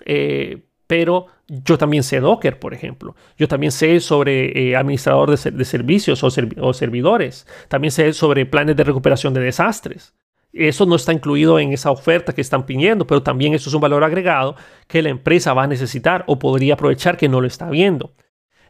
Eh, 0.05 0.63
pero 0.87 1.27
yo 1.49 1.79
también 1.79 2.03
sé 2.03 2.21
Docker, 2.21 2.59
por 2.59 2.75
ejemplo. 2.75 3.15
Yo 3.37 3.49
también 3.49 3.73
sé 3.73 4.01
sobre 4.01 4.71
eh, 4.71 4.77
administrador 4.77 5.31
de, 5.31 5.65
servicios 5.65 6.23
o, 6.23 6.29
o, 6.61 6.73
servidores. 6.73 7.47
También 7.69 7.93
sé 7.93 8.13
sobre 8.13 8.47
planes 8.47 8.77
de 8.77 8.85
recuperación 8.85 9.35
de 9.35 9.41
desastres. 9.41 10.15
Eso 10.53 10.87
no 10.87 10.97
está 10.97 11.13
incluido 11.13 11.59
en 11.59 11.73
esa 11.73 11.91
oferta 11.91 12.33
que 12.33 12.41
están 12.41 12.65
pidiendo, 12.65 13.07
pero 13.07 13.23
también 13.23 13.55
eso 13.55 13.69
es 13.69 13.75
un 13.75 13.81
valor 13.81 14.05
agregado 14.05 14.57
que 14.87 15.03
la 15.03 15.11
empresa 15.11 15.53
va 15.53 15.65
a 15.65 15.67
necesitar 15.67 16.25
o 16.27 16.39
podría 16.39 16.75
aprovechar 16.75 17.17
que 17.17 17.29
no 17.29 17.41
lo 17.41 17.47
está 17.47 17.69
viendo. 17.69 18.15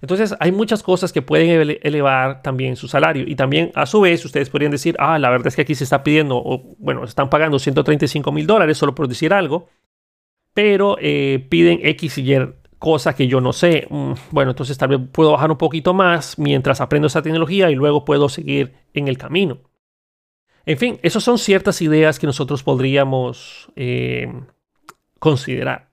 Entonces 0.02 0.34
hay 0.40 0.52
muchas 0.52 0.82
cosas 0.82 1.12
que 1.12 1.22
pueden 1.22 1.78
elevar 1.82 2.42
también 2.42 2.76
su 2.76 2.88
salario 2.88 3.24
y 3.26 3.34
también 3.34 3.72
a 3.74 3.86
su 3.86 4.00
vez 4.00 4.24
ustedes 4.24 4.50
podrían 4.50 4.72
decir, 4.72 4.96
ah, 4.98 5.18
la 5.18 5.30
verdad 5.30 5.46
es 5.46 5.56
que 5.56 5.62
aquí 5.62 5.74
se 5.74 5.84
está 5.84 6.02
pidiendo, 6.02 6.36
o 6.36 6.74
bueno, 6.78 7.04
están 7.04 7.30
pagando 7.30 7.58
135 7.58 8.30
mil 8.32 8.46
dólares 8.46 8.76
solo 8.76 8.94
por 8.94 9.08
decir 9.08 9.32
algo, 9.32 9.68
pero 10.56 10.96
eh, 11.02 11.46
piden 11.50 11.80
X 11.82 12.16
y 12.16 12.32
Y 12.32 12.54
cosas 12.78 13.14
que 13.14 13.28
yo 13.28 13.42
no 13.42 13.52
sé. 13.52 13.86
Mm, 13.90 14.12
bueno, 14.30 14.52
entonces 14.52 14.78
tal 14.78 14.88
vez 14.88 15.00
puedo 15.12 15.32
bajar 15.32 15.50
un 15.50 15.58
poquito 15.58 15.92
más 15.92 16.38
mientras 16.38 16.80
aprendo 16.80 17.08
esa 17.08 17.20
tecnología 17.20 17.70
y 17.70 17.74
luego 17.74 18.06
puedo 18.06 18.30
seguir 18.30 18.72
en 18.94 19.06
el 19.06 19.18
camino. 19.18 19.58
En 20.64 20.78
fin, 20.78 20.98
esas 21.02 21.22
son 21.22 21.36
ciertas 21.36 21.82
ideas 21.82 22.18
que 22.18 22.26
nosotros 22.26 22.62
podríamos 22.62 23.70
eh, 23.76 24.32
considerar. 25.18 25.90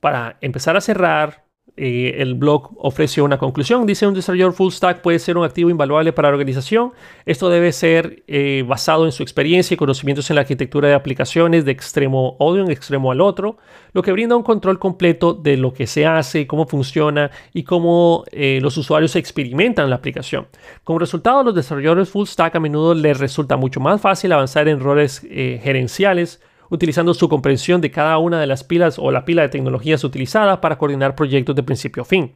Para 0.00 0.38
empezar 0.40 0.78
a 0.78 0.80
cerrar, 0.80 1.44
eh, 1.78 2.22
el 2.22 2.34
blog 2.34 2.70
ofrece 2.78 3.20
una 3.20 3.36
conclusión. 3.36 3.86
Dice 3.86 4.06
un 4.06 4.14
desarrollador 4.14 4.54
full 4.54 4.72
stack 4.72 5.02
puede 5.02 5.18
ser 5.18 5.36
un 5.36 5.44
activo 5.44 5.68
invaluable 5.68 6.12
para 6.12 6.28
la 6.28 6.34
organización. 6.34 6.92
Esto 7.26 7.50
debe 7.50 7.70
ser 7.72 8.22
eh, 8.26 8.64
basado 8.66 9.04
en 9.04 9.12
su 9.12 9.22
experiencia 9.22 9.74
y 9.74 9.76
conocimientos 9.76 10.30
en 10.30 10.36
la 10.36 10.42
arquitectura 10.42 10.88
de 10.88 10.94
aplicaciones 10.94 11.66
de 11.66 11.72
extremo 11.72 12.36
o 12.38 12.54
de 12.54 12.72
extremo 12.72 13.12
al 13.12 13.20
otro, 13.20 13.58
lo 13.92 14.02
que 14.02 14.12
brinda 14.12 14.36
un 14.36 14.42
control 14.42 14.78
completo 14.78 15.34
de 15.34 15.58
lo 15.58 15.74
que 15.74 15.86
se 15.86 16.06
hace, 16.06 16.46
cómo 16.46 16.66
funciona 16.66 17.30
y 17.52 17.64
cómo 17.64 18.24
eh, 18.32 18.58
los 18.62 18.78
usuarios 18.78 19.14
experimentan 19.14 19.90
la 19.90 19.96
aplicación. 19.96 20.46
Como 20.82 20.98
resultado, 20.98 21.40
a 21.40 21.44
los 21.44 21.54
desarrolladores 21.54 22.08
full 22.08 22.26
stack 22.26 22.56
a 22.56 22.60
menudo 22.60 22.94
les 22.94 23.18
resulta 23.18 23.58
mucho 23.58 23.80
más 23.80 24.00
fácil 24.00 24.32
avanzar 24.32 24.68
en 24.68 24.80
roles 24.80 25.20
gerenciales 25.20 26.40
utilizando 26.70 27.14
su 27.14 27.28
comprensión 27.28 27.80
de 27.80 27.90
cada 27.90 28.18
una 28.18 28.40
de 28.40 28.46
las 28.46 28.64
pilas 28.64 28.98
o 28.98 29.10
la 29.10 29.24
pila 29.24 29.42
de 29.42 29.48
tecnologías 29.48 30.04
utilizada 30.04 30.60
para 30.60 30.78
coordinar 30.78 31.14
proyectos 31.14 31.54
de 31.56 31.62
principio 31.62 32.02
a 32.02 32.06
fin. 32.06 32.34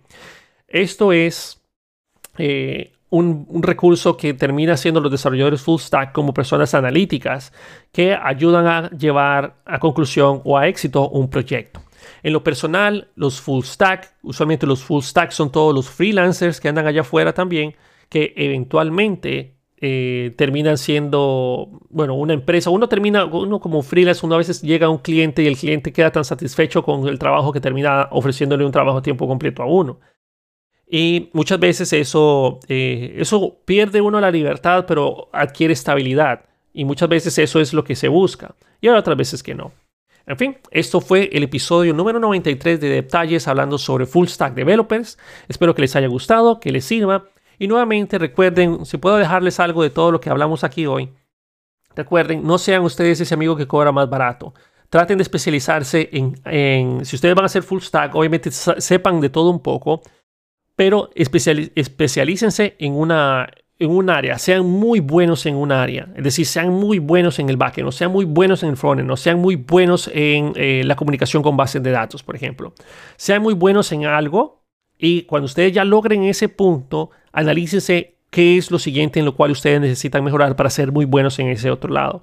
Esto 0.69 1.13
es 1.13 1.61
eh, 2.39 2.93
un, 3.11 3.63
recurso 3.63 4.17
que 4.17 4.35
termina 4.35 4.77
siendo 4.77 5.01
los 5.01 5.11
desarrolladores 5.11 5.61
full 5.61 5.81
stack 5.81 6.13
como 6.13 6.33
personas 6.33 6.75
analíticas 6.75 7.53
que 7.93 8.15
ayudan 8.15 8.67
a 8.67 8.91
llevar 8.91 9.57
a 9.65 9.79
conclusión 9.79 10.41
o 10.45 10.57
a 10.57 10.69
éxito 10.69 11.09
un 11.09 11.29
proyecto. 11.29 11.83
En 12.23 12.33
lo 12.33 12.43
personal, 12.43 13.09
los 13.15 13.41
full 13.41 13.65
stack, 13.65 14.15
usualmente 14.23 14.67
los 14.67 14.83
full 14.83 15.03
stack 15.03 15.33
son 15.33 15.51
todos 15.51 15.75
los 15.75 15.91
freelancers 15.91 16.61
que 16.61 16.69
andan 16.69 16.87
allá 16.87 17.03
afuera 17.03 17.33
también, 17.33 17.75
que 18.09 18.33
eventualmente 18.37 19.60
eh, 19.83 20.35
terminan 20.37 20.77
siendo, 20.77 21.81
bueno, 21.89 22.15
una 22.15 22.35
empresa. 22.35 22.69
Uno 22.71 22.89
termina, 22.89 23.25
uno 23.25 23.61
como 23.61 23.83
freelance, 23.83 24.25
uno 24.27 24.35
a 24.35 24.39
veces 24.39 24.61
llega 24.61 24.87
a 24.87 24.91
un 24.91 24.99
cliente 24.99 25.43
y 25.43 25.47
el 25.47 25.57
cliente 25.57 25.93
queda 25.93 26.13
tan 26.13 26.25
satisfecho 26.25 26.83
con 26.83 27.09
el 27.09 27.19
trabajo 27.19 27.53
que 27.53 27.61
termina 27.61 28.09
ofreciéndole 28.11 28.65
un 28.65 28.73
trabajo 28.73 28.99
a 28.99 29.03
tiempo 29.03 29.27
completo 29.27 29.63
a 29.63 29.67
uno. 29.67 29.99
Y 30.87 31.31
muchas 31.33 31.59
veces 31.61 31.93
eso, 31.93 32.59
eh, 32.69 33.15
eso 33.19 33.59
pierde 33.65 34.01
uno 34.01 34.21
la 34.21 34.31
libertad, 34.31 34.85
pero 34.87 35.29
adquiere 35.33 35.73
estabilidad. 35.73 36.45
Y 36.75 36.85
muchas 36.85 37.09
veces 37.09 37.39
eso 37.39 37.61
es 37.61 37.73
lo 37.73 37.85
que 37.85 37.97
se 37.97 38.09
busca. 38.09 38.55
Y 38.81 38.89
otras 38.89 39.17
veces 39.17 39.43
que 39.43 39.55
no. 39.55 39.73
En 40.27 40.37
fin, 40.37 40.59
esto 40.71 41.01
fue 41.01 41.31
el 41.33 41.43
episodio 41.43 41.95
número 41.95 42.21
93 42.21 42.81
de 42.81 42.89
Detalles 42.89 43.49
hablando 43.49 43.79
sobre 43.79 44.05
Full 44.05 44.27
Stack 44.27 44.55
Developers. 44.55 45.19
Espero 45.49 45.75
que 45.75 45.83
les 45.83 45.97
haya 45.97 46.09
gustado, 46.09 46.61
que 46.61 46.71
les 46.71 46.85
sirva. 46.85 47.25
Y 47.61 47.69
nuevamente 47.69 48.17
recuerden, 48.17 48.87
si 48.87 48.97
puedo 48.97 49.19
dejarles 49.19 49.61
algo 49.61 49.83
de 49.83 49.91
todo 49.91 50.11
lo 50.11 50.19
que 50.19 50.31
hablamos 50.31 50.65
aquí 50.65 50.87
hoy, 50.87 51.11
recuerden, 51.95 52.43
no 52.43 52.57
sean 52.57 52.83
ustedes 52.83 53.21
ese 53.21 53.35
amigo 53.35 53.55
que 53.55 53.69
cobra 53.69 53.93
más 53.93 54.09
barato. 54.09 54.55
Traten 54.89 55.19
de 55.19 55.23
especializarse 55.23 56.09
en, 56.11 57.05
si 57.05 57.17
ustedes 57.17 57.35
van 57.35 57.45
a 57.45 57.47
hacer 57.47 57.63
full 57.63 57.83
stack, 57.83 58.15
obviamente 58.15 58.51
sepan 58.51 59.21
de 59.21 59.29
todo 59.29 59.51
un 59.51 59.61
poco, 59.61 60.01
pero 60.75 61.11
especialícense 61.15 62.77
en 62.79 62.95
una, 62.95 63.51
en 63.79 63.91
un 63.91 64.09
área, 64.09 64.39
sean 64.39 64.65
muy 64.65 65.01
buenos 65.01 65.45
en 65.45 65.57
un 65.57 65.71
área, 65.71 66.09
es 66.17 66.25
decir, 66.25 66.47
sean 66.47 66.71
muy 66.71 66.99
buenos 66.99 67.39
en 67.41 67.51
el 67.51 67.59
backend, 67.59 67.85
no 67.85 67.93
sean 67.93 68.11
muy 68.11 68.25
buenos 68.25 68.63
en 68.63 68.71
el 68.71 68.79
frontend, 68.79 69.07
no 69.07 69.19
sean 69.19 69.39
muy 69.39 69.57
buenos 69.57 70.11
en 70.15 70.55
eh, 70.57 70.81
la 70.87 70.97
comunicación 70.97 71.43
con 71.43 71.59
bases 71.59 71.83
de 71.83 71.91
datos, 71.91 72.23
por 72.23 72.37
ejemplo. 72.37 72.73
Sean 73.17 73.43
muy 73.43 73.53
buenos 73.53 73.93
en 73.93 74.07
algo 74.07 74.63
y 74.97 75.25
cuando 75.25 75.45
ustedes 75.45 75.75
ya 75.75 75.85
logren 75.85 76.23
ese 76.25 76.49
punto, 76.49 77.11
analícense 77.33 78.15
qué 78.31 78.57
es 78.57 78.71
lo 78.71 78.79
siguiente 78.79 79.19
en 79.19 79.27
lo 79.27 79.35
cual 79.35 79.51
ustedes 79.51 79.81
necesitan 79.81 80.25
mejorar 80.25 80.57
para 80.57 80.71
ser 80.71 80.93
muy 80.93 81.05
buenos 81.05 81.39
en 81.39 81.49
ese 81.49 81.71
otro 81.71 81.93
lado. 81.93 82.23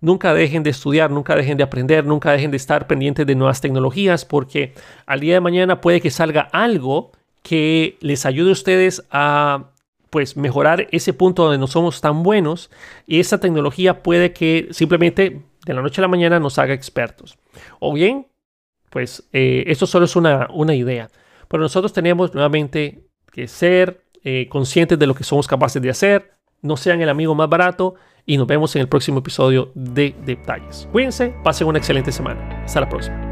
Nunca 0.00 0.34
dejen 0.34 0.62
de 0.62 0.70
estudiar, 0.70 1.10
nunca 1.10 1.36
dejen 1.36 1.56
de 1.56 1.62
aprender, 1.62 2.04
nunca 2.04 2.32
dejen 2.32 2.50
de 2.50 2.56
estar 2.56 2.86
pendientes 2.86 3.26
de 3.26 3.34
nuevas 3.36 3.60
tecnologías 3.60 4.24
porque 4.24 4.74
al 5.06 5.20
día 5.20 5.34
de 5.34 5.40
mañana 5.40 5.80
puede 5.80 6.00
que 6.00 6.10
salga 6.10 6.48
algo 6.52 7.12
que 7.42 7.98
les 8.00 8.26
ayude 8.26 8.50
a 8.50 8.52
ustedes 8.52 9.04
a 9.10 9.70
pues 10.10 10.36
mejorar 10.36 10.88
ese 10.90 11.12
punto 11.12 11.44
donde 11.44 11.58
no 11.58 11.66
somos 11.66 12.00
tan 12.00 12.22
buenos 12.22 12.70
y 13.06 13.20
esa 13.20 13.38
tecnología 13.38 14.02
puede 14.02 14.32
que 14.32 14.68
simplemente 14.70 15.42
de 15.64 15.74
la 15.74 15.82
noche 15.82 16.00
a 16.00 16.02
la 16.02 16.08
mañana 16.08 16.40
nos 16.40 16.58
haga 16.58 16.74
expertos. 16.74 17.38
O 17.78 17.92
bien, 17.94 18.26
pues 18.90 19.28
eh, 19.32 19.64
esto 19.68 19.86
solo 19.86 20.04
es 20.04 20.16
una, 20.16 20.48
una 20.52 20.74
idea. 20.74 21.10
Pero 21.48 21.62
nosotros 21.62 21.92
tenemos 21.92 22.34
nuevamente 22.34 23.06
que 23.30 23.48
ser 23.48 24.01
eh, 24.24 24.48
conscientes 24.48 24.98
de 24.98 25.06
lo 25.06 25.14
que 25.14 25.24
somos 25.24 25.46
capaces 25.46 25.80
de 25.80 25.90
hacer, 25.90 26.32
no 26.60 26.76
sean 26.76 27.00
el 27.00 27.08
amigo 27.08 27.34
más 27.34 27.48
barato 27.48 27.94
y 28.24 28.36
nos 28.36 28.46
vemos 28.46 28.74
en 28.76 28.82
el 28.82 28.88
próximo 28.88 29.18
episodio 29.18 29.72
de 29.74 30.14
Detalles. 30.24 30.88
Cuídense, 30.92 31.34
pasen 31.42 31.66
una 31.66 31.78
excelente 31.78 32.12
semana. 32.12 32.62
Hasta 32.64 32.80
la 32.80 32.88
próxima. 32.88 33.31